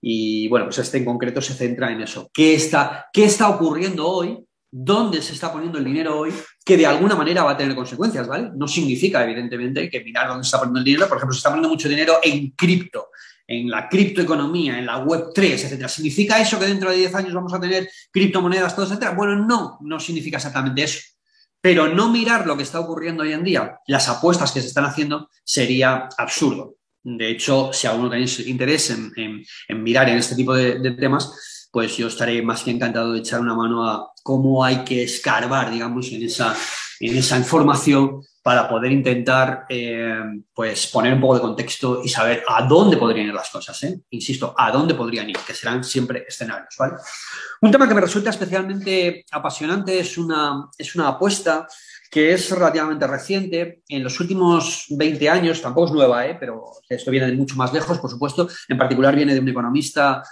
Y 0.00 0.46
bueno, 0.46 0.66
pues 0.66 0.78
este 0.78 0.98
en 0.98 1.04
concreto 1.04 1.42
se 1.42 1.54
centra 1.54 1.90
en 1.90 2.02
eso. 2.02 2.30
¿Qué 2.32 2.54
está, 2.54 3.06
qué 3.12 3.24
está 3.24 3.48
ocurriendo 3.48 4.08
hoy? 4.08 4.38
¿Dónde 4.70 5.22
se 5.22 5.32
está 5.32 5.52
poniendo 5.52 5.78
el 5.78 5.84
dinero 5.84 6.20
hoy? 6.20 6.32
Que 6.64 6.76
de 6.76 6.86
alguna 6.86 7.16
manera 7.16 7.42
va 7.42 7.52
a 7.52 7.56
tener 7.56 7.74
consecuencias, 7.74 8.28
¿vale? 8.28 8.50
No 8.54 8.68
significa, 8.68 9.24
evidentemente, 9.24 9.90
que 9.90 10.04
mirar 10.04 10.28
dónde 10.28 10.44
se 10.44 10.48
está 10.48 10.58
poniendo 10.58 10.78
el 10.78 10.84
dinero. 10.84 11.08
Por 11.08 11.16
ejemplo, 11.16 11.34
se 11.34 11.38
está 11.38 11.50
poniendo 11.50 11.68
mucho 11.68 11.88
dinero 11.88 12.20
en 12.22 12.50
cripto 12.50 13.08
en 13.46 13.70
la 13.70 13.88
criptoeconomía, 13.88 14.78
en 14.78 14.86
la 14.86 14.98
web 14.98 15.30
3, 15.34 15.64
etcétera. 15.64 15.88
¿Significa 15.88 16.40
eso 16.40 16.58
que 16.58 16.66
dentro 16.66 16.90
de 16.90 16.96
10 16.96 17.14
años 17.14 17.34
vamos 17.34 17.54
a 17.54 17.60
tener 17.60 17.88
criptomonedas, 18.10 18.74
todo, 18.74 18.86
etcétera? 18.86 19.12
Bueno, 19.12 19.36
no, 19.36 19.78
no 19.82 20.00
significa 20.00 20.38
exactamente 20.38 20.82
eso. 20.82 21.00
Pero 21.60 21.88
no 21.88 22.10
mirar 22.10 22.46
lo 22.46 22.56
que 22.56 22.62
está 22.62 22.80
ocurriendo 22.80 23.22
hoy 23.22 23.32
en 23.32 23.44
día, 23.44 23.78
las 23.86 24.08
apuestas 24.08 24.52
que 24.52 24.60
se 24.60 24.68
están 24.68 24.84
haciendo, 24.84 25.30
sería 25.44 26.08
absurdo. 26.16 26.76
De 27.02 27.30
hecho, 27.30 27.70
si 27.72 27.86
alguno 27.86 28.10
tenéis 28.10 28.40
interés 28.46 28.90
en, 28.90 29.44
mirar 29.82 30.08
en 30.08 30.18
este 30.18 30.34
tipo 30.34 30.54
de, 30.54 30.80
de, 30.80 30.90
temas, 30.92 31.68
pues 31.70 31.96
yo 31.96 32.08
estaré 32.08 32.42
más 32.42 32.62
que 32.62 32.72
encantado 32.72 33.12
de 33.12 33.20
echar 33.20 33.40
una 33.40 33.54
mano 33.54 33.88
a 33.88 34.10
cómo 34.22 34.64
hay 34.64 34.82
que 34.84 35.04
escarbar, 35.04 35.70
digamos, 35.70 36.10
en 36.10 36.24
esa, 36.24 36.56
en 36.98 37.16
esa 37.16 37.38
información 37.38 38.22
para 38.46 38.68
poder 38.68 38.92
intentar 38.92 39.66
eh, 39.68 40.22
pues 40.54 40.86
poner 40.86 41.12
un 41.14 41.20
poco 41.20 41.34
de 41.34 41.40
contexto 41.40 42.00
y 42.04 42.08
saber 42.08 42.44
a 42.46 42.62
dónde 42.62 42.96
podrían 42.96 43.26
ir 43.26 43.34
las 43.34 43.50
cosas. 43.50 43.82
¿eh? 43.82 44.02
Insisto, 44.10 44.54
a 44.56 44.70
dónde 44.70 44.94
podrían 44.94 45.28
ir, 45.28 45.36
que 45.44 45.52
serán 45.52 45.82
siempre 45.82 46.24
escenarios. 46.28 46.76
Un 47.60 47.72
tema 47.72 47.88
que 47.88 47.94
me 47.96 48.00
resulta 48.00 48.30
especialmente 48.30 49.24
apasionante 49.32 49.98
es 49.98 50.16
una, 50.16 50.68
es 50.78 50.94
una 50.94 51.08
apuesta 51.08 51.66
que 52.08 52.34
es 52.34 52.48
relativamente 52.52 53.08
reciente. 53.08 53.82
En 53.88 54.04
los 54.04 54.20
últimos 54.20 54.86
20 54.90 55.28
años, 55.28 55.60
tampoco 55.60 55.86
es 55.88 55.92
nueva, 55.94 56.24
¿eh? 56.24 56.36
pero 56.38 56.62
esto 56.88 57.10
viene 57.10 57.26
de 57.26 57.32
mucho 57.32 57.56
más 57.56 57.72
lejos, 57.72 57.98
por 57.98 58.10
supuesto. 58.10 58.48
En 58.68 58.78
particular 58.78 59.16
viene 59.16 59.34
de 59.34 59.40
un 59.40 59.48
economista 59.48 60.22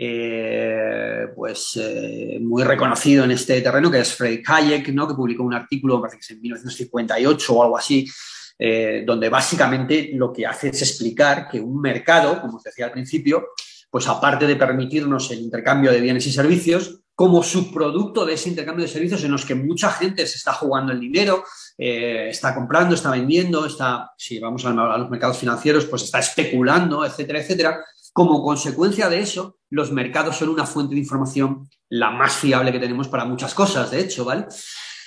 eh, 0.00 1.26
pues 1.34 1.72
eh, 1.74 2.38
muy 2.40 2.62
reconocido 2.62 3.24
en 3.24 3.32
este 3.32 3.60
terreno, 3.60 3.90
que 3.90 3.98
es 3.98 4.14
Fredrik 4.14 4.48
Hayek, 4.48 4.88
¿no? 4.90 5.08
que 5.08 5.14
publicó 5.14 5.42
un 5.42 5.54
artículo, 5.54 6.00
parece 6.00 6.20
que 6.24 6.34
en 6.34 6.40
1958 6.40 7.52
o 7.52 7.62
algo 7.64 7.76
así, 7.76 8.08
eh, 8.56 9.02
donde 9.04 9.28
básicamente 9.28 10.10
lo 10.14 10.32
que 10.32 10.46
hace 10.46 10.68
es 10.68 10.82
explicar 10.82 11.48
que 11.48 11.60
un 11.60 11.80
mercado, 11.80 12.40
como 12.40 12.58
os 12.58 12.62
decía 12.62 12.84
al 12.84 12.92
principio, 12.92 13.48
pues 13.90 14.06
aparte 14.06 14.46
de 14.46 14.54
permitirnos 14.54 15.32
el 15.32 15.40
intercambio 15.40 15.90
de 15.90 16.00
bienes 16.00 16.24
y 16.28 16.32
servicios, 16.32 17.00
como 17.12 17.42
subproducto 17.42 18.24
de 18.24 18.34
ese 18.34 18.50
intercambio 18.50 18.84
de 18.84 18.92
servicios 18.92 19.24
en 19.24 19.32
los 19.32 19.44
que 19.44 19.56
mucha 19.56 19.90
gente 19.90 20.24
se 20.28 20.36
está 20.36 20.52
jugando 20.52 20.92
el 20.92 21.00
dinero, 21.00 21.42
está 21.76 22.54
comprando, 22.54 22.94
está 22.94 23.10
vendiendo, 23.10 23.66
está, 23.66 24.12
si 24.16 24.38
vamos 24.38 24.64
a, 24.64 24.70
los 24.70 25.10
mercados 25.10 25.38
financieros, 25.38 25.86
pues 25.86 26.02
está 26.02 26.20
especulando, 26.20 27.04
etcétera, 27.04 27.40
etcétera, 27.40 27.84
como 28.18 28.42
consecuencia 28.42 29.08
de 29.08 29.20
eso, 29.20 29.58
los 29.70 29.92
mercados 29.92 30.36
son 30.36 30.48
una 30.48 30.66
fuente 30.66 30.92
de 30.92 31.00
información 31.02 31.70
la 31.88 32.10
más 32.10 32.34
fiable 32.34 32.72
que 32.72 32.80
tenemos 32.80 33.06
para 33.06 33.24
muchas 33.24 33.54
cosas, 33.54 33.92
de 33.92 34.00
hecho, 34.00 34.24
¿vale? 34.24 34.46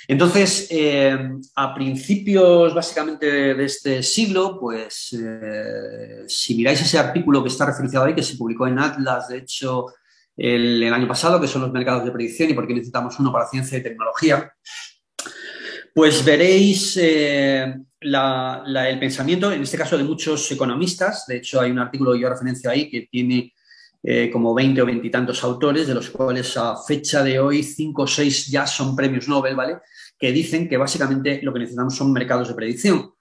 Entonces, 0.08 0.68
eh, 0.70 1.20
a 1.56 1.76
principios 1.76 2.74
básicamente 2.74 3.54
de 3.54 3.66
este 3.66 4.02
siglo, 4.02 4.58
pues 4.58 5.14
eh, 5.22 6.24
si 6.26 6.56
miráis 6.56 6.80
ese 6.80 7.00
artículo 7.00 7.44
que 7.44 7.50
está 7.50 7.66
referenciado 7.66 8.06
ahí, 8.06 8.16
que 8.16 8.24
se 8.24 8.38
publicó 8.38 8.66
en 8.66 8.80
Atlas, 8.80 9.28
de 9.28 9.40
hecho, 9.40 9.88
el, 10.38 10.82
año 10.94 11.10
pasado, 11.10 11.42
que 11.42 11.50
son 11.50 11.64
los 11.64 11.74
mercados 11.74 12.06
de 12.06 12.12
predicción 12.12 12.50
y 12.50 12.54
por 12.54 12.66
qué 12.66 12.74
necesitamos 12.74 13.20
uno 13.20 13.34
para 13.34 13.50
ciencia 13.50 13.78
y 13.78 13.84
tecnología, 13.84 14.54
pues 15.94 16.24
veréis 16.24 16.96
eh, 16.96 17.76
el 18.02 19.00
pensamiento, 19.00 19.52
en 19.52 19.62
este 19.62 19.78
caso 19.78 19.98
de 19.98 20.04
muchos 20.04 20.52
economistas. 20.52 21.26
De 21.28 21.38
hecho, 21.38 21.62
hay 21.62 21.72
un 21.72 21.80
artículo 21.80 22.14
que 22.14 22.20
yo 22.20 22.30
referencio 22.30 22.70
ahí 22.70 22.90
que 22.90 23.08
tiene 23.10 23.54
eh, 24.04 24.32
como 24.32 24.54
20 24.56 24.82
o 24.82 24.86
20 24.88 25.08
y 25.08 25.12
tantos 25.12 25.44
autores, 25.44 25.88
de 25.88 25.94
los 25.94 26.10
cuales 26.10 26.58
a 26.58 26.76
fecha 26.76 27.24
de 27.24 27.40
hoy 27.40 27.62
5 27.62 28.02
o 28.02 28.08
6 28.08 28.48
ya 28.48 28.66
son 28.66 28.96
premios 28.96 29.28
Nobel, 29.28 29.56
¿vale? 29.56 29.78
Que 30.18 30.32
dicen 30.32 30.68
que 30.68 30.78
básicamente 30.78 31.40
lo 31.44 31.54
que 31.54 31.60
necesitamos 31.60 31.96
son 31.96 32.12
mercados 32.12 32.48
de 32.48 32.56
predicción. 32.56 33.14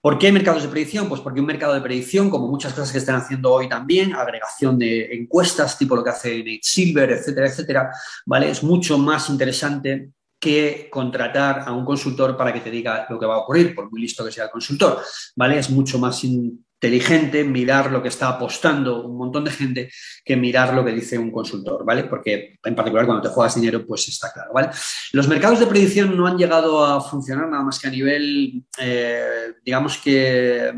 ¿Por 0.00 0.18
qué 0.18 0.32
mercados 0.32 0.62
de 0.62 0.68
predicción? 0.68 1.08
Pues 1.08 1.20
porque 1.20 1.40
un 1.40 1.46
mercado 1.46 1.74
de 1.74 1.80
predicción, 1.80 2.30
como 2.30 2.48
muchas 2.48 2.72
cosas 2.72 2.90
que 2.92 2.98
están 2.98 3.16
haciendo 3.16 3.52
hoy 3.52 3.68
también, 3.68 4.14
agregación 4.14 4.78
de 4.78 5.14
encuestas, 5.14 5.78
tipo 5.78 5.94
lo 5.94 6.02
que 6.02 6.10
hace 6.10 6.38
Nate 6.38 6.60
Silver, 6.62 7.10
etcétera, 7.10 7.46
etcétera, 7.48 7.90
¿vale? 8.26 8.50
Es 8.50 8.62
mucho 8.62 8.98
más 8.98 9.28
interesante 9.30 10.10
que 10.42 10.88
contratar 10.90 11.62
a 11.66 11.70
un 11.70 11.84
consultor 11.84 12.36
para 12.36 12.52
que 12.52 12.58
te 12.58 12.70
diga 12.70 13.06
lo 13.08 13.16
que 13.16 13.26
va 13.26 13.36
a 13.36 13.38
ocurrir, 13.38 13.76
por 13.76 13.88
muy 13.88 14.00
listo 14.00 14.24
que 14.24 14.32
sea 14.32 14.46
el 14.46 14.50
consultor, 14.50 15.00
¿vale? 15.36 15.56
Es 15.56 15.70
mucho 15.70 16.00
más 16.00 16.24
inteligente 16.24 17.44
mirar 17.44 17.92
lo 17.92 18.02
que 18.02 18.08
está 18.08 18.26
apostando 18.26 19.06
un 19.06 19.16
montón 19.16 19.44
de 19.44 19.52
gente 19.52 19.90
que 20.24 20.36
mirar 20.36 20.74
lo 20.74 20.84
que 20.84 20.90
dice 20.90 21.16
un 21.16 21.30
consultor, 21.30 21.84
¿vale? 21.84 22.04
Porque 22.04 22.58
en 22.64 22.74
particular 22.74 23.06
cuando 23.06 23.22
te 23.22 23.32
juegas 23.32 23.54
dinero, 23.54 23.86
pues 23.86 24.08
está 24.08 24.32
claro, 24.32 24.50
¿vale? 24.52 24.70
Los 25.12 25.28
mercados 25.28 25.60
de 25.60 25.68
predicción 25.68 26.16
no 26.16 26.26
han 26.26 26.36
llegado 26.36 26.84
a 26.84 27.00
funcionar 27.00 27.48
nada 27.48 27.62
más 27.62 27.78
que 27.78 27.86
a 27.86 27.92
nivel, 27.92 28.64
eh, 28.80 29.52
digamos 29.64 29.96
que 29.98 30.72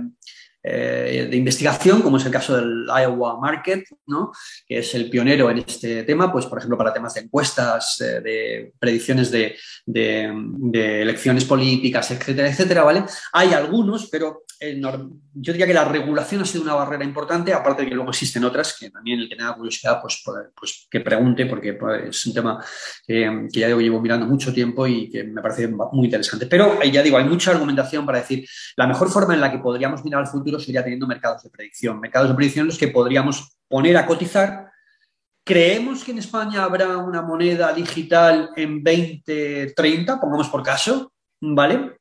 eh, 0.66 1.28
de 1.30 1.36
investigación, 1.36 2.00
como 2.00 2.16
es 2.16 2.24
el 2.24 2.32
caso 2.32 2.56
del 2.56 2.86
Iowa 2.86 3.38
Market, 3.38 3.84
¿no? 4.06 4.32
que 4.66 4.78
es 4.78 4.94
el 4.94 5.10
pionero 5.10 5.50
en 5.50 5.58
este 5.58 6.04
tema, 6.04 6.32
pues 6.32 6.46
por 6.46 6.56
ejemplo 6.56 6.78
para 6.78 6.94
temas 6.94 7.12
de 7.12 7.20
encuestas, 7.20 8.00
eh, 8.00 8.22
de 8.22 8.72
predicciones 8.78 9.30
de, 9.30 9.54
elecciones 10.72 11.44
políticas, 11.44 12.10
etcétera, 12.10 12.48
etcétera, 12.48 12.82
¿vale? 12.82 13.04
Hay 13.34 13.52
algunos, 13.52 14.08
pero 14.10 14.44
yo 14.80 15.52
diría 15.52 15.66
que 15.66 15.74
la 15.74 15.84
regulación 15.84 16.42
ha 16.42 16.44
sido 16.44 16.64
una 16.64 16.74
barrera 16.74 17.04
importante, 17.04 17.52
aparte 17.52 17.82
de 17.82 17.88
que 17.88 17.94
luego 17.94 18.10
existen 18.10 18.44
otras, 18.44 18.76
que 18.78 18.90
también 18.90 19.20
el 19.20 19.28
que 19.28 19.36
tenga 19.36 19.54
curiosidad, 19.54 20.00
pues, 20.00 20.22
pues 20.54 20.86
que 20.90 21.00
pregunte, 21.00 21.46
porque 21.46 21.74
pues, 21.74 22.08
es 22.08 22.26
un 22.26 22.34
tema 22.34 22.64
que, 23.06 23.48
ya 23.50 23.68
llevo 23.68 24.00
mirando 24.00 24.26
mucho 24.26 24.52
tiempo 24.52 24.86
y 24.86 25.10
que 25.10 25.24
me 25.24 25.42
parece 25.42 25.68
muy 25.68 26.06
interesante. 26.06 26.46
Pero 26.46 26.82
ya 26.82 27.02
digo, 27.02 27.16
hay 27.16 27.24
mucha 27.24 27.50
argumentación 27.50 28.06
para 28.06 28.18
decir, 28.18 28.46
la 28.76 28.86
mejor 28.86 29.10
forma 29.10 29.34
en 29.34 29.40
la 29.40 29.50
que 29.50 29.58
podríamos 29.58 30.04
mirar 30.04 30.20
al 30.20 30.28
futuro 30.28 30.58
sería 30.58 30.82
teniendo 30.82 31.06
mercados 31.06 31.42
de 31.42 31.50
predicción, 31.50 32.00
mercados 32.00 32.28
de 32.28 32.34
predicción 32.34 32.66
los 32.66 32.78
que 32.78 32.88
podríamos 32.88 33.56
poner 33.68 33.96
a 33.96 34.06
cotizar 34.06 34.74
¿Creemos 35.46 36.02
que 36.02 36.12
en 36.12 36.18
España 36.18 36.64
habrá 36.64 36.96
una 36.96 37.20
moneda 37.20 37.70
digital 37.74 38.48
en 38.56 38.82
2030, 38.82 40.18
pongamos 40.18 40.48
por 40.48 40.62
caso? 40.62 41.12
¿Vale? 41.38 41.98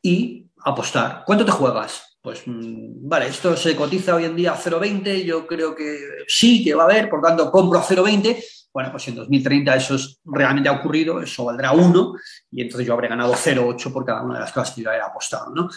Y 0.00 0.45
apostar. 0.64 1.22
¿Cuánto 1.24 1.44
te 1.44 1.52
juegas? 1.52 2.18
Pues 2.20 2.42
mm, 2.44 3.08
vale, 3.08 3.28
esto 3.28 3.56
se 3.56 3.76
cotiza 3.76 4.14
hoy 4.14 4.24
en 4.24 4.34
día 4.34 4.52
a 4.52 4.58
0,20, 4.58 5.24
yo 5.24 5.46
creo 5.46 5.74
que 5.74 5.96
sí, 6.26 6.64
que 6.64 6.74
va 6.74 6.82
a 6.82 6.86
haber, 6.86 7.08
por 7.08 7.22
tanto 7.22 7.50
compro 7.50 7.78
a 7.78 7.84
0,20. 7.84 8.42
Bueno, 8.72 8.90
pues 8.90 9.08
en 9.08 9.14
2030 9.14 9.76
eso 9.76 9.94
es, 9.94 10.20
realmente 10.24 10.68
ha 10.68 10.72
ocurrido, 10.72 11.20
eso 11.20 11.44
valdrá 11.44 11.72
1 11.72 12.14
y 12.50 12.62
entonces 12.62 12.86
yo 12.86 12.94
habré 12.94 13.08
ganado 13.08 13.32
0,8 13.32 13.92
por 13.92 14.04
cada 14.04 14.22
una 14.22 14.34
de 14.34 14.40
las 14.40 14.52
cosas 14.52 14.74
que 14.74 14.82
yo 14.82 14.90
había 14.90 15.04
apostado, 15.04 15.54
¿no? 15.54 15.70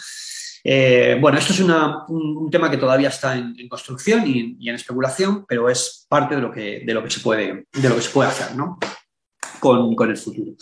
Eh, 0.62 1.16
bueno, 1.20 1.38
esto 1.38 1.52
es 1.52 1.60
un, 1.60 2.50
tema 2.50 2.70
que 2.70 2.76
todavía 2.76 3.08
está 3.08 3.36
en, 3.36 3.68
construcción 3.68 4.24
y, 4.26 4.68
en 4.68 4.74
especulación, 4.74 5.46
pero 5.48 5.70
es 5.70 6.04
parte 6.08 6.34
de 6.34 6.42
lo 6.42 6.50
que, 6.50 6.82
de 6.84 6.92
lo 6.92 7.02
que, 7.02 7.10
se, 7.10 7.20
puede, 7.20 7.66
de 7.72 7.88
lo 7.88 7.94
que 7.94 8.02
se 8.02 8.10
puede 8.10 8.28
hacer 8.28 8.56
¿no? 8.56 8.78
con, 9.58 9.94
con 9.94 10.10
el 10.10 10.16
futuro. 10.16 10.52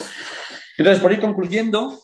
Entonces, 0.76 1.02
por 1.02 1.12
ir 1.12 1.20
concluyendo, 1.20 2.00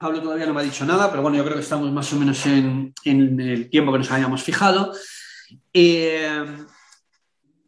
Pablo 0.00 0.22
todavía 0.22 0.46
no 0.46 0.54
me 0.54 0.62
ha 0.62 0.64
dicho 0.64 0.86
nada, 0.86 1.10
pero 1.10 1.20
bueno, 1.20 1.36
yo 1.36 1.44
creo 1.44 1.56
que 1.56 1.62
estamos 1.62 1.92
más 1.92 2.10
o 2.14 2.16
menos 2.16 2.46
en, 2.46 2.94
el 3.04 3.68
tiempo 3.68 3.92
que 3.92 3.98
nos 3.98 4.10
habíamos 4.10 4.42
fijado. 4.42 4.94
Eh, 5.74 6.42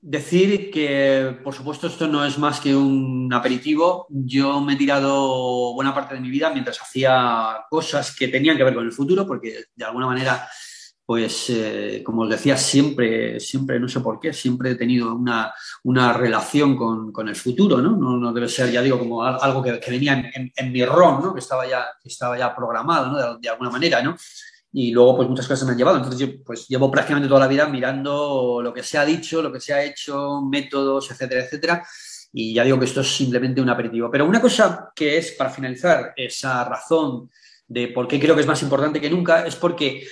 decir 0.00 0.70
que, 0.70 1.38
por 1.44 1.54
supuesto, 1.54 1.88
esto 1.88 2.08
no 2.08 2.24
es 2.24 2.38
más 2.38 2.58
que 2.58 2.74
un 2.74 3.30
aperitivo. 3.34 4.06
Yo 4.08 4.62
me 4.62 4.72
he 4.72 4.76
tirado 4.76 5.74
buena 5.74 5.94
parte 5.94 6.14
de 6.14 6.22
mi 6.22 6.30
vida 6.30 6.48
mientras 6.48 6.80
hacía 6.80 7.66
cosas 7.68 8.16
que 8.16 8.28
tenían 8.28 8.56
que 8.56 8.64
ver 8.64 8.74
con 8.74 8.86
el 8.86 8.92
futuro, 8.92 9.26
porque 9.26 9.66
de 9.76 9.84
alguna 9.84 10.06
manera 10.06 10.48
pues 11.04 11.50
eh, 11.50 12.02
como 12.04 12.22
os 12.22 12.30
decía, 12.30 12.56
siempre, 12.56 13.40
siempre, 13.40 13.80
no 13.80 13.88
sé 13.88 14.00
por 14.00 14.20
qué, 14.20 14.32
siempre 14.32 14.70
he 14.70 14.74
tenido 14.76 15.14
una, 15.14 16.12
relación 16.12 16.76
con, 16.76 17.28
el 17.28 17.36
futuro, 17.36 17.78
¿no? 17.78 17.96
¿no? 17.96 18.32
debe 18.32 18.48
ser, 18.48 18.70
ya 18.70 18.82
digo, 18.82 18.98
como 18.98 19.22
algo 19.22 19.62
que, 19.62 19.80
venía 19.88 20.30
en, 20.32 20.72
mi 20.72 20.84
ROM, 20.84 21.22
¿no? 21.22 21.34
Que 21.34 21.40
estaba 21.40 21.66
ya, 21.66 21.86
que 22.00 22.08
estaba 22.08 22.38
ya 22.38 22.54
programado, 22.54 23.06
¿no? 23.08 23.38
De, 23.38 23.48
alguna 23.48 23.70
manera, 23.70 24.00
¿no? 24.02 24.16
Y 24.74 24.90
luego, 24.90 25.16
pues 25.16 25.28
muchas 25.28 25.46
cosas 25.46 25.66
me 25.66 25.72
han 25.72 25.78
llevado. 25.78 25.98
Entonces, 25.98 26.20
yo 26.20 26.42
pues 26.44 26.66
llevo 26.68 26.90
prácticamente 26.90 27.28
toda 27.28 27.40
la 27.40 27.48
vida 27.48 27.66
mirando 27.66 28.60
lo 28.62 28.72
que 28.72 28.82
se 28.82 28.96
ha 28.96 29.04
dicho, 29.04 29.42
lo 29.42 29.52
que 29.52 29.60
se 29.60 29.74
ha 29.74 29.84
hecho, 29.84 30.40
métodos, 30.40 31.10
etcétera, 31.10 31.44
etcétera. 31.44 31.86
Y 32.32 32.54
ya 32.54 32.64
digo 32.64 32.78
que 32.78 32.86
esto 32.86 33.02
es 33.02 33.14
simplemente 33.14 33.60
un 33.60 33.68
aperitivo. 33.68 34.10
Pero 34.10 34.24
una 34.24 34.40
cosa 34.40 34.90
que 34.96 35.18
es, 35.18 35.32
para 35.32 35.50
finalizar, 35.50 36.14
esa 36.16 36.64
razón 36.64 37.28
de 37.68 37.88
por 37.88 38.08
qué 38.08 38.18
creo 38.18 38.34
que 38.34 38.40
es 38.40 38.46
más 38.46 38.62
importante 38.62 39.00
que 39.00 39.10
nunca, 39.10 39.44
es 39.44 39.56
porque 39.56 40.06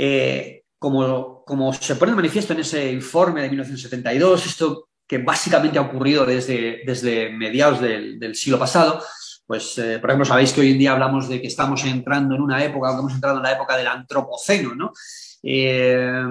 eh, 0.00 0.62
como, 0.78 1.42
como, 1.44 1.72
se 1.72 1.96
pone 1.96 2.12
de 2.12 2.16
manifiesto 2.16 2.52
en 2.52 2.60
ese 2.60 2.92
informe 2.92 3.42
de 3.42 3.48
1972, 3.48 4.46
esto 4.46 4.88
que 5.08 5.18
básicamente 5.18 5.78
ha 5.78 5.82
ocurrido 5.82 6.24
desde, 6.24 6.82
desde 6.86 7.30
mediados 7.30 7.80
del, 7.80 8.34
siglo 8.36 8.60
pasado, 8.60 9.02
pues, 9.44 9.76
eh, 9.78 9.98
por 9.98 10.10
ejemplo, 10.10 10.26
sabéis 10.26 10.52
que 10.52 10.60
hoy 10.60 10.70
en 10.70 10.78
día 10.78 10.92
hablamos 10.92 11.28
de 11.28 11.40
que 11.40 11.48
estamos 11.48 11.84
entrando 11.84 12.36
en 12.36 12.42
una 12.42 12.62
época, 12.62 12.92
que 12.92 13.00
hemos 13.00 13.14
entrado 13.14 13.38
en 13.38 13.42
la 13.42 13.52
época 13.52 13.76
del 13.76 13.88
antropoceno, 13.88 14.74
¿no? 14.76 14.92
Eh, 15.42 16.22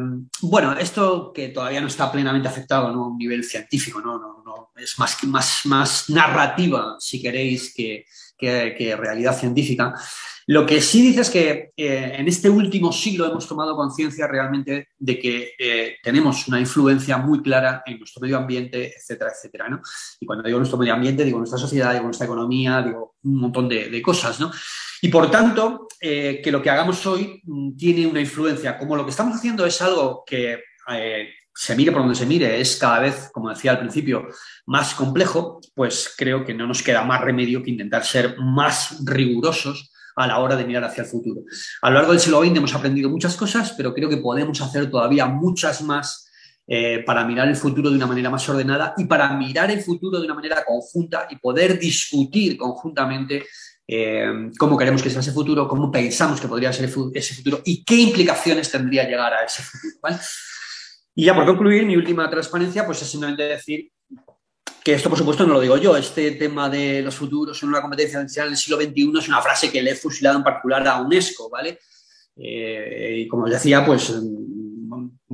bueno, 0.42 0.74
esto 0.74 1.34
que 1.34 1.50
todavía 1.50 1.82
no 1.82 1.88
está 1.88 2.10
plenamente 2.12 2.48
afectado 2.48 2.88
a 2.88 2.92
un 2.92 3.18
nivel 3.18 3.44
científico, 3.44 4.00
¿no? 4.00 4.20
no, 4.20 4.44
no 4.46 4.70
es 4.78 4.98
más, 5.00 5.22
más, 5.24 5.62
más 5.66 6.10
narrativa, 6.10 6.96
si 7.00 7.22
queréis, 7.22 7.74
que, 7.74 8.06
que, 8.38 8.76
que 8.78 8.96
realidad 8.96 9.38
científica. 9.38 9.94
Lo 10.50 10.66
que 10.66 10.80
sí 10.80 11.02
dice 11.02 11.22
es 11.22 11.30
que 11.30 11.72
eh, 11.76 12.16
en 12.18 12.26
este 12.30 12.50
último 12.50 12.94
siglo 12.94 13.26
hemos 13.26 13.46
tomado 13.46 13.76
conciencia 13.76 14.28
realmente 14.28 14.88
de 14.98 15.20
que 15.20 15.52
eh, 15.60 15.98
tenemos 16.02 16.48
una 16.48 16.58
influencia 16.58 17.18
muy 17.18 17.42
clara 17.42 17.84
en 17.86 18.00
nuestro 18.00 18.22
medio 18.22 18.38
ambiente, 18.38 18.94
etcétera, 18.96 19.32
etcétera. 19.36 19.68
¿no? 19.68 19.82
Y 20.22 20.26
cuando 20.26 20.46
digo 20.46 20.58
nuestro 20.58 20.78
medio 20.78 20.94
ambiente, 20.94 21.26
digo 21.26 21.38
nuestra 21.38 21.60
sociedad, 21.60 21.92
digo 21.92 22.06
nuestra 22.06 22.28
economía, 22.28 22.82
digo 22.82 23.16
un 23.24 23.42
montón 23.42 23.68
de, 23.68 24.02
cosas. 24.02 24.40
¿no? 24.40 24.50
Y 25.02 25.10
por 25.10 25.30
tanto, 25.30 25.90
eh, 26.00 26.40
que 26.42 26.52
lo 26.54 26.62
que 26.62 26.70
hagamos 26.70 27.06
hoy 27.06 27.42
mm, 27.44 27.76
tiene 27.76 28.08
una 28.08 28.22
influencia. 28.22 28.78
Como 28.78 28.96
lo 28.96 29.04
que 29.04 29.12
estamos 29.12 29.36
haciendo 29.36 29.66
es 29.66 29.82
algo 29.82 30.24
que 30.26 30.62
se 31.54 31.76
mire 31.76 31.92
por 31.92 32.04
donde 32.04 32.16
se 32.16 32.26
mire, 32.26 32.62
es 32.62 32.78
cada 32.78 33.00
vez, 33.02 33.30
como 33.34 33.50
decía 33.50 33.72
al 33.72 33.80
principio, 33.80 34.30
más 34.66 34.94
complejo, 34.94 35.60
pues 35.76 36.14
creo 36.18 36.46
que 36.46 36.54
no 36.54 36.66
nos 36.68 36.82
queda 36.82 37.04
más 37.04 37.20
remedio 37.20 37.62
que 37.62 37.72
intentar 37.72 38.06
ser 38.06 38.38
más 38.40 39.04
rigurosos 39.04 39.92
a 40.18 40.28
la 40.28 40.40
hora 40.40 40.56
de 40.56 40.66
mirar 40.66 40.84
hacia 40.84 41.04
el 41.04 41.08
futuro. 41.08 41.44
A 41.82 41.90
lo 41.90 41.96
largo 41.96 42.12
del 42.12 42.20
siglo 42.20 42.42
XX 42.42 42.58
hemos 42.58 42.74
aprendido 42.74 43.10
muchas 43.10 43.38
cosas, 43.38 43.74
pero 43.78 43.94
creo 43.94 44.10
que 44.10 44.18
podemos 44.18 44.60
hacer 44.62 44.90
todavía 44.90 45.28
muchas 45.28 45.82
más 45.84 46.30
eh, 46.68 47.04
para 47.06 47.24
mirar 47.24 47.48
el 47.48 47.56
futuro 47.56 47.90
de 47.90 47.96
una 47.96 48.08
manera 48.08 48.30
más 48.30 48.50
ordenada 48.50 48.96
y 48.98 49.06
para 49.06 49.32
mirar 49.38 49.70
el 49.70 49.82
futuro 49.82 50.20
de 50.20 50.26
una 50.26 50.34
manera 50.34 50.66
conjunta 50.66 51.28
y 51.30 51.38
poder 51.38 51.78
discutir 51.80 52.58
conjuntamente 52.58 53.46
eh, 53.88 54.50
cómo 54.58 54.76
queremos 54.76 55.04
que 55.04 55.12
sea 55.12 55.22
ese 55.22 55.32
futuro, 55.32 55.68
cómo 55.68 55.92
pensamos 55.92 56.42
que 56.42 56.48
podría 56.48 56.74
ser 56.74 56.90
ese 57.14 57.36
futuro 57.36 57.62
y 57.64 57.86
qué 57.86 57.96
implicaciones 57.96 58.72
tendría 58.72 59.08
llegar 59.08 59.34
a 59.34 59.46
ese 59.46 59.62
futuro. 59.62 60.20
Y 61.14 61.26
ya 61.26 61.36
por 61.36 61.46
concluir, 61.46 61.86
mi 61.86 61.96
última 61.96 62.30
transparencia, 62.30 62.86
pues 62.86 63.02
es 63.02 63.08
simplemente 63.08 63.44
decir 63.44 63.92
que 64.88 64.94
esto, 64.94 65.10
por 65.10 65.18
supuesto, 65.18 65.46
no 65.46 65.56
lo 65.56 65.60
digo 65.60 65.76
yo. 65.76 65.98
Este 65.98 66.32
tema 66.32 66.70
de 66.70 67.02
los 67.02 67.14
futuros 67.14 67.62
en 67.62 67.68
una 67.68 67.82
competencia 67.82 68.22
en 68.22 68.52
el 68.52 68.56
siglo 68.56 68.78
XXI 68.78 69.12
es 69.20 69.28
una 69.28 69.42
frase 69.42 69.70
que 69.70 69.82
le 69.82 69.92
he 69.92 69.96
fusilado 69.96 70.38
en 70.38 70.46
particular 70.46 70.88
a 70.88 71.02
UNESCO, 71.02 71.50
¿vale? 71.50 71.80
Eh, 72.38 73.18
y 73.18 73.28
como 73.28 73.44
os 73.44 73.52
decía, 73.52 73.86
pues 73.86 74.14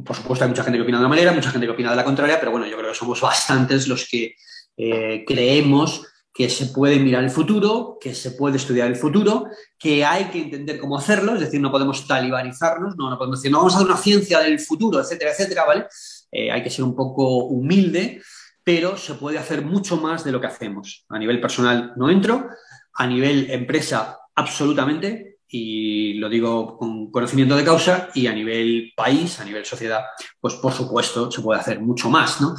por 0.03 0.15
supuesto 0.15 0.43
hay 0.43 0.49
mucha 0.49 0.63
gente 0.63 0.79
que 0.79 0.81
opina 0.81 0.97
de 0.97 1.03
una 1.03 1.09
manera, 1.09 1.33
mucha 1.33 1.51
gente 1.51 1.67
que 1.67 1.73
opina 1.73 1.91
de 1.91 1.95
la 1.95 2.03
contraria, 2.03 2.39
pero 2.39 2.51
bueno, 2.51 2.65
yo 2.65 2.75
creo 2.75 2.89
que 2.89 2.97
somos 2.97 3.21
bastantes 3.21 3.87
los 3.87 4.09
que 4.09 4.33
eh, 4.75 5.23
creemos 5.23 6.01
que 6.33 6.49
se 6.49 6.65
puede 6.65 6.97
mirar 6.97 7.23
el 7.23 7.29
futuro, 7.29 7.99
que 8.01 8.15
se 8.15 8.31
puede 8.31 8.57
estudiar 8.57 8.87
el 8.87 8.95
futuro, 8.95 9.45
que 9.77 10.03
hay 10.03 10.31
que 10.31 10.41
entender 10.41 10.79
cómo 10.79 10.97
hacerlo, 10.97 11.35
es 11.35 11.41
decir, 11.41 11.61
no 11.61 11.71
podemos 11.71 12.07
talibanizarnos, 12.07 12.95
no, 12.97 13.07
no 13.07 13.19
podemos 13.19 13.39
decir, 13.39 13.51
no 13.51 13.59
vamos 13.59 13.73
a 13.73 13.75
hacer 13.75 13.87
una 13.87 13.97
ciencia 13.97 14.39
del 14.39 14.59
futuro, 14.59 14.99
etcétera, 14.99 15.29
etcétera, 15.29 15.63
¿vale? 15.63 15.85
Eh, 16.31 16.49
hay 16.49 16.63
que 16.63 16.71
ser 16.71 16.83
un 16.83 16.95
poco 16.95 17.45
humilde, 17.45 18.19
pero 18.63 18.97
se 18.97 19.15
puede 19.15 19.37
hacer 19.37 19.63
mucho 19.63 19.97
más 19.97 20.23
de 20.23 20.31
lo 20.31 20.39
que 20.39 20.47
hacemos. 20.47 21.05
A 21.09 21.19
nivel 21.19 21.41
personal 21.41 21.93
no 21.97 22.09
entro, 22.09 22.49
a 22.93 23.07
nivel 23.07 23.51
empresa 23.51 24.19
absolutamente, 24.35 25.37
y 25.47 26.15
lo 26.15 26.29
digo 26.29 26.77
con 26.77 27.11
conocimiento 27.11 27.55
de 27.55 27.65
causa, 27.65 28.09
y 28.13 28.27
a 28.27 28.33
nivel 28.33 28.93
país, 28.95 29.39
a 29.39 29.45
nivel 29.45 29.65
sociedad, 29.65 30.01
pues 30.39 30.55
por 30.55 30.73
supuesto 30.73 31.29
se 31.29 31.41
puede 31.41 31.59
hacer 31.59 31.79
mucho 31.79 32.09
más, 32.09 32.41
¿no? 32.41 32.55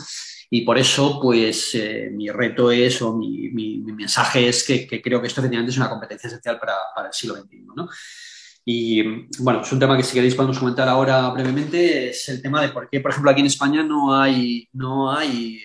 Y 0.51 0.61
por 0.61 0.79
eso, 0.79 1.19
pues, 1.21 1.75
eh, 1.75 2.11
mi 2.13 2.29
reto 2.29 2.71
es, 2.71 3.03
o 3.03 3.17
mi, 3.17 3.51
mensaje 3.81 4.49
es 4.49 4.63
que, 4.63 4.87
creo 5.03 5.21
que 5.21 5.27
esto 5.27 5.41
efectivamente 5.41 5.73
es 5.73 5.79
una 5.79 5.89
competencia 5.89 6.29
esencial 6.29 6.61
para, 6.61 6.77
el 7.07 7.13
siglo 7.13 7.35
XXI, 7.35 7.65
¿no? 7.75 7.89
Y 8.65 9.03
bueno, 9.41 9.63
es 9.63 9.73
un 9.73 9.79
tema 9.79 9.97
que 9.97 10.03
si 10.03 10.15
queréis 10.15 10.35
podemos 10.35 10.59
comentar 10.59 10.89
ahora 10.89 11.29
brevemente, 11.31 12.11
es 12.11 12.29
el 12.29 12.41
tema 12.41 12.63
de 12.63 12.69
por 12.69 12.89
qué, 12.89 13.01
por 13.01 13.11
ejemplo, 13.11 13.31
aquí 13.31 13.41
en 13.41 13.49
España 13.49 13.83
no 13.83 14.15
hay, 14.15 14.69
no 14.73 15.11
hay, 15.11 15.61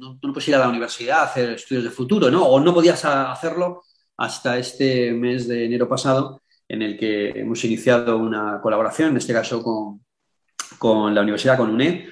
no, 0.00 0.18
no 0.22 0.32
puedes 0.32 0.48
ir 0.48 0.54
a 0.54 0.58
la 0.58 0.68
universidad 0.68 1.20
a 1.20 1.24
hacer 1.24 1.50
estudios 1.50 1.84
de 1.84 1.90
futuro, 1.90 2.30
¿no? 2.30 2.44
O 2.46 2.58
no 2.58 2.72
podías 2.72 3.04
hacerlo 3.04 3.82
hasta 4.16 4.58
este 4.58 5.12
mes 5.12 5.46
de 5.46 5.66
enero 5.66 5.88
pasado, 5.88 6.42
en 6.66 6.82
el 6.82 6.96
que 6.96 7.30
hemos 7.30 7.62
iniciado 7.64 8.16
una 8.16 8.60
colaboración, 8.60 9.10
en 9.10 9.16
este 9.18 9.32
caso 9.32 9.62
con, 9.62 10.04
con 10.78 11.14
la 11.14 11.20
universidad, 11.20 11.56
con 11.56 11.70
UNED, 11.70 12.06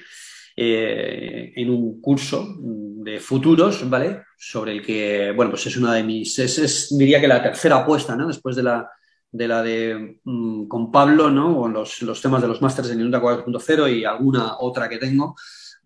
eh, 0.55 1.53
en 1.55 1.69
un 1.69 1.99
curso 2.01 2.55
de 2.59 3.19
futuros, 3.19 3.89
¿vale? 3.89 4.23
Sobre 4.37 4.73
el 4.73 4.81
que, 4.81 5.31
bueno, 5.35 5.51
pues 5.51 5.65
es 5.67 5.77
una 5.77 5.93
de 5.93 6.03
mis, 6.03 6.37
es, 6.39 6.95
diría 6.97 7.19
que 7.19 7.27
la 7.27 7.41
tercera 7.41 7.77
apuesta, 7.77 8.15
¿no? 8.15 8.27
Después 8.27 8.55
de 8.55 8.63
la 8.63 8.89
de, 9.31 9.47
la 9.47 9.61
de 9.61 10.19
mm, 10.23 10.67
con 10.67 10.91
Pablo, 10.91 11.29
¿no? 11.29 11.55
Con 11.55 11.73
los, 11.73 12.01
los 12.01 12.21
temas 12.21 12.41
de 12.41 12.47
los 12.47 12.61
másteres 12.61 12.91
en 12.91 12.99
Inunda 12.99 13.21
4.0 13.21 13.97
y 13.97 14.03
alguna 14.03 14.57
otra 14.59 14.89
que 14.89 14.97
tengo, 14.97 15.35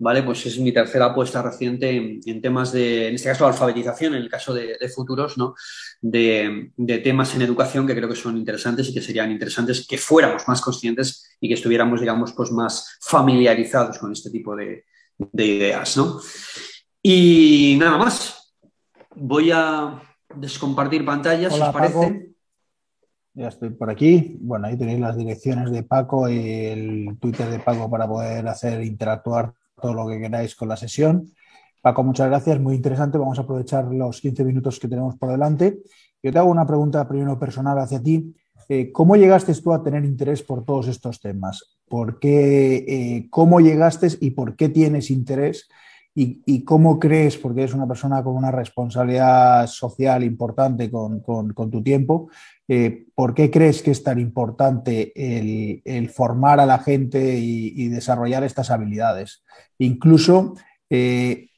¿vale? 0.04 0.22
Pues 0.22 0.46
es 0.46 0.60
mi 0.60 0.74
tercera 0.74 1.06
apuesta 1.06 1.42
reciente 1.42 2.20
en, 2.26 2.42
temas 2.42 2.74
de, 2.74 3.08
en 3.08 3.16
este 3.16 3.30
caso, 3.30 3.48
alfabetización, 3.48 4.16
en 4.16 4.22
el 4.22 4.30
caso 4.30 4.54
de, 4.54 4.78
futuros, 4.94 5.38
¿no? 5.38 5.56
De, 6.02 6.74
temas 7.02 7.34
en 7.36 7.42
educación 7.42 7.88
que 7.88 7.96
creo 7.96 8.10
que 8.10 8.16
son 8.16 8.36
interesantes 8.36 8.90
y 8.90 8.94
que 8.94 9.02
serían 9.02 9.32
interesantes 9.32 9.88
que 9.88 9.98
fuéramos 9.98 10.46
más 10.46 10.60
conscientes 10.60 11.38
y 11.40 11.48
que 11.48 11.54
estuviéramos, 11.54 12.02
digamos, 12.02 12.34
pues 12.34 12.52
más 12.52 13.00
familiarizados 13.02 13.98
con 13.98 14.12
este 14.12 14.30
tipo 14.30 14.58
de, 14.58 14.84
ideas, 15.32 15.96
¿no? 15.96 16.20
Y 17.02 17.78
nada 17.80 17.98
más. 17.98 18.54
Voy 19.16 19.52
a 19.52 20.02
descompartir 20.36 21.06
pantallas, 21.06 21.54
si 21.54 21.62
os 21.62 21.70
parece. 21.70 22.34
Ya 23.36 23.48
estoy 23.48 23.70
por 23.70 23.90
aquí. 23.90 24.38
Bueno, 24.42 24.68
ahí 24.68 24.78
tenéis 24.78 25.00
las 25.00 25.16
direcciones 25.16 25.72
de 25.72 25.84
Paco 25.84 26.28
y 26.28 26.66
el 26.66 27.18
Twitter 27.22 27.50
de 27.50 27.60
Paco 27.60 27.90
para 27.90 28.08
poder 28.08 28.48
hacer 28.48 28.84
interactuar 28.84 29.54
todo 29.84 29.94
lo 29.94 30.08
que 30.08 30.18
queráis 30.18 30.56
con 30.56 30.70
la 30.70 30.78
sesión. 30.78 31.30
Paco, 31.82 32.04
muchas 32.04 32.30
gracias, 32.30 32.58
muy 32.62 32.76
interesante. 32.76 33.18
Vamos 33.18 33.38
a 33.38 33.42
aprovechar 33.42 33.84
los 33.94 34.22
15 34.22 34.46
minutos 34.46 34.80
que 34.80 34.88
tenemos 34.88 35.18
por 35.18 35.30
delante. 35.30 35.80
Yo 36.24 36.32
te 36.32 36.40
hago 36.40 36.50
una 36.50 36.66
pregunta 36.66 37.06
primero 37.06 37.38
personal 37.38 37.78
hacia 37.78 38.02
ti. 38.02 38.34
Eh, 38.70 38.94
¿Cómo 38.94 39.18
llegaste 39.18 39.54
tú 39.56 39.74
a 39.74 39.84
tener 39.84 40.06
interés 40.06 40.42
por 40.42 40.64
todos 40.64 40.88
estos 40.88 41.20
temas? 41.20 41.76
¿Por 41.90 42.18
qué, 42.18 42.86
eh, 42.88 43.28
¿Cómo 43.30 43.60
llegaste 43.60 44.08
y 44.22 44.32
por 44.32 44.56
qué 44.56 44.70
tienes 44.70 45.12
interés? 45.12 45.68
Y, 46.16 46.64
cómo 46.64 47.00
crees, 47.00 47.38
porque 47.38 47.62
eres 47.62 47.74
una 47.74 47.88
persona 47.88 48.24
con 48.24 48.36
una 48.36 48.52
responsabilidad 48.52 49.66
social 49.66 50.24
importante 50.24 50.90
con, 50.92 51.24
tu 51.72 51.84
tiempo, 51.84 52.30
eh, 52.68 53.06
¿por 53.14 53.34
qué 53.34 53.52
crees 53.52 53.82
que 53.82 53.92
es 53.92 54.04
tan 54.04 54.20
importante 54.20 55.12
el, 55.16 56.10
formar 56.10 56.60
a 56.60 56.66
la 56.66 56.80
gente 56.80 57.38
y, 57.38 57.88
desarrollar 57.90 58.44
estas 58.44 58.72
habilidades? 58.72 59.44
Incluso 59.78 60.56
eh, 60.90 61.50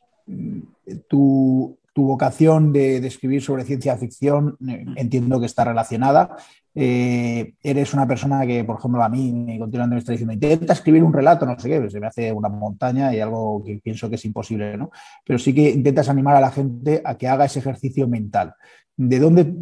tu, 1.08 1.78
vocación 2.04 2.74
de, 2.74 2.98
escribir 2.98 3.41
sobre 3.41 3.64
ciencia 3.64 3.98
ficción 3.98 4.58
eh, 4.68 4.86
entiendo 4.96 5.39
que 5.39 5.46
está 5.46 5.64
relacionada, 5.64 6.36
eh, 6.74 7.54
eres 7.64 7.93
una 7.93 8.06
persona 8.06 8.46
que, 8.46 8.66
por 8.66 8.78
ejemplo, 8.78 9.02
a 9.02 9.08
mí 9.08 9.58
continuamente 9.58 9.96
me 9.96 10.00
está 10.00 10.12
diciendo, 10.12 10.34
intenta 10.34 10.74
escribir 10.74 11.04
un 11.04 11.14
relato, 11.14 11.46
no 11.46 11.58
sé 11.58 11.70
qué, 11.70 11.89
se 11.89 12.00
me 12.02 12.08
hace 12.08 12.34
una 12.34 12.50
montaña 12.50 13.16
y 13.16 13.22
algo 13.22 13.64
que 13.64 13.80
pienso 13.82 14.10
que 14.10 14.16
es 14.16 14.26
imposible, 14.26 14.78
¿no? 14.78 14.91
Pero 15.26 15.39
sí 15.39 15.56
que 15.56 15.70
intentas 15.70 16.10
animar 16.10 16.36
a 16.36 16.41
la 16.41 16.52
gente 16.52 17.02
a 17.06 17.18
que 17.18 17.30
haga 17.30 17.46
ese 17.46 17.60
ejercicio 17.60 18.08
mental. 18.10 18.54
¿De 18.98 19.20
dónde 19.20 19.54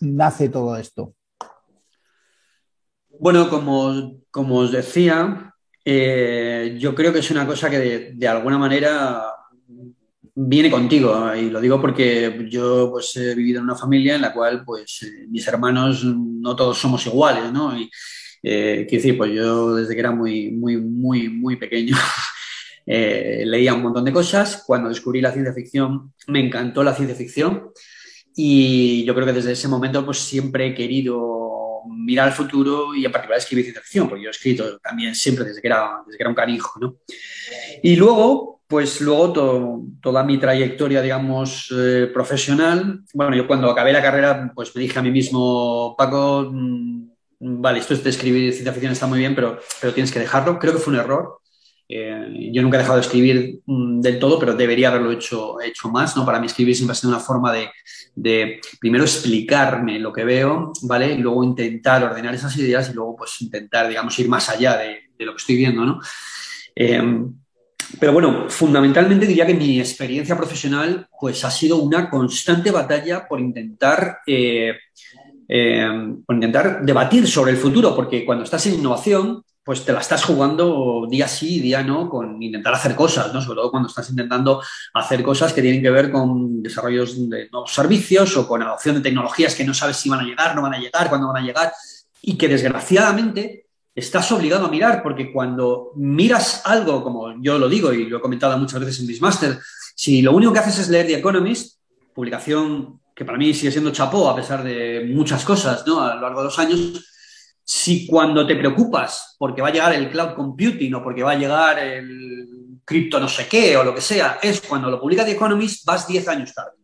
nace 0.00 0.48
todo 0.48 0.76
esto? 0.76 1.14
Bueno, 3.20 3.48
como, 3.48 4.16
como 4.30 4.56
os 4.56 4.72
decía, 4.72 5.54
eh, 5.84 6.76
yo 6.80 6.94
creo 6.94 7.12
que 7.12 7.20
es 7.20 7.30
una 7.30 7.46
cosa 7.46 7.70
que 7.70 8.12
de 8.14 8.28
alguna 8.28 8.58
manera 8.58 9.22
viene 10.40 10.70
contigo 10.70 11.34
y 11.34 11.50
lo 11.50 11.60
digo 11.60 11.80
porque 11.80 12.46
yo 12.48 12.90
pues 12.92 13.16
he 13.16 13.34
vivido 13.34 13.58
en 13.58 13.64
una 13.64 13.74
familia 13.74 14.14
en 14.14 14.22
la 14.22 14.32
cual 14.32 14.64
pues 14.64 15.02
eh, 15.02 15.26
mis 15.28 15.46
hermanos 15.48 16.04
no 16.04 16.54
todos 16.54 16.78
somos 16.78 17.04
iguales, 17.06 17.52
¿no? 17.52 17.76
Y 17.76 17.90
eh, 18.44 18.86
quiero 18.88 19.02
decir, 19.02 19.18
pues 19.18 19.32
yo 19.32 19.74
desde 19.74 19.94
que 19.94 20.00
era 20.00 20.12
muy, 20.12 20.52
muy, 20.52 20.76
muy, 20.76 21.28
muy 21.28 21.56
pequeño 21.56 21.96
eh, 22.86 23.42
leía 23.46 23.74
un 23.74 23.82
montón 23.82 24.04
de 24.04 24.12
cosas. 24.12 24.62
Cuando 24.64 24.88
descubrí 24.90 25.20
la 25.20 25.32
ciencia 25.32 25.52
ficción 25.52 26.12
me 26.28 26.38
encantó 26.38 26.84
la 26.84 26.94
ciencia 26.94 27.16
ficción 27.16 27.70
y 28.36 29.04
yo 29.04 29.14
creo 29.14 29.26
que 29.26 29.32
desde 29.32 29.52
ese 29.52 29.66
momento 29.66 30.04
pues 30.04 30.18
siempre 30.18 30.68
he 30.68 30.74
querido 30.74 31.82
mirar 31.90 32.28
al 32.28 32.34
futuro 32.34 32.94
y 32.94 33.04
en 33.04 33.10
particular 33.10 33.40
escribir 33.40 33.64
ciencia 33.64 33.82
ficción, 33.82 34.08
porque 34.08 34.22
yo 34.22 34.28
he 34.28 34.30
escrito 34.30 34.78
también 34.78 35.16
siempre 35.16 35.44
desde 35.44 35.60
que 35.60 35.66
era, 35.66 36.00
desde 36.06 36.16
que 36.16 36.22
era 36.22 36.30
un 36.30 36.36
canijo, 36.36 36.78
¿no? 36.78 36.98
Y 37.82 37.96
luego 37.96 38.57
pues 38.68 39.00
luego 39.00 39.32
toda 40.02 40.22
mi 40.24 40.38
trayectoria, 40.38 41.00
digamos, 41.00 41.72
eh, 41.74 42.10
profesional, 42.12 43.00
bueno, 43.14 43.34
yo 43.34 43.46
cuando 43.46 43.70
acabé 43.70 43.94
la 43.94 44.02
carrera, 44.02 44.52
pues 44.54 44.76
me 44.76 44.82
dije 44.82 44.98
a 44.98 45.02
mí 45.02 45.10
mismo, 45.10 45.94
Paco, 45.96 46.50
mm, 46.52 47.08
vale, 47.40 47.78
esto 47.78 47.96
de 47.96 48.10
escribir 48.10 48.52
ciencia 48.52 48.72
ficción 48.72 48.92
está 48.92 49.06
muy 49.06 49.20
bien, 49.20 49.34
pero, 49.34 49.58
pero 49.80 49.94
tienes 49.94 50.12
que 50.12 50.18
dejarlo. 50.18 50.58
Creo 50.58 50.74
que 50.74 50.80
fue 50.80 50.92
un 50.92 51.00
error. 51.00 51.38
Eh, 51.88 52.50
yo 52.52 52.60
nunca 52.60 52.76
he 52.76 52.80
dejado 52.80 52.98
de 52.98 53.04
escribir 53.06 53.60
mm, 53.64 54.00
del 54.02 54.18
todo, 54.18 54.38
pero 54.38 54.54
debería 54.54 54.88
haberlo 54.90 55.12
hecho, 55.12 55.58
hecho 55.62 55.88
más, 55.88 56.14
¿no? 56.14 56.26
Para 56.26 56.38
mí 56.38 56.46
escribir 56.46 56.76
siempre 56.76 56.92
ha 56.92 56.94
sido 56.94 57.08
una 57.08 57.20
forma 57.20 57.50
de, 57.50 57.70
de, 58.14 58.60
primero 58.78 59.04
explicarme 59.04 59.98
lo 59.98 60.12
que 60.12 60.24
veo, 60.24 60.72
¿vale? 60.82 61.12
Y 61.14 61.18
luego 61.18 61.42
intentar 61.42 62.04
ordenar 62.04 62.34
esas 62.34 62.54
ideas 62.58 62.90
y 62.90 62.92
luego 62.92 63.16
pues 63.16 63.40
intentar, 63.40 63.88
digamos, 63.88 64.18
ir 64.18 64.28
más 64.28 64.50
allá 64.50 64.76
de, 64.76 65.04
de 65.16 65.24
lo 65.24 65.32
que 65.32 65.38
estoy 65.38 65.56
viendo, 65.56 65.86
¿no? 65.86 66.00
Eh, 66.76 67.02
pero 67.98 68.12
bueno, 68.12 68.46
fundamentalmente 68.48 69.26
diría 69.26 69.46
que 69.46 69.54
mi 69.54 69.80
experiencia 69.80 70.36
profesional 70.36 71.08
pues, 71.18 71.44
ha 71.44 71.50
sido 71.50 71.76
una 71.78 72.10
constante 72.10 72.70
batalla 72.70 73.26
por 73.26 73.40
intentar, 73.40 74.18
eh, 74.26 74.72
eh, 75.48 75.88
por 76.24 76.34
intentar 76.34 76.82
debatir 76.82 77.26
sobre 77.26 77.52
el 77.52 77.56
futuro, 77.56 77.94
porque 77.94 78.24
cuando 78.24 78.44
estás 78.44 78.66
en 78.66 78.74
innovación, 78.74 79.42
pues 79.64 79.84
te 79.84 79.92
la 79.92 80.00
estás 80.00 80.24
jugando 80.24 81.06
día 81.10 81.28
sí, 81.28 81.60
día 81.60 81.82
no, 81.82 82.08
con 82.08 82.42
intentar 82.42 82.72
hacer 82.74 82.94
cosas, 82.94 83.34
¿no? 83.34 83.42
Sobre 83.42 83.56
todo 83.56 83.70
cuando 83.70 83.88
estás 83.88 84.08
intentando 84.08 84.62
hacer 84.94 85.22
cosas 85.22 85.52
que 85.52 85.60
tienen 85.60 85.82
que 85.82 85.90
ver 85.90 86.10
con 86.10 86.62
desarrollos 86.62 87.28
de 87.28 87.50
nuevos 87.50 87.74
servicios 87.74 88.34
o 88.36 88.48
con 88.48 88.62
adopción 88.62 88.96
de 88.96 89.02
tecnologías 89.02 89.54
que 89.54 89.64
no 89.64 89.74
sabes 89.74 89.98
si 89.98 90.08
van 90.08 90.20
a 90.20 90.24
llegar, 90.24 90.56
no 90.56 90.62
van 90.62 90.74
a 90.74 90.78
llegar, 90.78 91.10
cuándo 91.10 91.28
van 91.28 91.42
a 91.42 91.46
llegar, 91.46 91.72
y 92.22 92.38
que 92.38 92.48
desgraciadamente 92.48 93.67
estás 93.98 94.30
obligado 94.32 94.66
a 94.66 94.70
mirar, 94.70 95.02
porque 95.02 95.32
cuando 95.32 95.92
miras 95.96 96.62
algo, 96.64 97.02
como 97.02 97.40
yo 97.42 97.58
lo 97.58 97.68
digo 97.68 97.92
y 97.92 98.06
lo 98.06 98.18
he 98.18 98.20
comentado 98.20 98.56
muchas 98.58 98.80
veces 98.80 99.00
en 99.00 99.06
mis 99.06 99.20
máster, 99.20 99.58
si 99.94 100.22
lo 100.22 100.32
único 100.32 100.52
que 100.52 100.60
haces 100.60 100.78
es 100.78 100.88
leer 100.88 101.06
The 101.06 101.16
Economist, 101.16 101.78
publicación 102.14 103.00
que 103.14 103.24
para 103.24 103.36
mí 103.36 103.52
sigue 103.52 103.72
siendo 103.72 103.90
chapó 103.90 104.30
a 104.30 104.36
pesar 104.36 104.62
de 104.62 105.10
muchas 105.12 105.44
cosas 105.44 105.84
¿no? 105.86 106.00
a 106.00 106.14
lo 106.14 106.20
largo 106.20 106.40
de 106.40 106.44
los 106.44 106.58
años, 106.58 107.04
si 107.64 108.06
cuando 108.06 108.46
te 108.46 108.56
preocupas 108.56 109.34
porque 109.38 109.60
va 109.60 109.68
a 109.68 109.72
llegar 109.72 109.92
el 109.92 110.08
cloud 110.08 110.34
computing 110.34 110.94
o 110.94 111.02
porque 111.02 111.22
va 111.22 111.32
a 111.32 111.38
llegar 111.38 111.78
el 111.80 112.80
cripto 112.84 113.20
no 113.20 113.28
sé 113.28 113.46
qué 113.46 113.76
o 113.76 113.84
lo 113.84 113.94
que 113.94 114.00
sea, 114.00 114.38
es 114.42 114.60
cuando 114.60 114.90
lo 114.90 115.00
publica 115.00 115.24
The 115.24 115.32
Economist, 115.32 115.84
vas 115.84 116.06
10 116.06 116.28
años 116.28 116.54
tarde. 116.54 116.78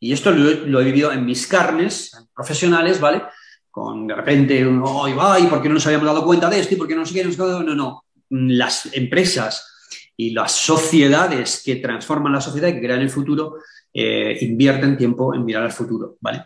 Y 0.00 0.12
esto 0.12 0.30
lo, 0.30 0.66
lo 0.66 0.80
he 0.80 0.84
vivido 0.84 1.12
en 1.12 1.24
mis 1.24 1.46
carnes 1.46 2.26
profesionales, 2.34 2.98
¿vale? 2.98 3.22
Con 3.70 4.06
de 4.06 4.14
repente, 4.14 4.64
hoy 4.66 5.12
va, 5.12 5.38
¿y 5.38 5.46
por 5.46 5.62
qué 5.62 5.68
no 5.68 5.74
nos 5.74 5.86
habíamos 5.86 6.06
dado 6.06 6.24
cuenta 6.24 6.50
de 6.50 6.60
esto? 6.60 6.74
¿Y 6.74 6.76
por 6.76 6.88
qué 6.88 6.94
no 6.94 7.06
sé 7.06 7.14
qué? 7.14 7.24
No, 7.24 7.62
no, 7.62 7.74
no. 7.74 8.04
las 8.30 8.92
empresas 8.92 9.66
y 10.16 10.30
las 10.30 10.52
sociedades 10.52 11.62
que 11.64 11.76
transforman 11.76 12.32
la 12.32 12.40
sociedad 12.40 12.68
y 12.68 12.74
que 12.74 12.80
crean 12.80 13.00
el 13.00 13.10
futuro 13.10 13.56
eh, 13.92 14.36
invierten 14.42 14.96
tiempo 14.96 15.34
en 15.34 15.44
mirar 15.44 15.62
al 15.62 15.72
futuro, 15.72 16.16
¿vale? 16.20 16.44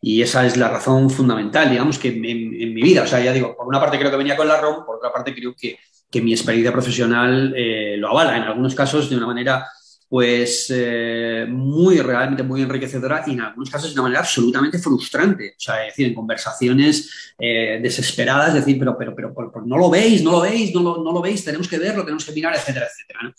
Y 0.00 0.20
esa 0.20 0.44
es 0.44 0.56
la 0.56 0.68
razón 0.68 1.08
fundamental, 1.08 1.70
digamos, 1.70 1.98
que 1.98 2.08
en, 2.08 2.20
mi 2.20 2.82
vida, 2.82 3.02
o 3.02 3.06
sea, 3.06 3.20
ya 3.20 3.32
digo, 3.32 3.56
por 3.56 3.68
una 3.68 3.78
parte 3.78 3.98
creo 3.98 4.10
que 4.10 4.16
venía 4.16 4.36
con 4.36 4.48
la 4.48 4.60
ROM, 4.60 4.84
por 4.84 4.96
otra 4.96 5.12
parte 5.12 5.34
creo 5.34 5.54
que, 5.56 5.78
mi 6.20 6.32
experiencia 6.32 6.72
profesional 6.72 7.54
eh, 7.56 7.96
lo 7.96 8.08
avala, 8.08 8.36
en 8.36 8.42
algunos 8.42 8.74
casos 8.74 9.08
de 9.08 9.16
una 9.16 9.26
manera 9.26 9.66
pues 10.12 10.66
eh, 10.68 11.46
muy, 11.48 11.98
realmente 12.00 12.42
muy 12.42 12.60
enriquecedora 12.60 13.24
y 13.26 13.32
en 13.32 13.40
algunos 13.40 13.70
casos 13.70 13.88
de 13.88 13.94
una 13.94 14.02
manera 14.02 14.20
absolutamente 14.20 14.78
frustrante. 14.78 15.54
O 15.56 15.60
sea, 15.60 15.86
es 15.86 15.94
decir, 15.94 16.08
en 16.08 16.14
conversaciones 16.14 17.32
eh, 17.38 17.80
desesperadas, 17.82 18.48
es 18.48 18.54
decir, 18.56 18.78
pero, 18.78 18.94
pero, 18.98 19.14
pero, 19.16 19.32
no 19.64 19.78
lo 19.78 19.88
veis, 19.88 20.22
no 20.22 20.32
lo 20.32 20.42
veis, 20.42 20.74
no 20.74 20.82
lo, 20.82 21.02
no 21.02 21.12
lo, 21.12 21.22
veis, 21.22 21.42
tenemos 21.42 21.66
que 21.66 21.78
verlo, 21.78 22.02
tenemos 22.02 22.26
que 22.26 22.32
mirar, 22.32 22.54
etcétera, 22.54 22.88
etcétera. 22.92 23.34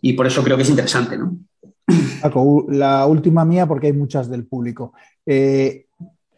Y 0.00 0.14
por 0.14 0.26
eso 0.26 0.42
creo 0.42 0.56
que 0.56 0.62
es 0.62 0.70
interesante, 0.70 1.18
¿no? 1.18 1.36
La 2.70 3.04
última 3.04 3.44
mía, 3.44 3.66
porque 3.66 3.88
hay 3.88 3.92
muchas 3.92 4.30
del 4.30 4.46
público. 4.46 4.94
Eh, 5.26 5.88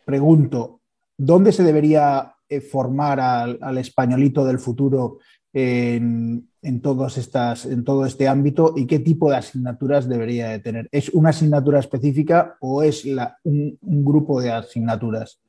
pregunto, 0.05 0.81
¿dónde 1.17 1.53
se 1.53 1.63
debería 1.63 2.35
formar 2.73 3.21
al, 3.21 3.59
al 3.63 3.79
españolito 3.79 4.45
del 4.45 4.59
futuro 4.59 5.21
en, 5.55 6.81
todos 6.83 7.17
estas, 7.17 7.65
en 7.65 7.85
todo 7.85 8.05
este 8.05 8.27
ámbito 8.27 8.75
y 8.77 8.87
qué 8.87 8.99
tipo 8.99 9.31
de 9.31 9.37
asignaturas 9.37 10.09
debería 10.09 10.49
de 10.49 10.59
tener. 10.59 10.89
¿Es 10.91 11.09
una 11.11 11.31
asignatura 11.31 11.79
específica 11.79 12.57
o 12.61 12.83
es 12.83 13.05
un, 13.45 13.79
grupo 13.83 14.41
de 14.41 14.51
asignaturas? 14.51 15.41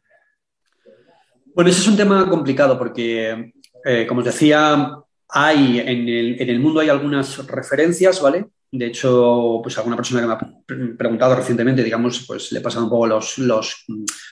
Bueno, 1.54 1.70
ese 1.70 1.82
es 1.82 1.88
un 1.88 1.98
tema 1.98 2.30
complicado 2.30 2.78
porque, 2.78 3.54
eh, 3.84 4.06
como 4.08 4.20
os 4.20 4.26
decía, 4.26 4.92
hay 5.30 5.80
en 5.80 6.50
el, 6.50 6.60
mundo 6.60 6.82
hay 6.82 6.90
algunas 6.90 7.46
referencias, 7.48 8.22
¿vale? 8.22 8.46
De 8.72 8.88
hecho, 8.88 9.62
pues 9.64 9.78
alguna 9.78 9.96
persona 9.96 10.22
que 10.22 10.28
me 10.28 10.34
ha 10.34 10.98
preguntado 10.98 11.36
recientemente, 11.36 11.84
digamos, 11.84 12.26
pues 12.28 12.52
le 12.52 12.60
he 12.60 12.62
pasado 12.62 12.84
un 12.84 12.90
poco 12.90 13.08
los, 13.08 13.38
los, 13.38 13.86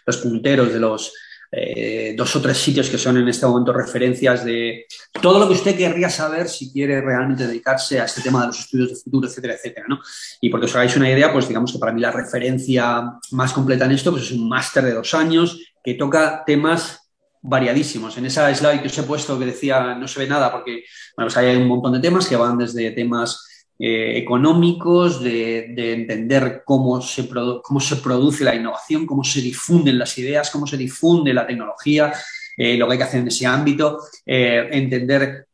los 0.05 0.17
punteros 0.17 0.71
de 0.71 0.79
los, 0.79 1.13
eh, 1.55 2.15
dos 2.17 2.35
o 2.35 2.41
tres 2.41 2.57
sitios 2.57 2.89
que 2.89 2.97
son 2.97 3.17
en 3.17 3.27
este 3.27 3.45
momento 3.45 3.71
referencias 3.71 4.43
de 4.43 4.87
todo 5.21 5.37
lo 5.37 5.47
que 5.47 5.53
usted 5.53 5.77
querría 5.77 6.09
saber 6.09 6.49
si 6.49 6.71
quiere 6.73 6.99
realmente 6.99 7.45
dedicarse 7.45 8.01
a 8.01 8.05
este 8.05 8.21
tema 8.21 8.41
de 8.41 8.47
los 8.47 8.59
estudios 8.59 8.89
de 8.89 8.95
futuro, 8.95 9.27
etcétera, 9.27 9.53
etcétera. 9.53 9.85
¿no? 9.87 9.99
Y 10.41 10.49
porque 10.49 10.65
os 10.65 10.75
hagáis 10.75 10.97
una 10.97 11.11
idea, 11.11 11.31
pues 11.31 11.47
digamos 11.47 11.71
que 11.71 11.77
para 11.77 11.91
mí 11.91 12.01
la 12.01 12.09
referencia 12.09 13.03
más 13.31 13.53
completa 13.53 13.85
en 13.85 13.91
esto 13.91 14.09
pues 14.09 14.23
es 14.23 14.31
un 14.31 14.49
máster 14.49 14.83
de 14.83 14.95
dos 14.95 15.13
años 15.13 15.59
que 15.83 15.93
toca 15.93 16.43
temas 16.43 17.11
variadísimos. 17.43 18.17
En 18.17 18.25
esa 18.25 18.53
slide 18.55 18.81
que 18.81 18.87
os 18.87 18.97
he 18.97 19.03
puesto 19.03 19.37
que 19.37 19.45
decía 19.45 19.93
no 19.93 20.07
se 20.07 20.21
ve 20.21 20.27
nada 20.27 20.51
porque 20.51 20.85
bueno, 21.15 21.27
pues 21.27 21.37
hay 21.37 21.55
un 21.55 21.67
montón 21.67 21.93
de 21.93 21.99
temas 21.99 22.27
que 22.27 22.35
van 22.35 22.57
desde 22.57 22.89
temas 22.91 23.47
eh, 23.79 24.17
económicos, 24.17 25.21
de, 25.21 25.73
entender 25.93 26.61
cómo 26.63 27.01
se, 27.01 27.27
cómo 27.63 27.79
se 27.79 27.95
produce 27.97 28.43
la 28.43 28.55
innovación, 28.55 29.05
cómo 29.05 29.23
se 29.23 29.41
difunden 29.41 29.97
las 29.97 30.17
ideas, 30.17 30.51
cómo 30.51 30.67
se 30.67 30.77
difunde 30.77 31.33
la 31.33 31.47
tecnología, 31.47 32.13
eh, 32.55 32.77
lo 32.77 32.85
que 32.85 32.93
hay 32.93 32.97
que 32.99 33.03
hacer 33.03 33.21
en 33.21 33.27
ese 33.27 33.47
ámbito, 33.47 33.99
eh, 34.25 34.69
entender 34.71 35.47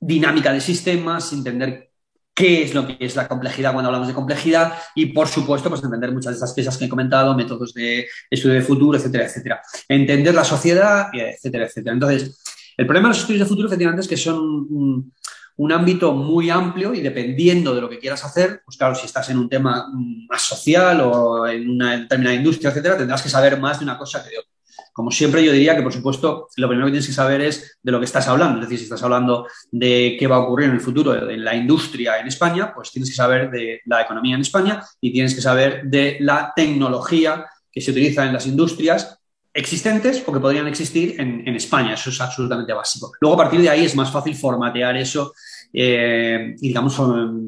dinámica 0.00 0.52
de 0.52 0.60
sistemas, 0.60 1.32
entender 1.32 1.90
qué 2.34 2.64
es 2.64 2.74
lo 2.74 2.86
que 2.86 2.96
es 2.98 3.14
la 3.14 3.28
complejidad 3.28 3.72
cuando 3.72 3.88
hablamos 3.88 4.08
de 4.08 4.14
complejidad 4.14 4.72
y, 4.96 5.06
por 5.06 5.28
supuesto, 5.28 5.68
pues 5.68 5.84
entender 5.84 6.10
muchas 6.10 6.32
de 6.32 6.34
estas 6.34 6.54
piezas 6.54 6.76
que 6.76 6.86
he 6.86 6.88
comentado, 6.88 7.36
métodos 7.36 7.72
de 7.72 8.08
estudio 8.28 8.56
de 8.56 8.62
futuro, 8.62 8.98
etcétera, 8.98 9.26
etcétera. 9.26 9.62
Entender 9.88 10.34
la 10.34 10.44
sociedad, 10.44 11.06
etcétera, 11.12 11.66
etcétera. 11.66 11.94
Entonces, 11.94 12.42
el 12.76 12.86
problema 12.86 13.08
de 13.08 13.14
los 13.14 13.20
estudios 13.20 13.40
de 13.40 13.48
futuro, 13.48 13.68
efectivamente, 13.68 14.02
es 14.02 14.08
que 14.08 14.16
son 14.16 15.12
un 15.60 15.72
ámbito 15.72 16.14
muy 16.14 16.48
amplio 16.48 16.94
y 16.94 17.02
dependiendo 17.02 17.74
de 17.74 17.82
lo 17.82 17.88
que 17.90 17.98
quieras 17.98 18.24
hacer, 18.24 18.62
pues 18.64 18.78
claro, 18.78 18.94
si 18.94 19.04
estás 19.04 19.28
en 19.28 19.36
un 19.36 19.46
tema 19.46 19.88
más 20.26 20.40
social 20.40 21.02
o 21.02 21.46
en 21.46 21.68
una 21.68 21.98
determinada 21.98 22.34
industria, 22.34 22.70
etcétera, 22.70 22.96
tendrás 22.96 23.20
que 23.20 23.28
saber 23.28 23.60
más 23.60 23.78
de 23.78 23.84
una 23.84 23.98
cosa 23.98 24.24
que 24.24 24.30
de 24.30 24.38
otra. 24.38 24.50
Como 24.94 25.10
siempre, 25.10 25.44
yo 25.44 25.52
diría 25.52 25.76
que, 25.76 25.82
por 25.82 25.92
supuesto, 25.92 26.48
lo 26.56 26.66
primero 26.66 26.86
que 26.86 26.92
tienes 26.92 27.06
que 27.06 27.12
saber 27.12 27.42
es 27.42 27.78
de 27.82 27.92
lo 27.92 27.98
que 27.98 28.06
estás 28.06 28.26
hablando. 28.26 28.58
Es 28.58 28.68
decir, 28.68 28.78
si 28.78 28.84
estás 28.84 29.02
hablando 29.02 29.46
de 29.70 30.16
qué 30.18 30.26
va 30.26 30.36
a 30.36 30.40
ocurrir 30.40 30.70
en 30.70 30.76
el 30.76 30.80
futuro 30.80 31.28
en 31.28 31.44
la 31.44 31.54
industria 31.54 32.18
en 32.18 32.28
España, 32.28 32.72
pues 32.74 32.90
tienes 32.90 33.10
que 33.10 33.16
saber 33.16 33.50
de 33.50 33.82
la 33.84 34.00
economía 34.00 34.36
en 34.36 34.40
España 34.40 34.82
y 34.98 35.12
tienes 35.12 35.34
que 35.34 35.42
saber 35.42 35.82
de 35.84 36.16
la 36.20 36.54
tecnología 36.56 37.44
que 37.70 37.82
se 37.82 37.90
utiliza 37.90 38.24
en 38.24 38.32
las 38.32 38.46
industrias 38.46 39.19
existentes 39.52 40.22
o 40.26 40.32
que 40.32 40.40
podrían 40.40 40.66
existir 40.66 41.20
en, 41.20 41.54
España. 41.54 41.94
Eso 41.94 42.10
es 42.10 42.20
absolutamente 42.20 42.72
básico. 42.72 43.12
Luego, 43.20 43.34
a 43.34 43.44
partir 43.44 43.60
de 43.60 43.70
ahí, 43.70 43.84
es 43.84 43.96
más 43.96 44.10
fácil 44.10 44.34
formatear 44.34 44.96
eso 44.96 45.32
eh, 45.72 46.54
y, 46.60 46.68
digamos, 46.68 47.00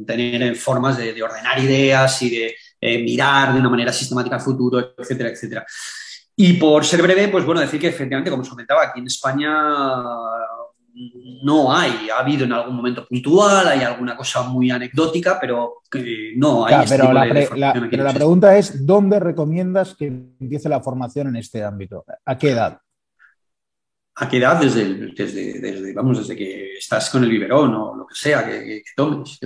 tener 0.07 0.57
formas 0.57 0.97
de, 0.99 1.23
ordenar 1.23 1.59
ideas 1.59 2.23
y 2.23 2.31
de 2.31 2.55
eh, 2.81 3.03
mirar 3.03 3.53
de 3.53 3.61
una 3.61 3.69
manera 3.69 3.93
sistemática 3.93 4.37
al 4.37 4.43
futuro, 4.43 4.95
etcétera, 4.99 5.31
etcétera. 5.31 5.67
Y 6.35 6.55
por 6.55 6.85
ser 6.85 7.03
breve, 7.03 7.29
pues 7.29 7.45
bueno, 7.45 7.61
decir 7.61 7.81
que 7.81 7.89
efectivamente, 7.89 8.31
como 8.31 8.43
os 8.43 8.49
comentaba, 8.49 8.85
aquí 8.85 9.01
en 9.01 9.07
España 9.07 9.53
no 11.43 11.75
hay, 11.75 12.09
ha 12.11 12.21
habido 12.21 12.45
en 12.45 12.53
algún 12.53 12.77
momento 12.77 13.07
puntual, 13.07 13.67
hay 13.69 13.81
alguna 13.81 14.17
cosa 14.17 14.43
muy 14.43 14.71
anecdótica, 14.71 15.39
pero 15.41 15.83
no 16.37 16.67
hay. 16.67 16.85
Este 16.85 16.97
pero, 16.97 17.13
la, 17.13 17.89
pero 17.91 18.05
la 18.05 18.13
pregunta 18.13 18.57
es, 18.57 18.85
¿dónde 18.85 19.19
recomiendas 19.19 19.95
que 19.95 20.07
empiece 20.07 20.69
la 20.69 20.81
formación 20.81 21.29
en 21.29 21.37
este 21.37 21.65
ámbito? 21.65 22.05
¿A 22.25 22.37
qué 22.37 22.51
edad? 22.51 22.79
¿A 24.17 24.29
qué 24.29 24.37
edad? 24.37 24.61
Desde, 24.61 24.85
desde, 25.15 25.93
vamos, 25.95 26.19
desde 26.19 26.37
que 26.37 26.75
estás 26.75 27.09
con 27.09 27.25
el 27.25 27.31
biberón 27.31 27.75
o 27.75 27.97
lo 27.97 28.07
que 28.07 28.15
sea 28.15 28.45
que, 28.45 28.83
tomes. 28.95 29.39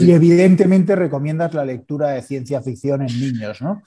y, 0.00 0.12
evidentemente 0.12 0.94
recomiendas 0.94 1.54
la 1.54 1.64
lectura 1.64 2.10
de 2.10 2.22
ciencia 2.22 2.60
ficción 2.60 3.02
en 3.02 3.18
niños, 3.18 3.62
¿no? 3.62 3.82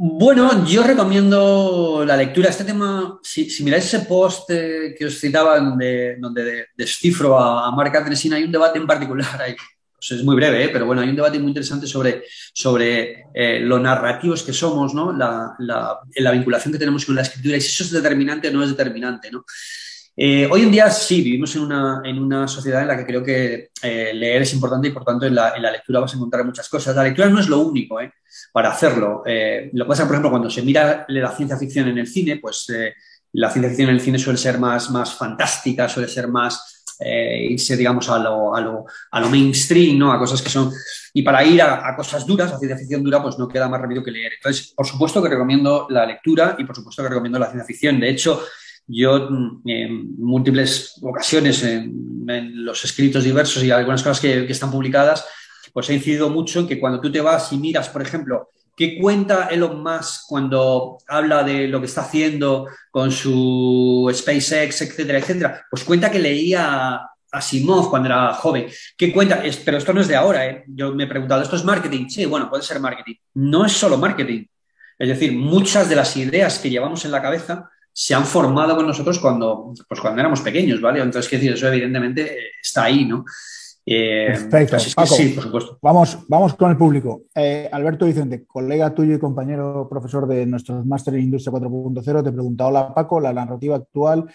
Bueno, 0.00 0.64
yo 0.64 0.84
recomiendo 0.84 2.04
la 2.06 2.16
lectura. 2.16 2.50
Este 2.50 2.62
tema, 2.62 3.18
si, 3.20 3.48
miráis 3.64 3.84
ese 3.84 4.06
post 4.06 4.48
eh, 4.48 4.94
que 4.96 5.06
os 5.06 5.18
citaba 5.18 5.58
donde, 5.58 6.68
descifro 6.76 7.36
a, 7.36 7.66
a 7.66 7.98
Andresina, 7.98 8.36
hay 8.36 8.44
un 8.44 8.52
debate 8.52 8.78
en 8.78 8.86
particular 8.86 9.42
ahí 9.42 9.56
pues 9.56 10.12
es 10.12 10.24
muy 10.24 10.36
breve, 10.36 10.66
¿eh? 10.66 10.68
pero 10.72 10.86
bueno, 10.86 11.02
hay 11.02 11.08
un 11.08 11.16
debate 11.16 11.40
muy 11.40 11.48
interesante 11.48 11.88
sobre, 11.88 12.22
sobre 12.52 13.24
eh, 13.34 13.58
lo 13.58 13.80
narrativos 13.80 14.44
que 14.44 14.52
somos, 14.52 14.94
¿no? 14.94 15.12
La, 15.12 15.56
la, 15.58 16.30
vinculación 16.30 16.72
que 16.72 16.78
tenemos 16.78 17.04
con 17.04 17.16
la 17.16 17.22
escritura 17.22 17.56
y 17.56 17.60
si 17.60 17.66
eso 17.66 17.82
es 17.82 17.90
determinante 17.90 18.46
o 18.46 18.52
no 18.52 18.62
es 18.62 18.70
determinante. 18.70 19.32
¿no? 19.32 19.44
Eh, 20.20 20.48
hoy 20.50 20.62
en 20.62 20.72
día 20.72 20.90
sí, 20.90 21.22
vivimos 21.22 21.54
en 21.54 21.62
una, 21.62 22.02
en 22.04 22.18
una, 22.18 22.48
sociedad 22.48 22.82
en 22.82 22.88
la 22.88 22.96
que 22.96 23.06
creo 23.06 23.22
que 23.22 23.70
leer 23.82 24.42
es 24.42 24.52
importante 24.52 24.88
y 24.88 24.90
por 24.90 25.04
tanto 25.04 25.26
en 25.26 25.34
la, 25.36 25.54
en 25.54 25.62
la, 25.62 25.70
lectura 25.70 26.00
vas 26.00 26.12
a 26.12 26.16
encontrar 26.16 26.44
muchas 26.44 26.68
cosas. 26.68 26.96
La 26.96 27.04
lectura 27.04 27.28
no 27.28 27.38
es 27.38 27.48
lo 27.48 27.60
único 27.60 27.98
para 28.52 28.70
hacerlo. 28.70 29.22
lo 29.72 29.84
que 29.84 29.88
pasa, 29.88 30.04
por 30.04 30.14
ejemplo, 30.14 30.30
cuando 30.30 30.50
se 30.50 30.62
mira 30.62 31.04
la 31.08 31.30
ciencia 31.30 31.56
ficción 31.56 31.86
en 31.86 31.98
el 31.98 32.08
cine, 32.08 32.38
pues 32.38 32.66
la 33.32 33.48
ciencia 33.50 33.68
ficción 33.68 33.90
en 33.90 33.94
el 33.94 34.00
cine 34.00 34.18
suele 34.18 34.38
ser 34.38 34.58
más, 34.58 34.90
más 34.90 35.14
fantástica, 35.14 35.88
suele 35.88 36.08
ser 36.08 36.26
más 36.26 36.78
eh, 37.00 37.46
irse, 37.50 37.76
digamos, 37.76 38.08
a 38.08 38.18
lo, 38.18 38.54
a, 38.54 38.60
lo, 38.60 38.84
a 39.12 39.20
lo, 39.20 39.28
mainstream, 39.28 39.98
¿no? 39.98 40.12
A 40.12 40.18
cosas 40.18 40.42
que 40.42 40.50
son... 40.50 40.72
Y 41.12 41.22
para 41.22 41.44
ir 41.44 41.62
a, 41.62 41.94
cosas 41.94 42.26
duras, 42.26 42.52
a 42.52 42.58
ciencia 42.58 42.76
ficción 42.76 43.04
dura, 43.04 43.22
pues 43.22 43.38
no 43.38 43.46
queda 43.46 43.68
más 43.68 43.80
remedio 43.80 44.02
que 44.02 44.10
leer. 44.10 44.32
Entonces, 44.34 44.72
por 44.74 44.86
supuesto 44.86 45.22
que 45.22 45.28
recomiendo 45.28 45.86
la 45.90 46.04
lectura 46.04 46.56
y 46.58 46.64
por 46.64 46.74
supuesto 46.74 47.02
que 47.02 47.08
recomiendo 47.08 47.38
la 47.38 47.46
ciencia 47.46 47.64
ficción. 47.64 48.00
De 48.00 48.10
hecho, 48.10 48.42
yo 48.88 49.28
mm, 49.30 49.62
en 49.66 50.16
múltiples 50.18 50.98
ocasiones 51.02 51.62
en, 51.62 52.06
los 52.64 52.84
escritos 52.84 53.24
diversos 53.24 53.64
y 53.64 53.70
algunas 53.70 54.02
cosas 54.02 54.20
que, 54.20 54.44
están 54.50 54.70
publicadas, 54.70 55.24
pues 55.72 55.88
he 55.88 55.94
incidido 55.94 56.28
mucho 56.28 56.60
en 56.60 56.68
que 56.68 56.78
cuando 56.78 57.00
tú 57.00 57.10
te 57.10 57.22
vas 57.22 57.52
y 57.52 57.56
miras, 57.56 57.88
por 57.88 58.02
ejemplo, 58.02 58.50
¿Qué 58.76 58.96
cuenta 58.96 59.48
Elon 59.50 59.82
Musk 59.82 60.28
cuando 60.28 60.98
habla 61.08 61.42
de 61.42 61.66
lo 61.66 61.80
que 61.80 61.86
está 61.86 62.02
haciendo 62.02 62.68
con 62.92 63.10
su 63.10 64.08
SpaceX, 64.14 64.82
etcétera, 64.82 65.18
etcétera? 65.18 65.66
Pues 65.68 65.82
cuenta 65.82 66.12
que 66.12 66.20
leía 66.20 67.00
a 67.32 67.40
Simov 67.40 67.90
cuando 67.90 68.06
era 68.06 68.34
joven. 68.34 68.68
¿Qué 68.96 69.12
cuenta? 69.12 69.42
pero 69.64 69.78
esto 69.78 69.92
no 69.92 70.00
es 70.00 70.06
de 70.06 70.14
ahora, 70.14 70.46
¿eh? 70.46 70.64
Yo 70.68 70.94
me 70.94 71.04
he 71.04 71.06
preguntado, 71.08 71.42
¿esto 71.42 71.56
es 71.56 71.64
marketing? 71.64 72.08
Sí, 72.08 72.24
bueno, 72.26 72.48
puede 72.48 72.62
ser 72.62 72.78
marketing. 72.78 73.14
No 73.34 73.66
es 73.66 73.72
solo 73.72 73.98
marketing. 73.98 74.44
Es 74.96 75.08
decir, 75.08 75.32
muchas 75.32 75.88
de 75.88 75.96
las 75.96 76.16
ideas 76.16 76.60
que 76.60 76.70
llevamos 76.70 77.04
en 77.04 77.10
la 77.10 77.20
cabeza 77.20 77.70
se 78.00 78.14
han 78.14 78.24
formado 78.24 78.76
con 78.76 78.86
nosotros 78.86 79.18
cuando, 79.18 79.74
pues 79.88 80.00
cuando 80.00 80.20
éramos 80.20 80.40
pequeños, 80.40 80.80
¿vale? 80.80 81.00
Entonces, 81.00 81.28
¿qué 81.28 81.36
decir? 81.36 81.54
Eso 81.54 81.66
evidentemente 81.66 82.30
está 82.62 82.84
ahí, 82.84 83.04
¿no? 83.04 83.24
Eh, 83.84 84.26
Perfecto. 84.28 84.78
sí, 84.78 85.30
por 85.30 85.42
supuesto. 85.42 85.78
Vamos, 85.82 86.16
vamos 86.28 86.54
con 86.54 86.70
el 86.70 86.76
público. 86.76 87.22
Eh, 87.34 87.68
Alberto 87.72 88.06
Vicente, 88.06 88.44
colega 88.46 88.94
tuyo 88.94 89.16
y 89.16 89.18
compañero 89.18 89.88
profesor 89.90 90.28
de 90.28 90.46
nuestros 90.46 90.86
máster 90.86 91.14
en 91.14 91.22
Industria 91.22 91.58
4.0, 91.58 92.22
te 92.22 92.30
pregunta, 92.30 92.68
hola 92.68 92.94
Paco, 92.94 93.18
la 93.18 93.32
narrativa 93.32 93.74
actual 93.74 94.32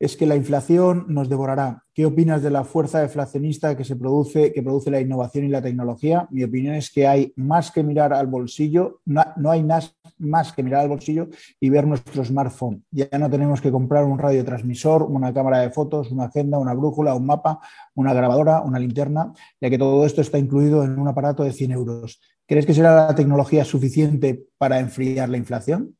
es 0.00 0.16
que 0.16 0.24
la 0.24 0.34
inflación 0.34 1.04
nos 1.08 1.28
devorará. 1.28 1.84
¿Qué 1.92 2.06
opinas 2.06 2.42
de 2.42 2.50
la 2.50 2.64
fuerza 2.64 3.00
deflacionista 3.00 3.76
que 3.76 3.84
se 3.84 3.96
produce, 3.96 4.50
que 4.50 4.62
produce 4.62 4.90
la 4.90 4.98
innovación 4.98 5.44
y 5.44 5.48
la 5.48 5.60
tecnología? 5.60 6.26
Mi 6.30 6.42
opinión 6.42 6.74
es 6.74 6.90
que 6.90 7.06
hay 7.06 7.34
más 7.36 7.70
que 7.70 7.82
mirar 7.82 8.14
al 8.14 8.26
bolsillo, 8.26 9.02
no, 9.04 9.50
hay 9.50 9.62
más, 9.62 9.94
más 10.16 10.54
que 10.54 10.62
mirar 10.62 10.80
al 10.80 10.88
bolsillo 10.88 11.28
y 11.60 11.68
ver 11.68 11.86
nuestro 11.86 12.24
smartphone. 12.24 12.82
Ya 12.90 13.10
no 13.18 13.28
tenemos 13.28 13.60
que 13.60 13.70
comprar 13.70 14.04
un 14.04 14.18
radiotransmisor, 14.18 15.02
una 15.02 15.34
cámara 15.34 15.58
de 15.58 15.70
fotos, 15.70 16.10
una 16.10 16.24
agenda, 16.24 16.56
una 16.56 16.72
brújula, 16.72 17.14
un 17.14 17.26
mapa, 17.26 17.60
una 17.94 18.14
grabadora, 18.14 18.62
una 18.62 18.78
linterna, 18.78 19.34
ya 19.60 19.68
que 19.68 19.76
todo 19.76 20.06
esto 20.06 20.22
está 20.22 20.38
incluido 20.38 20.82
en 20.82 20.98
un 20.98 21.08
aparato 21.08 21.44
de 21.44 21.52
100 21.52 21.72
euros. 21.72 22.22
¿Crees 22.46 22.64
que 22.64 22.72
será 22.72 22.94
la 22.94 23.14
tecnología 23.14 23.66
suficiente 23.66 24.46
para 24.56 24.80
enfriar 24.80 25.28
la 25.28 25.36
inflación? 25.36 25.94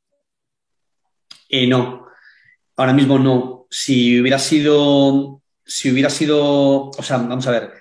Eh, 1.51 1.67
no, 1.67 2.07
ahora 2.77 2.95
mismo 2.95 3.19
no. 3.19 3.60
Si 3.71 4.21
hubiera 4.21 4.39
sido, 4.39 5.43
si 5.65 5.91
hubiera 5.91 6.11
sido, 6.11 6.91
o 6.91 7.03
sea, 7.03 7.19
vamos 7.19 7.47
a 7.47 7.53
ver, 7.53 7.73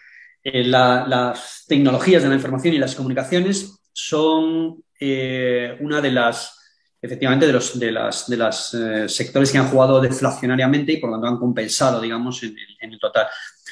eh, 0.43 0.63
las 0.63 1.65
tecnologías 1.67 2.23
de 2.23 2.29
la 2.29 2.35
información 2.35 2.75
y 2.75 2.77
las 2.77 2.95
comunicaciones 2.95 3.79
son 3.91 4.83
eh, 4.99 5.75
una 5.81 5.99
de 5.99 6.11
las, 6.11 6.57
efectivamente, 7.01 7.47
de 7.47 7.53
los 7.53 7.79
de 7.79 7.91
las, 7.91 8.29
de 8.29 8.37
las 8.37 8.77
sectores 9.07 9.51
que 9.51 9.57
han 9.57 9.67
jugado 9.67 9.99
deflacionariamente 9.99 10.93
y 10.93 10.97
por 10.97 11.09
lo 11.09 11.15
tanto 11.15 11.27
han 11.27 11.39
compensado, 11.39 11.99
digamos, 11.99 12.43
en 12.43 12.55
el, 12.79 12.99
total. 12.99 13.27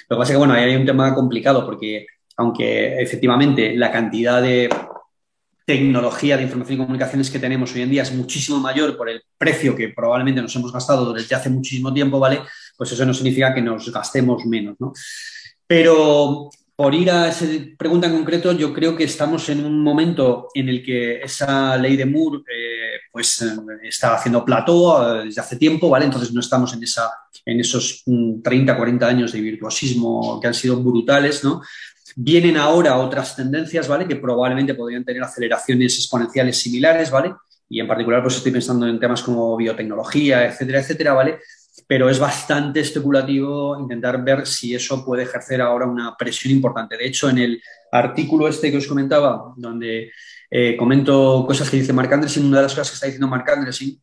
Lo 0.10 0.16
que 0.16 0.20
pasa 0.20 0.32
es 0.32 0.36
que, 0.36 0.40
bueno, 0.40 0.54
ahí 0.54 0.64
hay 0.64 0.76
un 0.76 0.86
tema 0.86 1.14
complicado 1.14 1.66
porque 1.66 2.08
aunque 2.38 3.02
efectivamente 3.02 3.76
la 3.76 3.92
cantidad 3.92 4.42
de 4.42 4.70
tecnología 5.68 6.38
de 6.38 6.44
información 6.44 6.76
y 6.76 6.82
comunicaciones 6.84 7.30
que 7.30 7.40
tenemos 7.40 7.76
hoy 7.76 7.82
en 7.82 7.90
día 7.90 8.04
es 8.04 8.14
muchísimo 8.14 8.58
mayor 8.58 8.96
por 8.96 9.10
el 9.10 9.22
precio 9.38 9.76
que 9.76 9.90
probablemente 9.90 10.42
nos 10.42 10.56
hemos 10.56 10.72
gastado 10.72 11.12
desde 11.12 11.36
hace 11.36 11.50
muchísimo 11.50 11.94
tiempo, 11.94 12.20
¿vale? 12.20 12.40
Pues 12.78 12.94
eso 12.94 13.06
no 13.06 13.14
significa 13.14 13.54
que 13.54 13.62
nos 13.62 13.92
gastemos 13.92 14.46
menos, 14.46 14.78
¿no? 14.80 14.94
Pero 15.68 16.50
por 16.74 16.96
ir 16.96 17.12
a 17.12 17.28
esa 17.28 17.46
pregunta 17.78 18.08
en 18.08 18.14
concreto, 18.14 18.54
yo 18.54 18.74
creo 18.74 18.96
que 18.96 19.04
estamos 19.04 19.50
en 19.50 19.66
un 19.66 19.84
momento 19.84 20.48
en 20.54 20.70
el 20.70 20.82
que 20.82 21.20
esa 21.20 21.76
ley 21.76 21.98
de 21.98 22.06
Moore 22.06 22.44
eh, 22.48 23.00
pues, 23.12 23.42
eh, 23.42 23.48
está 23.84 24.16
haciendo 24.16 24.46
plató 24.46 25.20
eh, 25.20 25.26
desde 25.26 25.42
hace 25.42 25.58
tiempo, 25.58 25.90
¿vale? 25.90 26.06
Entonces 26.06 26.32
no 26.32 26.40
estamos 26.40 26.74
en, 26.76 26.84
esa, 26.84 27.12
en 27.46 27.60
esos 27.60 28.04
30, 28.06 28.74
mm, 28.74 28.78
40 28.78 29.06
años 29.06 29.34
de 29.34 29.42
virtuosismo 29.42 30.40
que 30.40 30.48
han 30.48 30.54
sido 30.54 30.82
brutales, 30.82 31.44
¿no? 31.44 31.62
Vienen 32.16 32.58
ahora 32.58 32.98
otras 32.98 33.36
tendencias, 33.36 33.88
¿vale? 33.88 34.08
Que 34.08 34.16
probablemente 34.16 34.74
podrían 34.74 35.04
tener 35.04 35.24
aceleraciones 35.24 35.98
exponenciales 35.98 36.58
similares, 36.58 37.12
¿vale? 37.12 37.34
Y 37.70 37.80
en 37.80 37.88
particular, 37.88 38.22
pues 38.22 38.38
estoy 38.38 38.52
pensando 38.52 38.88
en 38.88 39.00
temas 39.00 39.22
como 39.22 39.56
biotecnología, 39.58 40.46
etcétera, 40.46 40.80
etcétera, 40.80 41.14
¿vale? 41.14 41.40
Pero 41.86 42.10
es 42.10 42.20
bastante 42.20 42.80
especulativo 42.80 43.80
intentar 43.80 44.24
ver 44.24 44.46
si 44.48 44.74
eso 44.74 45.06
puede 45.06 45.24
ejercer 45.24 45.62
ahora 45.62 45.86
una 45.86 46.16
presión 46.18 46.54
importante. 46.54 46.98
De 46.98 47.06
hecho, 47.06 47.30
en 47.30 47.38
el 47.38 47.62
artículo 47.92 48.48
este 48.48 48.72
que 48.72 48.78
os 48.78 48.88
comentaba, 48.88 49.54
donde 49.56 50.12
eh, 50.50 50.78
comento 50.78 51.46
cosas 51.46 51.70
que 51.70 51.78
dice 51.78 51.94
Mark 51.94 52.14
Andreessen, 52.14 52.46
una 52.46 52.58
de 52.58 52.64
las 52.64 52.74
cosas 52.74 52.90
que 52.90 52.96
está 52.96 53.06
diciendo 53.08 53.28
Mark 53.28 53.50
Andreessen, 53.50 54.02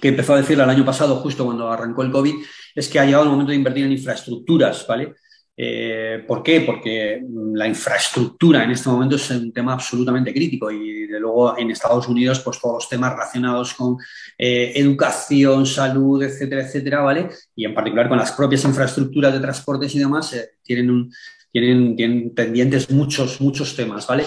que 0.00 0.08
empezó 0.08 0.34
a 0.34 0.38
decirlo 0.38 0.64
el 0.64 0.70
año 0.70 0.84
pasado, 0.84 1.16
justo 1.16 1.44
cuando 1.44 1.70
arrancó 1.70 2.02
el 2.02 2.10
COVID, 2.10 2.34
es 2.74 2.88
que 2.88 2.98
ha 2.98 3.04
llegado 3.04 3.24
el 3.24 3.30
momento 3.30 3.50
de 3.50 3.56
invertir 3.56 3.84
en 3.84 3.92
infraestructuras, 3.92 4.86
¿vale? 4.86 5.14
Eh, 5.62 6.24
¿Por 6.26 6.42
qué? 6.42 6.62
Porque 6.62 7.22
la 7.52 7.68
infraestructura 7.68 8.64
en 8.64 8.70
este 8.70 8.88
momento 8.88 9.16
es 9.16 9.30
un 9.30 9.52
tema 9.52 9.74
absolutamente 9.74 10.32
crítico 10.32 10.70
y 10.70 11.06
de 11.06 11.20
luego 11.20 11.58
en 11.58 11.70
Estados 11.70 12.08
Unidos 12.08 12.40
pues 12.40 12.58
todos 12.58 12.76
los 12.76 12.88
temas 12.88 13.12
relacionados 13.12 13.74
con 13.74 13.98
eh, 14.38 14.72
educación, 14.76 15.66
salud, 15.66 16.22
etcétera, 16.22 16.62
etcétera, 16.62 17.02
¿vale? 17.02 17.28
Y 17.54 17.66
en 17.66 17.74
particular 17.74 18.08
con 18.08 18.16
las 18.16 18.32
propias 18.32 18.64
infraestructuras 18.64 19.34
de 19.34 19.40
transportes 19.40 19.94
y 19.94 19.98
demás 19.98 20.32
eh, 20.32 20.48
tienen, 20.62 20.90
un, 20.90 21.12
tienen, 21.52 21.94
tienen 21.94 22.34
pendientes 22.34 22.90
muchos, 22.90 23.38
muchos 23.42 23.76
temas, 23.76 24.06
¿vale? 24.06 24.24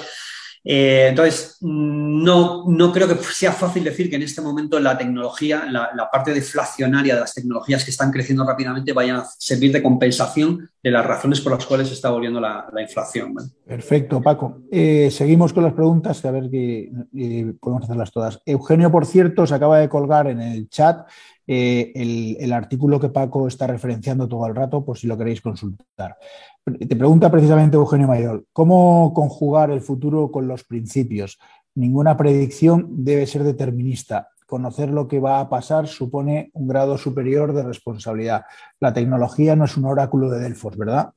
Eh, 0.66 1.08
entonces, 1.10 1.58
no, 1.62 2.64
no, 2.70 2.92
creo 2.94 3.08
que 3.08 3.16
sea 3.16 3.52
fácil 3.52 3.84
decir 3.84 4.10
que 4.10 4.16
en 4.16 4.22
este 4.22 4.42
momento 4.42 4.80
la 4.80 4.98
tecnología, 4.98 5.66
la, 5.70 6.10
parte 6.10 6.34
deflacionaria 6.34 7.16
de 7.16 7.22
las 7.22 7.34
tecnologías 7.34 7.84
que 7.84 7.92
están 7.92 8.12
creciendo 8.12 8.46
rápidamente 8.46 8.94
vayan 8.94 9.18
a 9.18 9.26
servir 9.38 9.74
de 9.74 9.84
compensación 9.84 10.70
de 10.82 10.92
las 10.92 11.06
razones 11.06 11.42
por 11.42 11.54
las 11.54 11.66
cuales 11.66 11.88
se 11.90 11.96
está 11.96 12.12
volviendo 12.12 12.40
la, 12.40 12.66
inflación. 12.80 13.34
Perfecto, 13.66 14.22
Paco. 14.22 14.62
Eh, 14.72 15.10
seguimos 15.12 15.54
con 15.54 15.64
las 15.64 15.74
preguntas, 15.74 16.24
a 16.24 16.32
ver 16.32 16.50
que 16.50 16.92
eh, 17.18 17.54
podemos 17.60 17.84
hacerlas 17.84 18.12
todas. 18.12 18.42
Eugenio, 18.46 18.92
por 18.92 19.06
cierto, 19.06 19.46
se 19.46 19.56
acaba 19.56 19.80
de 19.80 19.90
colgar 19.90 20.28
en 20.28 20.42
el 20.42 20.70
chat 20.70 21.08
el, 21.48 22.38
el, 22.40 22.54
artículo 22.54 23.00
que 23.00 23.10
Paco 23.10 23.48
está 23.48 23.68
referenciando 23.68 24.28
todo 24.28 24.48
el 24.48 24.56
rato, 24.56 24.84
por 24.84 24.98
si 24.98 25.08
lo 25.08 25.18
queréis 25.18 25.42
consultar. 25.42 26.18
Te 26.66 26.96
pregunta 26.96 27.30
precisamente 27.30 27.76
Eugenio 27.76 28.08
Mayor, 28.08 28.46
¿cómo 28.54 29.14
conjugar 29.14 29.70
el 29.72 29.82
futuro 29.82 30.32
con 30.32 30.48
los 30.48 30.64
principios? 30.64 31.38
Ninguna 31.76 32.16
predicción 32.16 32.88
debe 33.04 33.28
ser 33.28 33.44
determinista. 33.44 34.30
Conocer 34.46 34.90
lo 34.90 35.08
que 35.08 35.20
va 35.20 35.40
a 35.40 35.50
pasar 35.50 35.88
supone 35.88 36.52
un 36.54 36.68
grado 36.68 36.98
superior 36.98 37.54
de 37.54 37.64
responsabilidad. 37.64 38.44
La 38.80 38.94
tecnología 38.94 39.56
no 39.56 39.66
es 39.66 39.76
un 39.76 39.86
oráculo 39.86 40.30
de 40.30 40.40
Delfos, 40.40 40.78
¿verdad? 40.78 41.14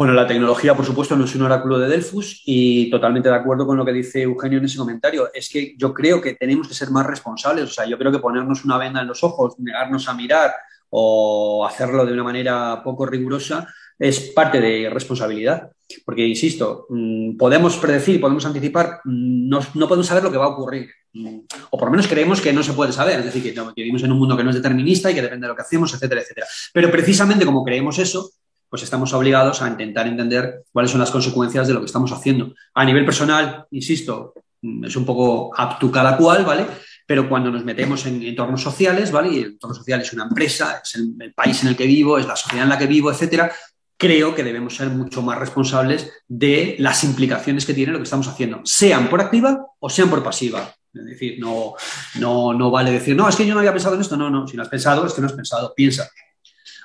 Bueno, 0.00 0.14
la 0.14 0.26
tecnología, 0.26 0.74
por 0.74 0.86
supuesto, 0.86 1.14
no 1.14 1.26
es 1.26 1.34
un 1.34 1.42
oráculo 1.42 1.78
de 1.78 1.86
Delfos 1.86 2.40
y 2.46 2.88
totalmente 2.88 3.28
de 3.28 3.34
acuerdo 3.34 3.66
con 3.66 3.76
lo 3.76 3.84
que 3.84 3.92
dice 3.92 4.22
Eugenio 4.22 4.56
en 4.56 4.64
ese 4.64 4.78
comentario. 4.78 5.28
Es 5.34 5.50
que 5.50 5.74
yo 5.76 5.92
creo 5.92 6.22
que 6.22 6.36
tenemos 6.36 6.66
que 6.66 6.72
ser 6.72 6.90
más 6.90 7.06
responsables. 7.06 7.64
O 7.64 7.70
sea, 7.70 7.84
yo 7.84 7.98
creo 7.98 8.10
que 8.10 8.18
ponernos 8.18 8.64
una 8.64 8.78
venda 8.78 9.02
en 9.02 9.08
los 9.08 9.22
ojos, 9.22 9.58
negarnos 9.58 10.08
a 10.08 10.14
mirar 10.14 10.54
o 10.88 11.66
hacerlo 11.68 12.06
de 12.06 12.14
una 12.14 12.24
manera 12.24 12.80
poco 12.82 13.04
rigurosa 13.04 13.68
es 13.98 14.20
parte 14.34 14.58
de 14.58 14.88
responsabilidad. 14.88 15.70
Porque, 16.06 16.26
insisto, 16.26 16.86
mm, 16.88 17.36
podemos 17.36 17.76
predecir, 17.76 18.22
podemos 18.22 18.46
anticipar, 18.46 19.02
mm, 19.04 19.48
no, 19.50 19.60
no, 19.74 19.86
podemos 19.86 20.06
saber 20.06 20.24
lo 20.24 20.32
que 20.32 20.38
va 20.38 20.46
a 20.46 20.54
ocurrir. 20.56 20.88
Mm, 21.12 21.40
o 21.68 21.76
por 21.76 21.88
lo 21.88 21.90
menos 21.90 22.08
creemos 22.08 22.40
que 22.40 22.54
no 22.54 22.62
se 22.62 22.72
puede 22.72 22.92
saber. 22.92 23.18
Es 23.18 23.26
decir, 23.26 23.42
que, 23.42 23.60
vivimos 23.76 24.02
en 24.02 24.12
un 24.12 24.18
mundo 24.18 24.34
que 24.34 24.44
no 24.44 24.48
es 24.48 24.56
determinista 24.56 25.10
y 25.10 25.14
que 25.14 25.20
depende 25.20 25.44
de 25.44 25.48
lo 25.48 25.56
que 25.56 25.62
hacemos, 25.62 25.92
etcétera, 25.92 26.22
etcétera. 26.22 26.46
Pero 26.72 26.90
precisamente 26.90 27.44
como 27.44 27.62
creemos 27.62 27.98
eso, 27.98 28.30
pues 28.70 28.82
estamos 28.82 29.12
obligados 29.12 29.60
a 29.60 29.68
intentar 29.68 30.06
entender 30.06 30.62
cuáles 30.72 30.90
son 30.90 31.00
las 31.00 31.10
consecuencias 31.10 31.68
de 31.68 31.74
lo 31.74 31.80
que 31.80 31.86
estamos 31.86 32.12
haciendo. 32.12 32.54
A 32.74 32.84
nivel 32.84 33.04
personal, 33.04 33.66
insisto, 33.72 34.32
es 34.62 34.96
un 34.96 35.04
poco 35.04 35.50
apto 35.54 35.90
cada 35.90 36.16
cual, 36.16 36.44
¿vale? 36.44 36.66
pero 37.10 37.28
cuando 37.28 37.50
nos 37.50 37.64
metemos 37.64 38.06
en 38.06 38.22
entornos 38.22 38.62
sociales, 38.62 39.10
¿vale? 39.10 39.32
Y 39.32 39.38
el 39.38 39.44
entorno 39.46 39.74
social 39.74 40.00
es 40.00 40.12
una 40.12 40.22
empresa, 40.22 40.80
es 40.80 40.94
el, 40.94 41.34
país 41.34 41.60
en 41.64 41.70
el 41.70 41.76
que 41.76 41.84
vivo, 41.84 42.18
es 42.18 42.24
la 42.24 42.36
sociedad 42.36 42.62
en 42.62 42.68
la 42.68 42.78
que 42.78 42.86
vivo, 42.86 43.10
etcétera, 43.10 43.50
creo 43.96 44.32
que 44.32 44.44
debemos 44.44 44.76
ser 44.76 44.90
mucho 44.90 45.20
más 45.20 45.36
responsables 45.36 46.08
de 46.28 46.76
las 46.78 47.02
implicaciones 47.02 47.66
que 47.66 47.74
tiene 47.74 47.90
lo 47.90 47.98
que 47.98 48.04
estamos 48.04 48.28
haciendo, 48.28 48.60
sean 48.62 49.10
por 49.10 49.20
activa 49.20 49.66
o 49.80 49.90
sean 49.90 50.08
por 50.08 50.22
pasiva. 50.22 50.72
Es 50.94 51.04
decir, 51.04 51.40
no, 51.40 51.74
no, 52.20 52.52
no 52.52 52.70
vale 52.70 52.92
decir, 52.92 53.16
no, 53.16 53.28
es 53.28 53.34
que 53.34 53.44
yo 53.44 53.54
no 53.54 53.58
había 53.58 53.72
pensado 53.72 53.96
en 53.96 54.02
esto. 54.02 54.16
No, 54.16 54.30
no, 54.30 54.46
si 54.46 54.56
no 54.56 54.62
has 54.62 54.68
pensado, 54.68 55.04
es 55.04 55.12
que 55.12 55.20
no 55.20 55.26
has 55.26 55.32
pensado, 55.32 55.74
piensa. 55.74 56.08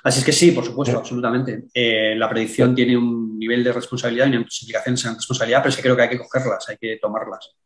Así 0.06 0.20
es 0.20 0.24
que 0.24 0.30
sí, 0.30 0.52
por 0.52 0.64
supuesto, 0.64 0.98
absolutamente. 0.98 1.64
Eh, 1.74 2.14
la 2.16 2.28
predicción 2.28 2.76
tiene 2.76 2.96
un 2.96 3.36
nivel 3.36 3.64
de 3.64 3.72
responsabilidad 3.72 4.26
y 4.26 4.36
unas 4.36 4.62
implicaciones 4.62 5.04
en 5.04 5.16
responsabilidad, 5.16 5.62
pero 5.64 5.72
sí 5.72 5.82
creo 5.82 5.96
que 5.96 6.02
hay 6.02 6.08
que 6.10 6.18
cogerlas, 6.18 6.68
hay 6.68 6.76
que 6.76 6.96
tomarlas. 7.02 7.56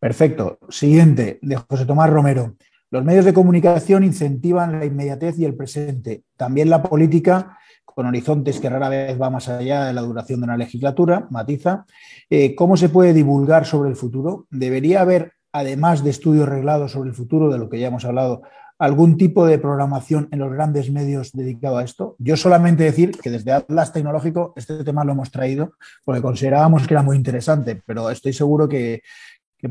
Perfecto. 0.00 0.58
Siguiente, 0.70 1.38
de 1.42 1.56
José 1.56 1.84
Tomás 1.84 2.08
Romero. 2.08 2.56
Los 2.90 3.04
medios 3.04 3.26
de 3.26 3.34
comunicación 3.34 4.02
incentivan 4.02 4.78
la 4.78 4.86
inmediatez 4.86 5.38
y 5.38 5.44
el 5.44 5.56
presente. 5.56 6.22
También 6.38 6.70
la 6.70 6.82
política, 6.82 7.58
con 7.84 8.06
horizontes 8.06 8.60
que 8.60 8.70
rara 8.70 8.88
vez 8.88 9.20
va 9.20 9.28
más 9.28 9.50
allá 9.50 9.84
de 9.84 9.92
la 9.92 10.00
duración 10.00 10.40
de 10.40 10.44
una 10.44 10.56
legislatura, 10.56 11.26
matiza. 11.28 11.84
Eh, 12.30 12.54
¿Cómo 12.54 12.78
se 12.78 12.88
puede 12.88 13.12
divulgar 13.12 13.66
sobre 13.66 13.90
el 13.90 13.96
futuro? 13.96 14.46
¿Debería 14.48 15.02
haber, 15.02 15.34
además 15.52 16.02
de 16.02 16.08
estudios 16.08 16.48
reglados 16.48 16.92
sobre 16.92 17.10
el 17.10 17.14
futuro, 17.14 17.52
de 17.52 17.58
lo 17.58 17.68
que 17.68 17.78
ya 17.78 17.88
hemos 17.88 18.06
hablado, 18.06 18.40
algún 18.78 19.16
tipo 19.16 19.46
de 19.46 19.58
programación 19.58 20.28
en 20.32 20.40
los 20.40 20.52
grandes 20.52 20.90
medios 20.90 21.32
dedicado 21.32 21.78
a 21.78 21.84
esto? 21.84 22.16
Yo 22.18 22.36
solamente 22.36 22.84
decir 22.84 23.12
que 23.12 23.30
desde 23.30 23.52
Atlas 23.52 23.92
Tecnológico 23.92 24.52
este 24.56 24.82
tema 24.84 25.04
lo 25.04 25.12
hemos 25.12 25.30
traído 25.30 25.74
porque 26.04 26.22
considerábamos 26.22 26.86
que 26.86 26.94
era 26.94 27.02
muy 27.02 27.16
interesante, 27.16 27.82
pero 27.86 28.10
estoy 28.10 28.32
seguro 28.32 28.68
que, 28.68 29.02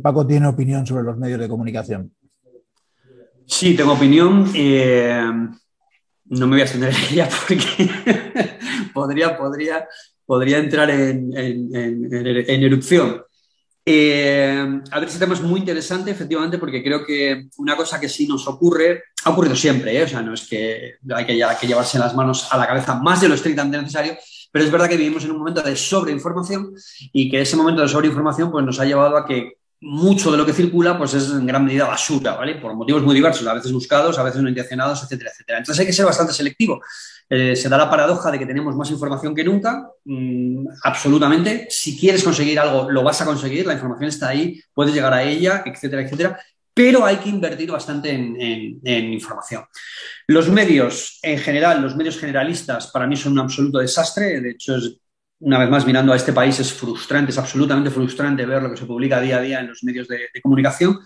Paco 0.01 0.25
tiene 0.25 0.47
opinión 0.47 0.87
sobre 0.87 1.03
los 1.03 1.19
medios 1.19 1.39
de 1.39 1.47
comunicación. 1.47 2.11
Sí, 3.45 3.75
tengo 3.75 3.93
opinión. 3.93 4.49
Eh, 4.55 5.21
no 6.25 6.47
me 6.47 6.55
voy 6.55 6.61
a 6.61 6.63
extender 6.63 6.89
en 6.89 7.13
ella 7.13 7.29
porque 7.47 7.59
podría, 8.93 9.37
podría, 9.37 9.87
podría 10.25 10.57
entrar 10.57 10.89
en, 10.89 11.31
erupción. 12.47 13.21
Eh, 13.85 14.81
a 14.91 14.99
ver, 14.99 15.09
ese 15.09 15.19
tema 15.19 15.33
es 15.33 15.41
muy 15.41 15.59
interesante, 15.59 16.11
efectivamente, 16.11 16.57
porque 16.57 16.81
creo 16.81 17.05
que 17.05 17.47
una 17.57 17.75
cosa 17.75 17.99
que 17.99 18.07
sí 18.07 18.25
nos 18.27 18.47
ocurre, 18.47 19.03
ha 19.25 19.29
ocurrido 19.31 19.55
siempre, 19.55 19.97
¿eh? 19.97 20.03
o 20.03 20.07
sea, 20.07 20.21
no 20.21 20.33
es 20.33 20.47
que 20.47 20.95
hay 21.13 21.25
que, 21.25 21.43
hay 21.43 21.57
que 21.57 21.67
llevarse 21.67 21.99
las 21.99 22.15
manos 22.15 22.47
a 22.51 22.57
la 22.57 22.65
cabeza 22.65 22.95
más 22.95 23.19
de 23.19 23.27
lo 23.27 23.35
estrictamente 23.35 23.77
necesario, 23.77 24.17
pero 24.51 24.63
es 24.63 24.71
verdad 24.71 24.87
que 24.87 24.95
vivimos 24.95 25.25
en 25.25 25.31
un 25.31 25.39
momento 25.39 25.61
de 25.61 25.75
sobreinformación 25.75 26.73
y 27.11 27.29
que 27.29 27.41
ese 27.41 27.57
momento 27.57 27.81
de 27.81 27.89
sobreinformación 27.89 28.51
pues, 28.51 28.65
nos 28.65 28.79
ha 28.79 28.85
llevado 28.85 29.17
a 29.17 29.25
que 29.25 29.57
mucho 29.81 30.31
de 30.31 30.37
lo 30.37 30.45
que 30.45 30.53
circula 30.53 30.97
pues 30.97 31.13
es 31.13 31.29
en 31.29 31.45
gran 31.45 31.65
medida 31.65 31.85
basura, 31.85 32.35
¿vale? 32.35 32.55
Por 32.55 32.73
motivos 32.73 33.03
muy 33.03 33.15
diversos, 33.15 33.45
a 33.45 33.53
veces 33.53 33.71
buscados, 33.73 34.17
a 34.17 34.23
veces 34.23 34.41
no 34.41 34.47
intencionados, 34.47 35.03
etcétera, 35.03 35.31
etcétera. 35.31 35.57
Entonces 35.57 35.79
hay 35.81 35.85
que 35.85 35.93
ser 35.93 36.05
bastante 36.05 36.31
selectivo. 36.31 36.81
Eh, 37.29 37.55
se 37.55 37.69
da 37.69 37.77
la 37.77 37.89
paradoja 37.89 38.31
de 38.31 38.39
que 38.39 38.45
tenemos 38.45 38.75
más 38.75 38.91
información 38.91 39.33
que 39.33 39.43
nunca, 39.43 39.87
mm, 40.05 40.65
absolutamente. 40.83 41.67
Si 41.69 41.97
quieres 41.97 42.23
conseguir 42.23 42.59
algo, 42.59 42.89
lo 42.89 43.03
vas 43.03 43.21
a 43.21 43.25
conseguir, 43.25 43.65
la 43.65 43.73
información 43.73 44.09
está 44.09 44.29
ahí, 44.29 44.61
puedes 44.73 44.93
llegar 44.93 45.13
a 45.13 45.23
ella, 45.23 45.63
etcétera, 45.65 46.03
etcétera. 46.03 46.39
Pero 46.73 47.05
hay 47.05 47.17
que 47.17 47.29
invertir 47.29 47.71
bastante 47.71 48.11
en, 48.11 49.13
información. 49.13 49.63
Los 50.27 50.49
medios, 50.49 51.19
en 51.21 51.37
general, 51.37 51.81
los 51.81 51.95
medios 51.95 52.17
generalistas, 52.17 52.87
para 52.87 53.05
mí 53.05 53.15
son 53.15 53.33
un 53.33 53.39
absoluto 53.39 53.77
desastre. 53.77 54.41
De 54.41 54.51
hecho, 54.51 54.75
una 55.39 55.59
vez 55.59 55.69
más, 55.69 55.85
mirando 55.85 56.13
a 56.13 56.15
este 56.15 56.33
país, 56.33 56.59
es 56.59 56.73
frustrante, 56.73 57.31
es 57.31 57.37
absolutamente 57.37 57.91
frustrante 57.91 58.45
ver 58.45 58.63
lo 58.63 58.71
que 58.71 58.77
se 58.77 58.85
publica 58.85 59.21
día 59.21 59.37
a 59.37 59.41
día 59.41 59.59
en 59.59 59.67
los 59.67 59.83
medios 59.83 60.07
de, 60.07 60.29
comunicación, 60.41 60.99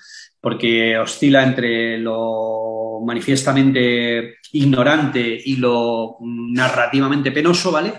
porque 0.48 0.98
oscila 0.98 1.44
entre 1.44 1.98
lo 1.98 3.02
manifiestamente 3.06 4.38
ignorante 4.54 5.42
y 5.44 5.58
lo 5.58 6.16
narrativamente 6.22 7.34
penoso, 7.34 7.70
¿vale? 7.70 7.96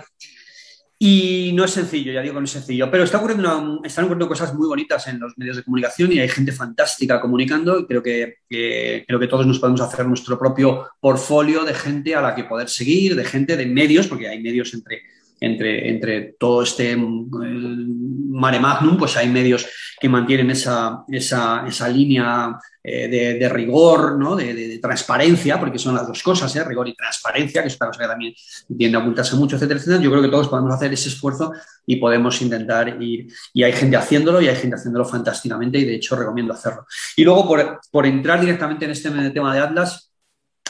Y 0.97 1.51
no 1.53 1.65
es 1.65 1.69
sencillo, 1.69 2.11
ya 2.11 2.23
digo 2.23 2.33
que 2.33 2.39
no 2.39 2.45
es 2.45 2.51
sencillo, 2.51 2.89
pero 2.89 3.03
está 3.03 3.19
ocurriendo 3.19 3.81
están 3.83 4.05
ocurriendo 4.05 4.27
cosas 4.27 4.55
muy 4.55 4.67
bonitas 4.67 5.05
en 5.09 5.19
los 5.19 5.37
medios 5.37 5.57
de 5.57 5.63
comunicación 5.63 6.11
y 6.11 6.21
hay 6.21 6.27
gente 6.27 6.51
fantástica 6.51 7.21
comunicando 7.21 7.85
creo 7.85 8.01
que, 8.01 8.37
creo 8.47 9.19
que 9.19 9.27
todos 9.27 9.45
nos 9.45 9.59
podemos 9.59 9.81
hacer 9.81 10.07
nuestro 10.07 10.39
propio 10.39 10.87
portfolio 10.99 11.63
de 11.65 11.75
gente 11.75 12.15
a 12.15 12.21
la 12.21 12.33
que 12.33 12.45
poder 12.45 12.67
seguir, 12.67 13.15
de 13.15 13.25
gente 13.25 13.57
de 13.57 13.67
medios, 13.67 14.07
porque 14.07 14.27
hay 14.27 14.41
medios 14.41 14.73
entre 14.73 15.03
entre, 15.39 15.89
entre 15.89 16.35
todo 16.39 16.63
este 16.63 16.95
mm, 16.95 18.29
mare 18.31 18.59
magnum, 18.59 18.97
pues 18.97 19.17
hay 19.17 19.29
medios 19.29 19.67
que 19.99 20.09
mantienen 20.09 20.51
esa, 20.51 21.03
esa, 21.09 21.65
esa 21.67 21.87
línea 21.89 22.57
eh, 22.81 23.37
de, 23.37 23.49
rigor, 23.49 24.17
¿no? 24.17 24.35
de, 24.35 24.79
transparencia, 24.81 25.59
porque 25.59 25.77
son 25.77 25.95
las 25.95 26.07
dos 26.07 26.23
cosas, 26.23 26.55
¿eh? 26.55 26.63
rigor 26.63 26.87
y 26.87 26.95
transparencia, 26.95 27.61
que 27.61 27.67
es 27.67 27.75
otra 27.75 27.87
cosa 27.87 28.01
que 28.01 28.07
también 28.07 28.33
tiende 28.77 28.97
a 28.97 29.01
ocultarse 29.01 29.35
mucho, 29.35 29.57
etcétera, 29.57 29.79
etcétera. 29.79 30.01
Yo 30.01 30.09
creo 30.09 30.21
que 30.21 30.29
todos 30.29 30.47
podemos 30.47 30.73
hacer 30.73 30.93
ese 30.93 31.09
esfuerzo 31.09 31.51
y 31.85 31.97
podemos 31.97 32.41
intentar 32.41 33.01
ir. 33.01 33.27
Y 33.53 33.63
hay 33.63 33.73
gente 33.73 33.97
haciéndolo 33.97 34.41
y 34.41 34.47
hay 34.47 34.55
gente 34.55 34.77
haciéndolo 34.77 35.05
fantásticamente 35.05 35.77
y 35.77 35.85
de 35.85 35.95
hecho 35.95 36.15
recomiendo 36.15 36.53
hacerlo. 36.53 36.85
Y 37.17 37.23
luego, 37.23 37.47
por, 37.47 37.81
por 37.91 38.05
entrar 38.05 38.39
directamente 38.39 38.85
en 38.85 38.91
este 38.91 39.09
tema 39.31 39.53
de 39.53 39.59
Atlas, 39.59 40.11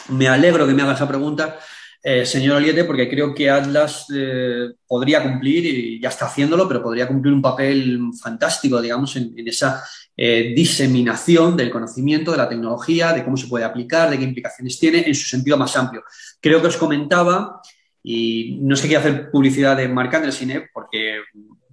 me 0.10 0.28
alegro 0.28 0.66
que 0.66 0.74
me 0.74 0.82
haga 0.82 0.94
esa 0.94 1.08
pregunta 1.08 1.60
eh, 2.02 2.26
señor 2.26 2.58
Oliete, 2.58 2.86
porque 2.86 3.10
creo 3.10 3.36
que 3.36 3.50
Atlas 3.50 4.06
eh, 4.16 4.70
podría 4.88 5.22
cumplir, 5.22 5.66
y 5.66 6.00
ya 6.00 6.10
está 6.10 6.28
haciéndolo, 6.28 6.68
pero 6.68 6.82
podría 6.82 7.08
cumplir 7.08 7.34
un 7.34 7.42
papel 7.42 8.00
fantástico, 8.22 8.82
digamos, 8.82 9.18
en, 9.18 9.34
esa 9.46 9.84
eh, 10.16 10.54
diseminación 10.56 11.58
del 11.58 11.70
conocimiento, 11.70 12.32
de 12.32 12.38
la 12.38 12.48
tecnología, 12.48 13.12
de 13.12 13.24
cómo 13.24 13.36
se 13.36 13.48
puede 13.48 13.66
aplicar, 13.66 14.10
de 14.10 14.18
qué 14.18 14.24
implicaciones 14.24 14.80
tiene 14.80 15.04
en 15.06 15.14
su 15.14 15.28
sentido 15.28 15.58
más 15.58 15.76
amplio. 15.76 16.04
Creo 16.40 16.62
que 16.62 16.68
os 16.68 16.78
comentaba, 16.78 17.62
y 18.02 18.60
no 18.62 18.78
sé 18.78 18.88
qué 18.88 18.96
hacer 18.96 19.30
publicidad 19.30 19.76
de 19.76 19.90
Marc 19.90 20.14
Andresine, 20.14 20.70
porque 20.74 21.18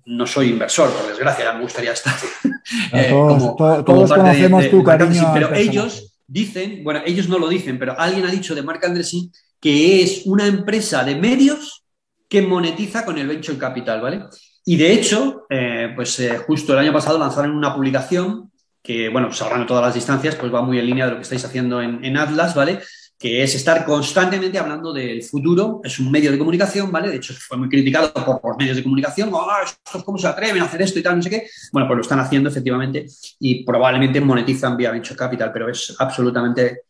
no 0.07 0.27
soy 0.27 0.49
inversor, 0.49 0.91
por 0.91 1.07
desgracia, 1.07 1.53
me 1.53 1.63
gustaría 1.63 1.93
estar 1.93 2.15
todos, 3.11 3.57
como, 3.85 4.09
conocemos 4.09 4.71
tu 4.71 4.83
cariño. 4.83 5.31
Pero 5.33 5.55
ellos 5.55 6.17
dicen, 6.27 6.83
bueno, 6.83 7.03
ellos 7.07 7.29
no 7.29 7.39
lo 7.39 7.49
dicen, 7.49 7.79
pero 7.79 7.99
alguien 7.99 8.27
ha 8.27 8.31
dicho 8.31 8.57
de 8.57 8.63
Marc 8.63 8.85
Andresine 8.85 9.31
que 9.61 10.03
es 10.03 10.23
una 10.27 10.47
empresa 10.47 11.05
de 11.05 11.17
medios 11.17 11.85
que 12.29 12.43
monetiza 12.43 13.05
con 13.05 13.19
el 13.19 13.27
venture 13.27 13.59
capital, 13.59 14.01
¿vale? 14.01 14.25
Y 14.65 14.77
de 14.77 14.93
hecho, 14.93 15.47
eh, 15.49 15.93
pues 15.95 16.19
eh, 16.19 16.39
justo 16.39 16.73
el 16.73 16.81
año 16.81 16.93
pasado 16.93 17.19
lanzaron 17.19 17.57
una 17.57 17.75
publicación 17.75 18.51
que, 18.83 19.09
bueno, 19.09 19.33
salvando 19.33 19.67
todas 19.67 19.85
las 19.85 19.95
distancias, 19.95 20.35
pues 20.37 20.53
va 20.53 20.63
muy 20.63 20.79
en 20.79 20.87
línea 20.87 21.07
de 21.07 21.13
lo 21.13 21.17
que 21.19 21.23
estáis 21.23 21.45
haciendo 21.45 21.81
en, 21.81 22.17
Atlas, 22.17 22.55
¿vale? 22.55 22.81
Que 23.19 23.43
es 23.43 23.55
estar 23.55 23.85
constantemente 23.85 24.59
hablando 24.59 24.93
del 24.93 25.23
futuro. 25.23 25.81
Es 25.83 25.99
un 25.99 26.11
medio 26.11 26.31
de 26.31 26.39
comunicación, 26.39 26.93
¿vale? 26.93 27.09
De 27.09 27.17
hecho, 27.17 27.33
fue 27.35 27.57
muy 27.57 27.69
criticado 27.69 28.13
por 28.13 28.41
los 28.51 28.57
medios 28.59 28.77
de 28.77 28.83
comunicación. 28.83 29.31
Ah, 29.35 29.65
¿Cómo 30.05 30.19
se 30.19 30.27
atreven 30.29 30.63
a 30.63 30.67
hacer 30.67 30.83
esto 30.83 30.99
y 30.99 31.03
tal? 31.03 31.17
No 31.17 31.23
sé 31.23 31.31
qué. 31.31 31.49
Bueno, 31.73 31.89
pues 31.89 31.97
lo 31.97 32.03
están 32.03 32.21
haciendo 32.21 32.49
efectivamente 32.49 33.07
y 33.41 33.65
probablemente 33.65 34.21
monetizan 34.21 34.77
vía 34.77 34.93
venture 34.93 35.17
capital, 35.17 35.51
pero 35.53 35.69
es 35.69 35.95
absolutamente 35.99 36.83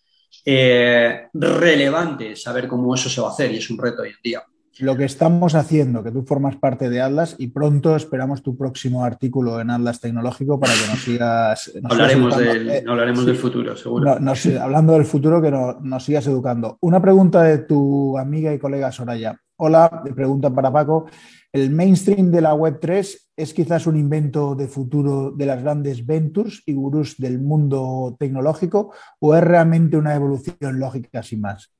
eh, 0.44 1.28
relevante 1.32 2.36
saber 2.36 2.68
cómo 2.68 2.94
eso 2.94 3.08
se 3.08 3.20
va 3.20 3.28
a 3.28 3.30
hacer 3.30 3.52
y 3.52 3.58
es 3.58 3.70
un 3.70 3.78
reto 3.78 4.02
hoy 4.02 4.10
en 4.10 4.16
día. 4.22 4.42
Lo 4.78 4.94
que 4.94 5.04
estamos 5.04 5.54
haciendo, 5.54 6.04
que 6.04 6.10
tú 6.10 6.22
formas 6.22 6.56
parte 6.56 6.90
de 6.90 7.00
Atlas 7.00 7.34
y 7.38 7.46
pronto 7.46 7.96
esperamos 7.96 8.42
tu 8.42 8.58
próximo 8.58 9.04
artículo 9.04 9.58
en 9.58 9.70
Atlas 9.70 10.00
Tecnológico 10.00 10.60
para 10.60 10.74
que 10.74 10.90
nos 10.90 11.02
sigas. 11.02 11.72
hablaremos, 11.82 12.36
del, 12.36 12.68
eh, 12.68 12.84
hablaremos 12.86 13.24
del 13.24 13.36
futuro, 13.36 13.74
seguro. 13.74 14.18
hablando 14.60 14.92
del 14.92 15.06
futuro, 15.06 15.40
que 15.40 15.50
nos 15.50 16.04
sigas 16.04 16.26
educando. 16.26 16.76
Una 16.80 17.00
pregunta 17.00 17.42
de 17.42 17.58
tu 17.58 18.18
amiga 18.18 18.52
y 18.52 18.58
colega 18.58 18.92
Soraya. 18.92 19.40
Hola, 19.58 20.02
pregunta 20.14 20.54
para 20.54 20.70
Paco. 20.70 21.06
¿El 21.50 21.70
mainstream 21.70 22.30
de 22.30 22.42
la 22.42 22.52
Web3 22.52 23.18
es 23.36 23.54
quizás 23.54 23.86
un 23.86 23.96
invento 23.96 24.54
de 24.54 24.68
futuro 24.68 25.30
de 25.30 25.46
las 25.46 25.62
grandes 25.62 26.04
ventures 26.04 26.62
y 26.66 26.74
gurús 26.74 27.16
del 27.16 27.38
mundo 27.38 28.14
tecnológico 28.18 28.92
o 29.18 29.34
es 29.34 29.42
realmente 29.42 29.96
una 29.96 30.14
evolución 30.14 30.78
lógica 30.78 31.22
sin 31.22 31.40
más? 31.40 31.72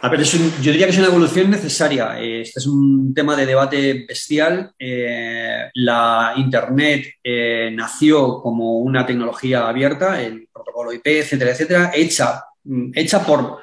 A 0.00 0.08
ver, 0.08 0.22
yo 0.22 0.72
diría 0.72 0.86
que 0.86 0.92
es 0.92 0.98
una 0.98 1.08
evolución 1.08 1.50
necesaria. 1.50 2.18
Este 2.18 2.58
es 2.58 2.66
un 2.66 3.12
tema 3.12 3.36
de 3.36 3.44
debate 3.44 4.06
bestial. 4.08 4.72
Eh, 4.78 5.68
la 5.74 6.32
Internet 6.38 7.04
eh, 7.22 7.70
nació 7.74 8.40
como 8.40 8.78
una 8.78 9.04
tecnología 9.04 9.68
abierta, 9.68 10.22
el 10.22 10.48
protocolo 10.50 10.90
IP, 10.90 11.06
etcétera, 11.06 11.50
etcétera, 11.50 11.90
hecha, 11.94 12.44
hecha 12.94 13.22
por 13.26 13.58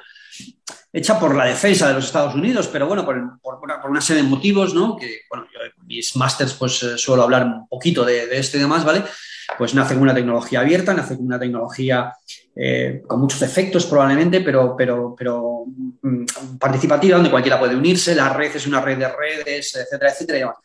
hecha 0.92 1.18
por 1.18 1.34
la 1.34 1.44
defensa 1.44 1.88
de 1.88 1.94
los 1.94 2.06
Estados 2.06 2.34
Unidos, 2.34 2.68
pero 2.68 2.86
bueno, 2.86 3.04
por, 3.04 3.16
una, 3.88 4.00
serie 4.00 4.22
de 4.22 4.28
motivos, 4.28 4.74
¿no? 4.74 4.96
Que, 4.96 5.20
bueno, 5.28 5.46
yo 5.52 5.60
en 5.64 5.86
mis 5.86 6.16
másters 6.16 6.54
pues 6.54 6.82
eh, 6.82 6.98
suelo 6.98 7.22
hablar 7.22 7.44
un 7.44 7.68
poquito 7.68 8.04
de, 8.04 8.36
esto 8.36 8.56
y 8.56 8.60
demás, 8.60 8.84
¿vale? 8.84 9.04
Pues 9.56 9.74
nace 9.74 9.94
con 9.94 10.02
una 10.02 10.14
tecnología 10.14 10.60
abierta, 10.60 10.94
nace 10.94 11.16
con 11.16 11.26
una 11.26 11.38
tecnología 11.38 12.12
eh, 12.56 13.02
con 13.06 13.20
muchos 13.20 13.42
efectos 13.42 13.86
probablemente, 13.86 14.40
pero, 14.40 14.74
pero, 14.76 15.14
pero 15.16 15.64
mm, 16.02 16.24
participativa, 16.58 17.16
donde 17.16 17.30
cualquiera 17.30 17.58
puede 17.58 17.76
unirse, 17.76 18.14
la 18.14 18.32
red 18.32 18.54
es 18.54 18.66
una 18.66 18.80
red 18.80 18.98
de 18.98 19.08
redes, 19.08 19.76
etcétera, 19.76 20.10
etcétera. 20.10 20.38
Y 20.38 20.40
demás. 20.40 20.56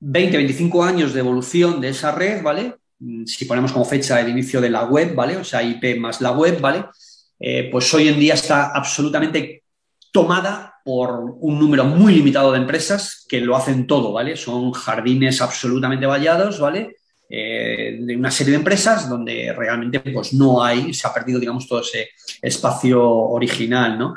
20, 0.00 0.34
eh, 0.34 0.38
25 0.38 0.82
años 0.84 1.12
de 1.12 1.20
evolución 1.20 1.80
de 1.80 1.90
esa 1.90 2.12
red, 2.12 2.42
¿vale? 2.42 2.76
Mm, 3.00 3.26
si 3.26 3.44
ponemos 3.44 3.72
como 3.72 3.84
fecha 3.84 4.20
el 4.20 4.28
inicio 4.30 4.60
de 4.60 4.70
la 4.70 4.84
web, 4.84 5.14
¿vale? 5.14 5.36
O 5.36 5.44
sea, 5.44 5.62
IP 5.62 5.98
más 5.98 6.20
la 6.22 6.32
web, 6.32 6.60
¿vale? 6.60 6.86
Eh, 7.40 7.68
pues 7.72 7.92
hoy 7.94 8.08
en 8.08 8.20
día 8.20 8.34
está 8.34 8.70
absolutamente 8.72 9.64
tomada 10.12 10.74
por 10.84 11.20
un 11.40 11.58
número 11.58 11.84
muy 11.84 12.14
limitado 12.14 12.52
de 12.52 12.58
empresas 12.58 13.24
que 13.28 13.40
lo 13.40 13.56
hacen 13.56 13.86
todo, 13.86 14.12
¿vale? 14.12 14.36
Son 14.36 14.72
jardines 14.72 15.40
absolutamente 15.40 16.06
vallados, 16.06 16.60
¿vale? 16.60 16.96
Eh, 17.32 17.96
de 18.00 18.16
una 18.16 18.30
serie 18.30 18.52
de 18.52 18.58
empresas 18.58 19.08
donde 19.08 19.52
realmente 19.56 20.00
pues 20.00 20.32
no 20.32 20.64
hay, 20.64 20.92
se 20.92 21.06
ha 21.06 21.14
perdido, 21.14 21.38
digamos, 21.38 21.66
todo 21.66 21.80
ese 21.80 22.10
espacio 22.42 23.08
original, 23.08 23.98
¿no? 23.98 24.14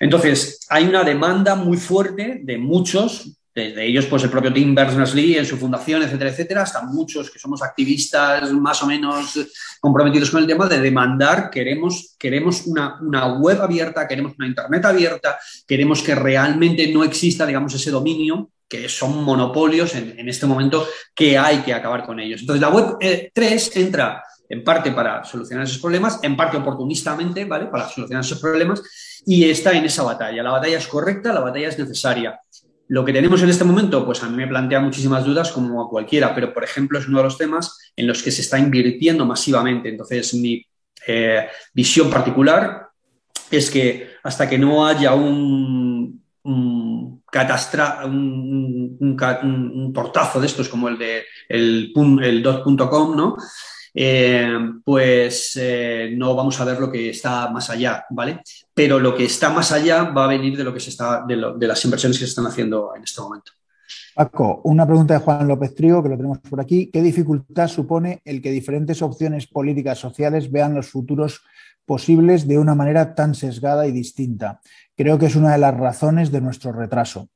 Entonces, 0.00 0.66
hay 0.68 0.84
una 0.84 1.04
demanda 1.04 1.54
muy 1.54 1.76
fuerte 1.76 2.40
de 2.42 2.58
muchos 2.58 3.38
desde 3.56 3.86
ellos, 3.86 4.04
pues 4.04 4.22
el 4.22 4.28
propio 4.28 4.52
Tim 4.52 4.74
Berners-Lee 4.74 5.38
en 5.38 5.46
su 5.46 5.56
fundación, 5.56 6.02
etcétera, 6.02 6.28
etcétera, 6.28 6.62
hasta 6.62 6.82
muchos 6.82 7.30
que 7.30 7.38
somos 7.38 7.62
activistas 7.62 8.52
más 8.52 8.82
o 8.82 8.86
menos 8.86 9.32
comprometidos 9.80 10.30
con 10.30 10.42
el 10.42 10.46
tema 10.46 10.68
de 10.68 10.78
demandar, 10.78 11.48
queremos, 11.48 12.14
queremos 12.18 12.66
una, 12.66 12.98
web 13.38 13.62
abierta, 13.62 14.06
queremos 14.06 14.34
una 14.38 14.46
internet 14.46 14.84
abierta, 14.84 15.38
queremos 15.66 16.02
que 16.02 16.14
realmente 16.14 16.92
no 16.92 17.02
exista, 17.02 17.46
digamos, 17.46 17.72
ese 17.72 17.90
dominio 17.90 18.50
que 18.68 18.90
son 18.90 19.24
monopolios 19.24 19.94
en, 19.94 20.28
este 20.28 20.44
momento 20.44 20.86
que 21.14 21.38
hay 21.38 21.60
que 21.60 21.72
acabar 21.72 22.04
con 22.04 22.20
ellos. 22.20 22.42
Entonces, 22.42 22.60
la 22.60 22.68
web 22.68 22.98
3 23.32 23.76
eh, 23.76 23.80
entra 23.80 24.22
en 24.50 24.62
parte 24.62 24.90
para 24.90 25.24
solucionar 25.24 25.64
esos 25.64 25.78
problemas, 25.78 26.18
en 26.22 26.36
parte 26.36 26.58
oportunistamente, 26.58 27.46
¿vale? 27.46 27.66
Para 27.66 27.88
solucionar 27.88 28.22
esos 28.22 28.38
problemas 28.38 28.82
y 29.24 29.48
está 29.48 29.72
en 29.72 29.84
esa 29.84 30.02
batalla. 30.02 30.42
La 30.42 30.52
batalla 30.52 30.78
es 30.78 30.86
correcta, 30.86 31.32
la 31.32 31.40
batalla 31.40 31.68
es 31.68 31.78
necesaria. 31.78 32.38
Lo 32.88 33.04
que 33.04 33.12
tenemos 33.12 33.42
en 33.42 33.48
este 33.48 33.64
momento, 33.64 34.04
pues 34.04 34.22
a 34.22 34.28
mí 34.28 34.36
me 34.36 34.46
plantea 34.46 34.80
muchísimas 34.80 35.24
dudas 35.24 35.50
como 35.50 35.82
a 35.82 35.88
cualquiera, 35.88 36.34
pero 36.34 36.54
por 36.54 36.62
ejemplo 36.62 36.98
es 36.98 37.08
uno 37.08 37.18
de 37.18 37.24
los 37.24 37.38
temas 37.38 37.92
en 37.96 38.06
los 38.06 38.22
que 38.22 38.30
se 38.30 38.42
está 38.42 38.58
invirtiendo 38.58 39.26
masivamente. 39.26 39.88
Entonces, 39.88 40.34
mi 40.34 40.64
eh, 41.06 41.48
visión 41.74 42.08
particular 42.10 42.88
es 43.50 43.70
que 43.70 44.10
hasta 44.22 44.48
que 44.48 44.58
no 44.58 44.86
haya 44.86 45.14
un, 45.14 46.22
un, 46.44 47.22
un, 48.04 49.92
portazo 49.92 50.40
de 50.40 50.46
estos 50.46 50.68
como 50.68 50.88
el 50.88 50.98
de 50.98 51.24
el 51.48 51.92
dot.com, 52.42 53.16
¿no? 53.16 53.36
Eh, 53.98 54.46
pues 54.84 55.58
eh, 55.58 56.12
no 56.14 56.36
vamos 56.36 56.60
a 56.60 56.66
ver 56.66 56.78
lo 56.78 56.92
que 56.92 57.08
está 57.08 57.48
más 57.48 57.70
allá, 57.70 58.04
¿vale? 58.10 58.42
Pero 58.74 58.98
lo 58.98 59.16
que 59.16 59.24
está 59.24 59.48
más 59.48 59.72
allá 59.72 60.02
va 60.10 60.26
a 60.26 60.28
venir 60.28 60.54
de 60.54 60.64
lo 60.64 60.74
que 60.74 60.80
se 60.80 60.90
está, 60.90 61.24
de, 61.26 61.36
las 61.66 61.82
inversiones 61.82 62.18
que 62.18 62.26
se 62.26 62.28
están 62.28 62.46
haciendo 62.46 62.94
en 62.94 63.04
este 63.04 63.22
momento. 63.22 63.52
Paco, 64.14 64.60
una 64.64 64.86
pregunta 64.86 65.14
de 65.14 65.20
Juan 65.20 65.48
López 65.48 65.74
Trigo, 65.74 66.02
que 66.02 66.10
lo 66.10 66.16
tenemos 66.18 66.40
por 66.40 66.60
aquí. 66.60 66.90
¿Qué 66.92 67.00
dificultad 67.00 67.68
supone 67.68 68.20
el 68.26 68.42
que 68.42 68.50
diferentes 68.50 69.00
opciones 69.00 69.46
políticas 69.46 69.98
sociales 69.98 70.52
vean 70.52 70.74
los 70.74 70.88
futuros 70.88 71.42
posibles 71.86 72.46
de 72.46 72.58
una 72.58 72.74
manera 72.74 73.14
tan 73.14 73.34
sesgada 73.34 73.86
y 73.86 73.92
distinta? 73.92 74.60
Creo 74.94 75.18
que 75.18 75.26
es 75.26 75.36
una 75.36 75.52
de 75.52 75.58
las 75.58 75.74
razones 75.74 76.30
de 76.30 76.42
nuestro 76.42 76.70
retraso. 76.70 77.30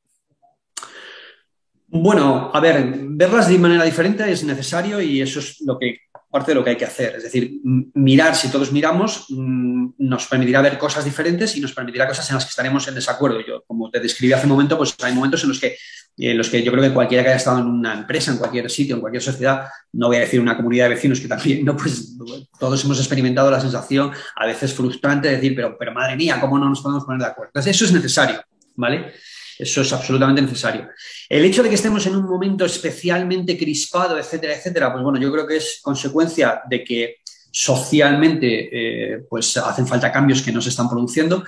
Bueno, 1.86 2.50
a 2.52 2.60
ver, 2.60 2.98
verlas 3.08 3.48
de 3.48 3.58
manera 3.58 3.84
diferente 3.84 4.30
es 4.30 4.44
necesario 4.44 5.00
y 5.00 5.22
eso 5.22 5.40
es 5.40 5.60
lo 5.62 5.78
que 5.78 6.09
parte 6.30 6.52
de 6.52 6.54
lo 6.54 6.64
que 6.64 6.70
hay 6.70 6.76
que 6.76 6.84
hacer. 6.84 7.16
Es 7.16 7.24
decir, 7.24 7.60
mirar, 7.94 8.36
si 8.36 8.48
todos 8.48 8.70
miramos, 8.70 9.26
nos 9.30 10.26
permitirá 10.26 10.62
ver 10.62 10.78
cosas 10.78 11.04
diferentes 11.04 11.56
y 11.56 11.60
nos 11.60 11.72
permitirá 11.72 12.06
cosas 12.06 12.28
en 12.30 12.36
las 12.36 12.44
que 12.44 12.50
estaremos 12.50 12.86
en 12.86 12.94
desacuerdo. 12.94 13.40
Yo, 13.44 13.64
como 13.66 13.90
te 13.90 13.98
describí 13.98 14.32
hace 14.32 14.46
un 14.46 14.52
momento, 14.52 14.78
pues 14.78 14.94
hay 15.02 15.12
momentos 15.12 15.42
en 15.42 15.48
los 15.48 15.58
que, 15.58 15.76
en 16.16 16.38
los 16.38 16.48
que 16.48 16.62
yo 16.62 16.70
creo 16.70 16.84
que 16.84 16.94
cualquiera 16.94 17.24
que 17.24 17.30
haya 17.30 17.38
estado 17.38 17.58
en 17.58 17.66
una 17.66 17.94
empresa, 17.94 18.30
en 18.30 18.38
cualquier 18.38 18.70
sitio, 18.70 18.94
en 18.94 19.00
cualquier 19.00 19.22
sociedad, 19.22 19.66
no 19.92 20.06
voy 20.06 20.18
a 20.18 20.20
decir 20.20 20.40
una 20.40 20.56
comunidad 20.56 20.84
de 20.84 20.94
vecinos 20.94 21.20
que 21.20 21.28
también, 21.28 21.64
no, 21.64 21.76
pues 21.76 22.16
todos 22.58 22.84
hemos 22.84 22.98
experimentado 22.98 23.50
la 23.50 23.60
sensación, 23.60 24.12
a 24.36 24.46
veces 24.46 24.72
frustrante, 24.72 25.28
de 25.28 25.34
decir, 25.34 25.54
pero, 25.56 25.76
pero 25.76 25.92
madre 25.92 26.16
mía, 26.16 26.38
¿cómo 26.40 26.58
no 26.58 26.68
nos 26.68 26.80
podemos 26.80 27.04
poner 27.04 27.20
de 27.20 27.26
acuerdo? 27.26 27.50
Entonces, 27.50 27.74
eso 27.74 27.86
es 27.86 27.92
necesario, 27.92 28.40
¿vale? 28.76 29.12
Eso 29.60 29.82
es 29.82 29.92
absolutamente 29.92 30.40
necesario. 30.40 30.88
El 31.28 31.44
hecho 31.44 31.62
de 31.62 31.68
que 31.68 31.74
estemos 31.74 32.06
en 32.06 32.16
un 32.16 32.24
momento 32.24 32.64
especialmente 32.64 33.58
crispado, 33.58 34.18
etcétera, 34.18 34.54
etcétera, 34.54 34.90
pues 34.90 35.04
bueno, 35.04 35.20
yo 35.20 35.30
creo 35.30 35.46
que 35.46 35.56
es 35.58 35.80
consecuencia 35.82 36.62
de 36.68 36.82
que 36.82 37.16
socialmente 37.50 38.68
eh, 38.72 39.18
pues 39.28 39.56
hacen 39.58 39.86
falta 39.86 40.10
cambios 40.10 40.40
que 40.40 40.52
no 40.52 40.62
se 40.62 40.70
están 40.70 40.88
produciendo. 40.88 41.44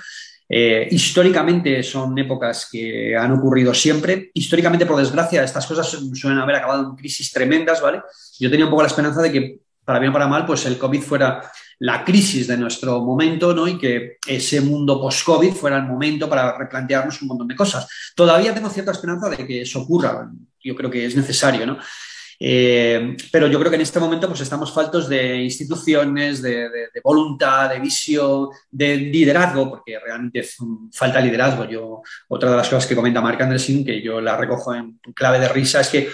Eh, 0.47 0.87
históricamente 0.91 1.81
son 1.81 2.15
épocas 2.19 2.67
que 2.71 3.15
han 3.17 3.31
ocurrido 3.31 3.73
siempre. 3.73 4.29
Históricamente, 4.35 4.85
por 4.85 4.99
desgracia, 4.99 5.43
estas 5.43 5.65
cosas 5.65 5.89
suelen 6.13 6.39
haber 6.39 6.57
acabado 6.57 6.83
en 6.83 6.95
crisis 6.95 7.31
tremendas, 7.31 7.81
¿vale? 7.81 8.01
Yo 8.39 8.51
tenía 8.51 8.65
un 8.65 8.71
poco 8.71 8.83
la 8.83 8.89
esperanza 8.89 9.21
de 9.21 9.31
que, 9.31 9.59
para 9.83 9.97
bien 9.97 10.11
o 10.11 10.13
para 10.13 10.27
mal, 10.27 10.45
pues 10.45 10.65
el 10.67 10.77
COVID 10.77 11.01
fuera 11.01 11.41
la 11.83 12.05
crisis 12.05 12.47
de 12.47 12.55
nuestro 12.55 13.01
momento 13.01 13.53
¿no? 13.53 13.67
y 13.67 13.77
que 13.77 14.17
ese 14.25 14.61
mundo 14.61 15.01
post-COVID 15.01 15.51
fuera 15.51 15.75
el 15.75 15.83
momento 15.83 16.29
para 16.29 16.57
replantearnos 16.57 17.21
un 17.21 17.27
montón 17.27 17.49
de 17.49 17.57
cosas. 17.57 17.85
Todavía 18.15 18.53
tengo 18.53 18.69
cierta 18.69 18.93
esperanza 18.93 19.27
de 19.27 19.45
que 19.45 19.61
eso 19.63 19.81
ocurra. 19.81 20.31
Yo 20.63 20.75
creo 20.77 20.89
que 20.89 21.05
es 21.05 21.13
necesario, 21.13 21.65
¿no? 21.65 21.77
Eh, 22.39 23.17
pero 23.29 23.47
yo 23.47 23.59
creo 23.59 23.69
que 23.69 23.75
en 23.75 23.81
este 23.81 23.99
momento 23.99 24.29
pues, 24.29 24.39
estamos 24.39 24.71
faltos 24.71 25.09
de 25.09 25.43
instituciones, 25.43 26.41
de, 26.41 26.69
voluntad, 27.03 27.69
de 27.69 27.81
visión, 27.81 28.47
de 28.71 28.95
liderazgo, 28.95 29.69
porque 29.69 29.99
realmente 29.99 30.47
falta 30.93 31.19
liderazgo. 31.19 31.65
Yo, 31.65 32.01
otra 32.29 32.49
de 32.51 32.57
las 32.57 32.69
cosas 32.69 32.87
que 32.87 32.95
comenta 32.95 33.19
Mark 33.19 33.41
Anderson, 33.41 33.83
que 33.83 34.01
yo 34.01 34.21
la 34.21 34.37
recojo 34.37 34.73
en 34.73 34.99
clave 35.13 35.39
de 35.39 35.49
risa, 35.49 35.81
es 35.81 35.89
que, 35.89 36.09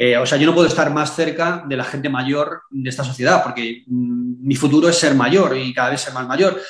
eh, 0.00 0.16
o 0.16 0.24
sea, 0.24 0.38
yo 0.38 0.46
no 0.46 0.54
puedo 0.54 0.68
estar 0.68 0.92
más 0.92 1.16
cerca 1.16 1.64
de 1.66 1.76
la 1.76 1.82
gente 1.82 2.08
mayor 2.08 2.62
de 2.70 2.88
esta 2.88 3.02
sociedad, 3.02 3.42
porque 3.42 3.82
mm, 3.84 4.46
mi 4.46 4.54
futuro 4.54 4.88
es 4.88 4.96
ser 4.96 5.16
mayor 5.16 5.56
y 5.56 5.74
cada 5.74 5.90
vez 5.90 6.02
ser 6.02 6.14
más 6.14 6.24
mayor. 6.24 6.62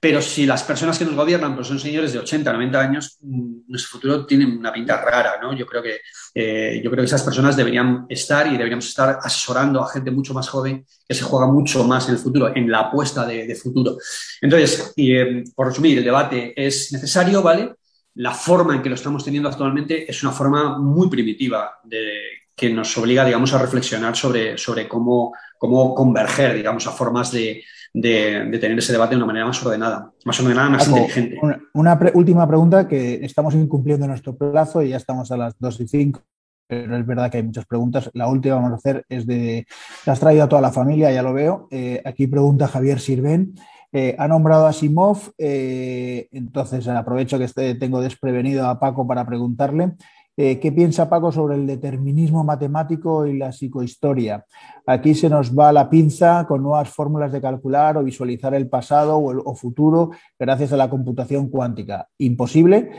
Pero 0.00 0.22
si 0.22 0.46
las 0.46 0.62
personas 0.62 0.98
que 0.98 1.04
nos 1.04 1.14
gobiernan 1.14 1.54
pues 1.54 1.66
son 1.66 1.78
señores 1.78 2.14
de 2.14 2.20
80, 2.20 2.50
90 2.50 2.80
años, 2.80 3.18
mm, 3.20 3.68
nuestro 3.68 3.90
futuro 3.90 4.24
tiene 4.24 4.46
una 4.46 4.72
pinta 4.72 4.96
rara, 4.96 5.34
¿no? 5.42 5.54
Yo 5.54 5.66
creo 5.66 5.82
que, 5.82 5.98
eh, 6.34 6.80
yo 6.82 6.90
creo 6.90 7.02
que 7.02 7.08
esas 7.08 7.22
personas 7.22 7.58
deberían 7.58 8.06
estar 8.08 8.46
y 8.46 8.52
deberíamos 8.52 8.88
estar 8.88 9.18
asesorando 9.22 9.82
a 9.82 9.90
gente 9.90 10.10
mucho 10.10 10.32
más 10.32 10.48
joven 10.48 10.86
que 11.06 11.14
se 11.14 11.24
juega 11.24 11.48
mucho 11.48 11.84
más 11.84 12.08
en 12.08 12.14
el 12.14 12.20
futuro, 12.20 12.56
en 12.56 12.70
la 12.70 12.80
apuesta 12.80 13.26
de, 13.26 13.54
futuro. 13.54 13.98
Entonces, 14.40 14.94
y, 14.96 15.14
eh, 15.14 15.44
por 15.54 15.66
resumir, 15.66 15.98
el 15.98 16.04
debate 16.04 16.54
es 16.56 16.90
necesario, 16.90 17.42
¿vale? 17.42 17.74
La 18.14 18.32
forma 18.32 18.74
en 18.74 18.82
que 18.82 18.88
lo 18.88 18.94
estamos 18.94 19.22
teniendo 19.22 19.50
actualmente 19.50 20.10
es 20.10 20.22
una 20.22 20.32
forma 20.32 20.78
muy 20.78 21.10
primitiva 21.10 21.78
de, 21.84 22.41
que 22.54 22.70
nos 22.70 22.96
obliga, 22.98 23.24
digamos, 23.24 23.52
a 23.54 23.58
reflexionar 23.58 24.16
sobre, 24.16 24.58
sobre 24.58 24.88
cómo, 24.88 25.32
cómo 25.58 25.94
converger, 25.94 26.54
digamos, 26.54 26.86
a 26.86 26.90
formas 26.90 27.30
de, 27.32 27.62
de, 27.94 28.58
tener 28.58 28.78
ese 28.78 28.92
debate 28.92 29.10
de 29.10 29.16
una 29.16 29.26
manera 29.26 29.46
más 29.46 29.64
ordenada, 29.64 30.12
más 30.24 30.40
ordenada, 30.40 30.70
más 30.70 30.88
inteligente. 30.88 31.38
Una, 31.74 31.98
última 32.14 32.46
pregunta 32.46 32.88
que 32.88 33.24
estamos 33.24 33.54
incumpliendo 33.54 34.06
nuestro 34.06 34.36
plazo 34.36 34.82
y 34.82 34.90
ya 34.90 34.96
estamos 34.96 35.30
a 35.30 35.36
las 35.36 35.58
2 35.58 35.80
y 35.80 35.88
5 35.88 36.22
pero 36.68 36.96
es 36.96 37.04
verdad 37.04 37.30
que 37.30 37.36
hay 37.36 37.42
muchas 37.42 37.66
preguntas. 37.66 38.10
La 38.14 38.28
última 38.28 38.54
vamos 38.54 38.72
a 38.72 38.76
hacer 38.76 39.04
es 39.10 39.26
de, 39.26 39.66
la 40.06 40.14
has 40.14 40.20
traído 40.20 40.44
a 40.44 40.48
toda 40.48 40.62
la 40.62 40.72
familia, 40.72 41.12
ya 41.12 41.22
lo 41.22 41.34
veo. 41.34 41.68
Eh, 41.70 42.00
aquí 42.02 42.26
pregunta 42.28 42.66
Javier 42.66 42.98
Sirven. 42.98 43.54
Eh, 43.92 44.16
ha 44.18 44.26
nombrado 44.26 44.66
a 44.66 44.72
Simov, 44.72 45.32
eh, 45.36 46.28
entonces 46.32 46.88
aprovecho 46.88 47.36
que 47.36 47.44
este, 47.44 47.74
tengo 47.74 48.00
desprevenido 48.00 48.66
a 48.66 48.80
Paco 48.80 49.06
para 49.06 49.26
preguntarle. 49.26 49.92
Eh, 50.34 50.58
¿Qué 50.58 50.72
piensa 50.72 51.10
Paco 51.10 51.30
sobre 51.30 51.56
el 51.56 51.66
determinismo 51.66 52.42
matemático 52.42 53.26
y 53.26 53.36
la 53.36 53.52
psicohistoria? 53.52 54.46
Aquí 54.86 55.14
se 55.14 55.28
nos 55.28 55.56
va 55.56 55.72
la 55.72 55.90
pinza 55.90 56.46
con 56.48 56.62
nuevas 56.62 56.88
fórmulas 56.88 57.32
de 57.32 57.42
calcular 57.42 57.98
o 57.98 58.04
visualizar 58.04 58.54
el 58.54 58.68
pasado 58.68 59.18
o, 59.18 59.54
futuro 59.54 60.10
gracias 60.38 60.72
a 60.72 60.78
la 60.78 60.88
computación 60.88 61.50
cuántica. 61.50 62.08
¿Imposible? 62.16 62.90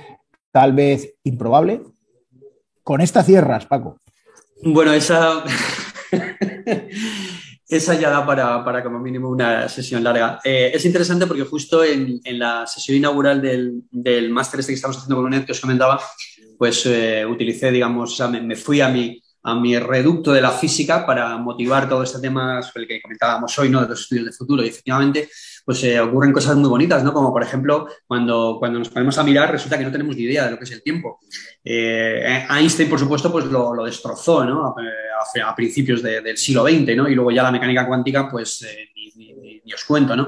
Tal 0.51 0.73
vez 0.73 1.15
improbable. 1.23 1.81
Con 2.83 3.01
esta 3.01 3.23
cierras, 3.23 3.65
Paco. 3.65 3.97
Bueno, 4.61 4.93
esa, 4.93 5.43
esa 7.67 7.95
ya 7.95 8.09
da 8.11 8.25
para, 8.25 8.83
como 8.83 8.99
mínimo 8.99 9.29
una 9.29 9.67
sesión 9.69 10.03
larga. 10.03 10.39
Eh, 10.43 10.71
es 10.73 10.85
interesante 10.85 11.25
porque 11.25 11.43
justo 11.43 11.83
en, 11.83 12.21
la 12.37 12.67
sesión 12.67 12.97
inaugural 12.97 13.41
del, 13.41 14.29
máster 14.29 14.59
este 14.59 14.73
que 14.73 14.75
estamos 14.75 14.97
haciendo 14.97 15.15
con 15.15 15.25
UNED 15.25 15.45
que 15.45 15.53
os 15.53 15.59
comentaba, 15.59 15.99
pues 16.57 16.85
eh, 16.85 17.25
utilicé, 17.25 17.71
digamos, 17.71 18.21
me, 18.29 18.55
fui 18.55 18.81
a 18.81 18.89
mi, 18.89 19.21
a 19.43 19.55
mi 19.55 19.77
reducto 19.77 20.31
de 20.31 20.41
la 20.41 20.51
física 20.51 21.05
para 21.05 21.37
motivar 21.37 21.89
todo 21.89 22.03
este 22.03 22.19
tema 22.19 22.61
sobre 22.61 22.83
el 22.83 22.87
que 22.87 23.01
comentábamos 23.01 23.57
hoy, 23.59 23.69
¿no? 23.69 23.81
De 23.81 23.89
los 23.89 24.01
estudios 24.01 24.25
de 24.25 24.31
futuro. 24.31 24.63
Y 24.63 24.69
efectivamente, 24.69 25.29
pues 25.65 25.83
eh, 25.83 25.99
ocurren 25.99 26.31
cosas 26.31 26.55
muy 26.55 26.69
bonitas, 26.69 27.03
¿no? 27.03 27.13
Como 27.13 27.31
por 27.31 27.43
ejemplo, 27.43 27.87
cuando, 28.07 28.57
cuando 28.59 28.79
nos 28.79 28.89
ponemos 28.89 29.17
a 29.17 29.23
mirar, 29.23 29.51
resulta 29.51 29.77
que 29.77 29.83
no 29.83 29.91
tenemos 29.91 30.15
ni 30.15 30.23
idea 30.23 30.45
de 30.45 30.51
lo 30.51 30.57
que 30.57 30.63
es 30.63 30.71
el 30.71 30.83
tiempo. 30.83 31.19
Eh, 31.63 32.45
Einstein, 32.49 32.89
por 32.89 32.99
supuesto, 32.99 33.31
pues 33.31 33.45
lo, 33.45 33.73
lo 33.73 33.85
destrozó, 33.85 34.45
¿no? 34.45 34.75
A 35.45 35.55
principios 35.55 36.01
del 36.01 36.37
siglo 36.37 36.63
XX, 36.63 36.95
¿no? 36.95 37.07
Y 37.07 37.15
luego 37.15 37.31
ya 37.31 37.43
la 37.43 37.51
mecánica 37.51 37.87
cuántica, 37.87 38.29
pues 38.29 38.65
ni, 39.15 39.73
os 39.73 39.83
cuento, 39.85 40.15
¿no? 40.15 40.27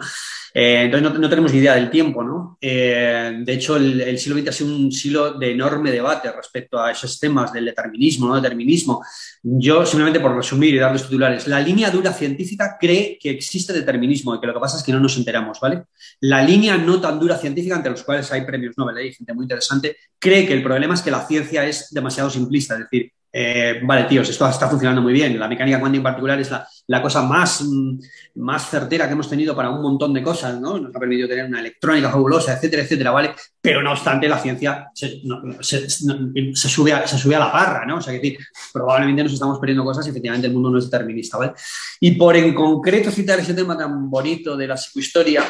Eh, 0.58 0.84
entonces 0.84 1.20
no, 1.20 1.30
tenemos 1.30 1.52
ni 1.52 1.60
idea 1.60 1.76
del 1.76 1.90
tiempo, 1.90 2.24
¿no? 2.24 2.58
Eh, 2.62 3.42
de 3.44 3.54
hecho, 3.54 3.76
el, 3.76 4.18
siglo 4.18 4.40
XX 4.40 4.48
ha 4.48 4.52
sido 4.54 4.74
un 4.74 4.90
siglo 4.90 5.34
de 5.34 5.52
enorme 5.52 5.92
debate 5.92 6.32
respecto 6.32 6.80
a 6.80 6.92
esos 6.92 7.20
temas 7.20 7.52
del 7.52 7.66
determinismo, 7.66 8.30
¿no? 8.30 8.36
Determinismo. 8.36 9.04
Yo, 9.44 9.86
simplemente 9.86 10.22
por 10.22 10.34
resumir 10.34 10.74
y 10.74 10.78
darles 10.78 11.04
titulares, 11.04 11.46
la 11.48 11.60
línea 11.60 11.92
dura 11.92 12.14
científica 12.14 12.78
cree 12.80 13.18
que 13.20 13.32
existe 13.32 13.74
determinismo 13.74 14.34
y 14.34 14.40
que 14.40 14.48
lo 14.48 14.54
que 14.54 14.62
pasa 14.62 14.78
es 14.78 14.84
que 14.84 14.94
no 14.94 15.02
nos 15.02 15.18
enteramos, 15.18 15.60
¿vale? 15.60 15.84
La 16.22 16.42
línea 16.42 16.78
no 16.78 17.02
tan 17.02 17.20
dura 17.20 17.38
científica, 17.38 17.76
entre 17.76 17.92
los 17.92 18.04
cuales 18.04 18.32
hay 18.32 18.46
premios 18.46 18.78
Nobel, 18.78 18.96
hay 18.96 19.12
gente 19.12 19.34
muy 19.34 19.44
interesante, 19.44 19.98
cree 20.18 20.48
que 20.48 20.54
el 20.54 20.64
problema 20.64 20.94
es 20.94 21.02
que 21.02 21.12
la 21.12 21.28
ciencia 21.28 21.66
es 21.66 21.90
demasiado 21.92 22.30
simplista, 22.30 22.76
es 22.76 22.80
decir, 22.90 23.12
eh, 23.32 23.82
vale, 23.84 24.06
tíos, 24.06 24.30
esto 24.30 24.48
está 24.48 24.70
funcionando 24.70 25.02
muy 25.02 25.12
bien. 25.12 25.38
La 25.38 25.48
mecánica 25.48 25.80
cuántica 25.80 26.00
en 26.00 26.04
particular 26.04 26.40
es 26.40 26.52
la, 26.88 27.02
cosa 27.02 27.22
más, 27.22 27.64
mm, 27.64 28.00
más 28.36 28.70
certera 28.70 29.08
que 29.08 29.14
hemos 29.14 29.30
tenido 29.30 29.54
para 29.54 29.70
un 29.70 29.82
montón 29.82 30.14
de 30.14 30.24
cosas, 30.24 30.60
¿no? 30.60 30.80
Nos 30.80 30.96
ha 30.96 31.00
permitido 31.00 31.28
tener 31.28 31.46
una 31.46 31.60
electrónica 31.60 32.10
fabulosa, 32.10 32.54
etcétera, 32.54 32.84
etcétera, 32.84 33.12
¿vale? 33.12 33.36
Pero 33.60 33.82
no 33.82 33.92
obstante, 33.92 34.30
la 34.30 34.40
ciencia 34.40 34.90
se, 34.94 35.22
sube, 36.54 36.94
a, 36.94 37.06
se 37.06 37.18
sube 37.18 37.36
a 37.36 37.40
la 37.40 37.52
parra, 37.52 37.86
¿no? 37.86 37.98
O 37.98 38.02
sea, 38.02 38.14
que 38.14 38.20
decir, 38.20 38.40
probablemente 38.72 39.24
nos 39.24 39.34
estamos 39.34 39.60
perdiendo 39.60 39.84
cosas 39.84 40.08
y 40.08 40.12
efectivamente 40.12 40.48
el 40.48 40.54
mundo 40.54 40.70
no 40.70 40.78
es 40.78 40.90
determinista, 40.90 41.38
¿vale? 41.38 41.54
Y 42.00 42.12
por 42.12 42.38
en 42.38 42.54
concreto 42.54 43.12
citar 43.12 43.40
ese 43.40 43.54
tema 43.54 43.78
tan 43.78 44.10
bonito 44.10 44.56
de 44.56 44.68
la 44.68 44.78
psicohistoria, 44.78 45.44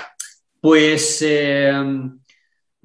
pues... 0.59 1.19
Eh, 1.21 1.73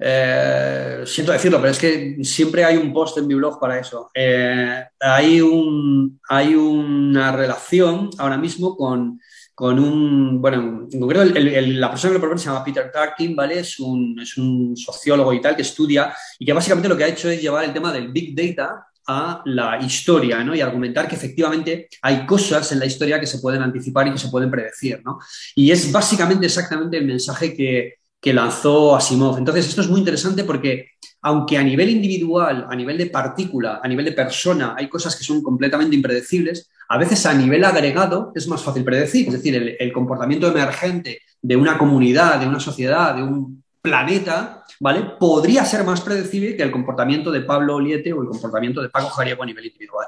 eh, 0.03 1.03
siento 1.05 1.31
decirlo, 1.31 1.59
pero 1.59 1.71
es 1.71 1.77
que 1.77 2.17
siempre 2.23 2.65
hay 2.65 2.75
un 2.75 2.91
post 2.91 3.19
en 3.19 3.27
mi 3.27 3.35
blog 3.35 3.59
para 3.59 3.79
eso. 3.79 4.09
Eh, 4.15 4.83
hay, 4.99 5.41
un, 5.41 6.19
hay 6.27 6.55
una 6.55 7.31
relación 7.31 8.09
ahora 8.17 8.37
mismo 8.37 8.75
con, 8.75 9.19
con 9.53 9.77
un, 9.77 10.41
bueno, 10.41 10.87
en 10.91 10.99
concreto 10.99 11.23
la 11.23 11.91
persona 11.91 12.09
que 12.09 12.15
lo 12.15 12.19
propone 12.19 12.39
se 12.39 12.47
llama 12.47 12.63
Peter 12.63 12.91
Tarkin, 12.91 13.35
¿vale? 13.35 13.59
Es 13.59 13.79
un, 13.79 14.19
es 14.19 14.35
un 14.37 14.75
sociólogo 14.75 15.31
y 15.33 15.41
tal 15.41 15.55
que 15.55 15.61
estudia 15.61 16.11
y 16.39 16.45
que 16.45 16.53
básicamente 16.53 16.89
lo 16.89 16.97
que 16.97 17.03
ha 17.03 17.09
hecho 17.09 17.29
es 17.29 17.39
llevar 17.39 17.63
el 17.65 17.73
tema 17.73 17.93
del 17.93 18.11
Big 18.11 18.35
Data 18.35 18.87
a 19.07 19.41
la 19.45 19.79
historia 19.81 20.43
¿no? 20.43 20.55
y 20.55 20.61
argumentar 20.61 21.07
que 21.07 21.15
efectivamente 21.15 21.89
hay 22.01 22.25
cosas 22.25 22.71
en 22.71 22.79
la 22.79 22.85
historia 22.85 23.19
que 23.19 23.27
se 23.27 23.39
pueden 23.39 23.61
anticipar 23.61 24.07
y 24.07 24.13
que 24.13 24.17
se 24.17 24.29
pueden 24.29 24.49
predecir. 24.49 25.01
¿no? 25.03 25.19
Y 25.55 25.71
es 25.71 25.91
básicamente 25.91 26.45
exactamente 26.45 26.97
el 26.97 27.05
mensaje 27.05 27.53
que, 27.53 28.00
que 28.21 28.33
lanzó 28.33 28.95
Asimov. 28.95 29.39
Entonces, 29.39 29.67
esto 29.67 29.81
es 29.81 29.89
muy 29.89 29.99
interesante 29.99 30.43
porque, 30.43 30.91
aunque 31.23 31.57
a 31.57 31.63
nivel 31.63 31.89
individual, 31.89 32.67
a 32.69 32.75
nivel 32.75 32.97
de 32.97 33.07
partícula, 33.07 33.81
a 33.83 33.87
nivel 33.87 34.05
de 34.05 34.11
persona, 34.11 34.75
hay 34.77 34.87
cosas 34.87 35.15
que 35.15 35.23
son 35.23 35.41
completamente 35.41 35.95
impredecibles, 35.95 36.69
a 36.87 36.99
veces 36.99 37.25
a 37.25 37.33
nivel 37.33 37.63
agregado 37.63 38.31
es 38.35 38.47
más 38.47 38.61
fácil 38.61 38.83
predecir. 38.83 39.27
Es 39.27 39.33
decir, 39.33 39.75
el, 39.79 39.91
comportamiento 39.91 40.47
emergente 40.47 41.21
de 41.41 41.55
una 41.55 41.79
comunidad, 41.79 42.39
de 42.39 42.47
una 42.47 42.59
sociedad, 42.59 43.15
de 43.15 43.23
un 43.23 43.63
planeta, 43.81 44.63
¿vale? 44.79 45.13
Podría 45.19 45.65
ser 45.65 45.83
más 45.83 46.01
predecible 46.01 46.55
que 46.55 46.61
el 46.61 46.71
comportamiento 46.71 47.31
de 47.31 47.41
Pablo 47.41 47.77
Oliete 47.77 48.13
o 48.13 48.21
el 48.21 48.27
comportamiento 48.27 48.83
de 48.83 48.89
Paco 48.89 49.09
Jariego 49.09 49.41
a 49.41 49.47
nivel 49.47 49.65
individual. 49.65 50.05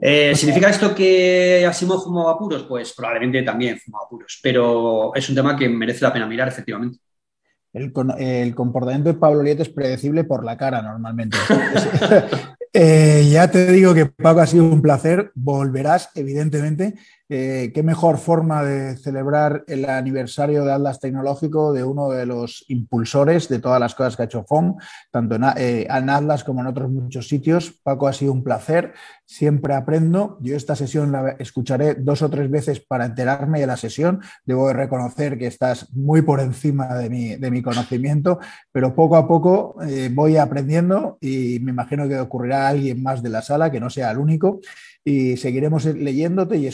Eh, 0.00 0.32
¿Significa 0.34 0.70
esto 0.70 0.94
que 0.94 1.66
Asimov 1.68 2.04
fumaba 2.04 2.38
puros? 2.38 2.62
Pues 2.62 2.94
probablemente 2.94 3.42
también 3.42 3.78
fumaba 3.78 4.08
puros, 4.08 4.38
pero 4.42 5.14
es 5.14 5.28
un 5.28 5.34
tema 5.34 5.54
que 5.54 5.68
merece 5.68 6.04
la 6.04 6.12
pena 6.14 6.26
mirar, 6.26 6.48
efectivamente. 6.48 6.98
El, 7.80 8.54
comportamiento 8.54 9.12
de 9.12 9.18
Pablo 9.18 9.40
Oliete 9.40 9.62
es 9.62 9.68
predecible 9.68 10.24
por 10.24 10.44
la 10.44 10.56
cara 10.56 10.82
normalmente. 10.82 11.36
Eh, 12.74 13.26
ya 13.32 13.50
te 13.50 13.72
digo 13.72 13.94
que 13.94 14.04
Paco 14.04 14.40
ha 14.40 14.46
sido 14.46 14.64
un 14.64 14.82
placer. 14.82 15.32
Volverás, 15.34 16.10
evidentemente. 16.14 16.96
Eh, 17.30 17.72
qué 17.74 17.82
mejor 17.82 18.16
forma 18.16 18.64
de 18.64 18.96
celebrar 18.96 19.62
el 19.66 19.84
aniversario 19.84 20.64
de 20.64 20.72
Atlas 20.72 20.98
Tecnológico 20.98 21.74
de 21.74 21.84
uno 21.84 22.08
de 22.08 22.24
los 22.24 22.64
impulsores 22.68 23.50
de 23.50 23.58
todas 23.58 23.78
las 23.78 23.94
cosas 23.94 24.16
que 24.16 24.22
ha 24.22 24.24
hecho 24.24 24.44
FOM, 24.44 24.78
tanto 25.10 25.34
en, 25.34 25.44
eh, 25.58 25.86
en, 25.90 26.08
Atlas 26.08 26.42
como 26.42 26.62
en 26.62 26.68
otros 26.68 26.90
muchos 26.90 27.28
sitios. 27.28 27.78
Paco, 27.82 28.08
ha 28.08 28.14
sido 28.14 28.32
un 28.32 28.42
placer, 28.42 28.94
siempre 29.26 29.74
aprendo. 29.74 30.38
Yo 30.40 30.56
esta 30.56 30.74
sesión 30.74 31.12
la 31.12 31.36
escucharé 31.38 31.96
dos 31.96 32.22
o 32.22 32.30
tres 32.30 32.50
veces 32.50 32.80
para 32.80 33.04
enterarme 33.04 33.60
de 33.60 33.66
la 33.66 33.76
sesión. 33.76 34.22
Debo 34.46 34.68
de 34.68 34.72
reconocer 34.72 35.36
que 35.36 35.48
estás 35.48 35.92
muy 35.94 36.22
por 36.22 36.40
encima 36.40 36.94
de 36.94 37.10
mi, 37.10 37.36
de 37.36 37.50
mi 37.50 37.60
conocimiento, 37.60 38.38
pero 38.72 38.94
poco 38.94 39.16
a 39.16 39.28
poco 39.28 39.76
eh, 39.82 40.10
voy 40.10 40.38
aprendiendo 40.38 41.18
y 41.20 41.58
me 41.60 41.72
imagino 41.72 42.08
que 42.08 42.18
ocurrirá 42.18 42.68
alguien 42.68 43.02
más 43.02 43.22
de 43.22 43.28
la 43.28 43.42
sala, 43.42 43.70
que 43.70 43.80
no 43.80 43.90
sea 43.90 44.10
el 44.12 44.16
único 44.16 44.60
y 45.08 45.36
seguiremos 45.38 45.86
leyéndote 45.86 46.58
y 46.58 46.66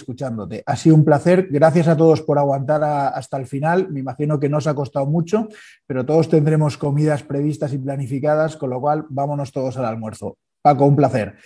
escuchándote. 0.45 0.63
Ha 0.67 0.77
sido 0.77 0.97
un 0.97 1.05
placer. 1.05 1.49
Gracias 1.51 1.89
a 1.89 1.97
todos 1.97 2.23
por 2.23 2.39
aguantar 2.39 2.83
hasta 2.85 3.37
el 3.37 3.47
final. 3.47 3.89
Me 3.91 4.01
imagino 4.01 4.39
que 4.39 4.49
no 4.49 4.59
os 4.59 4.67
ha 4.67 4.75
costado 4.75 5.07
mucho, 5.07 5.49
pero 5.87 6.05
todos 6.05 6.29
tendremos 6.29 6.77
comidas 6.77 7.23
previstas 7.23 7.73
y 7.73 7.79
planificadas, 7.79 8.57
con 8.57 8.71
lo 8.71 8.81
cual 8.81 9.07
vámonos 9.09 9.53
todos 9.53 9.77
al 9.77 9.87
almuerzo. 9.87 10.37
Paco, 10.63 10.87
un 10.87 10.97
placer. 10.97 11.37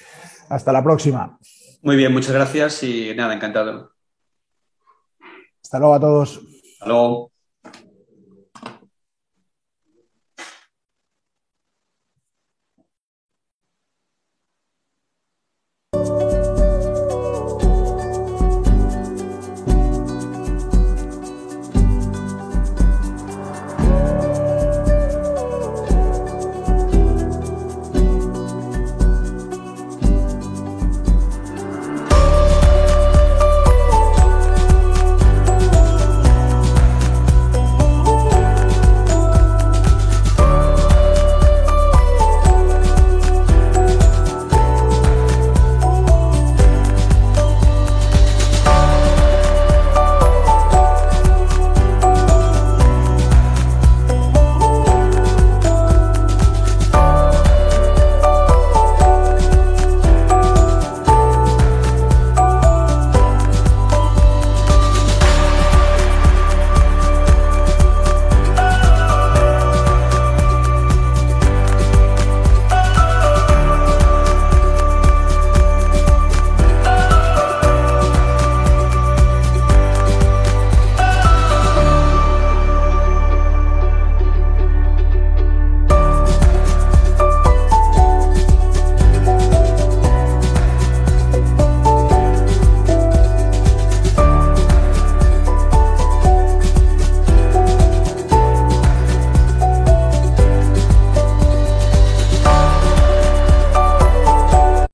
Hasta 0.48 0.72
la 0.72 0.82
próxima. 0.82 1.38
Muy 1.82 1.96
bien, 1.96 2.12
muchas 2.12 2.32
gracias 2.32 2.82
y 2.82 3.14
nada, 3.14 3.34
encantado. 3.34 3.92
Hasta 5.62 5.78
luego 5.78 5.94
a 5.94 6.00
todos. 6.00 6.40
Hasta 6.72 6.86
luego. 6.86 7.37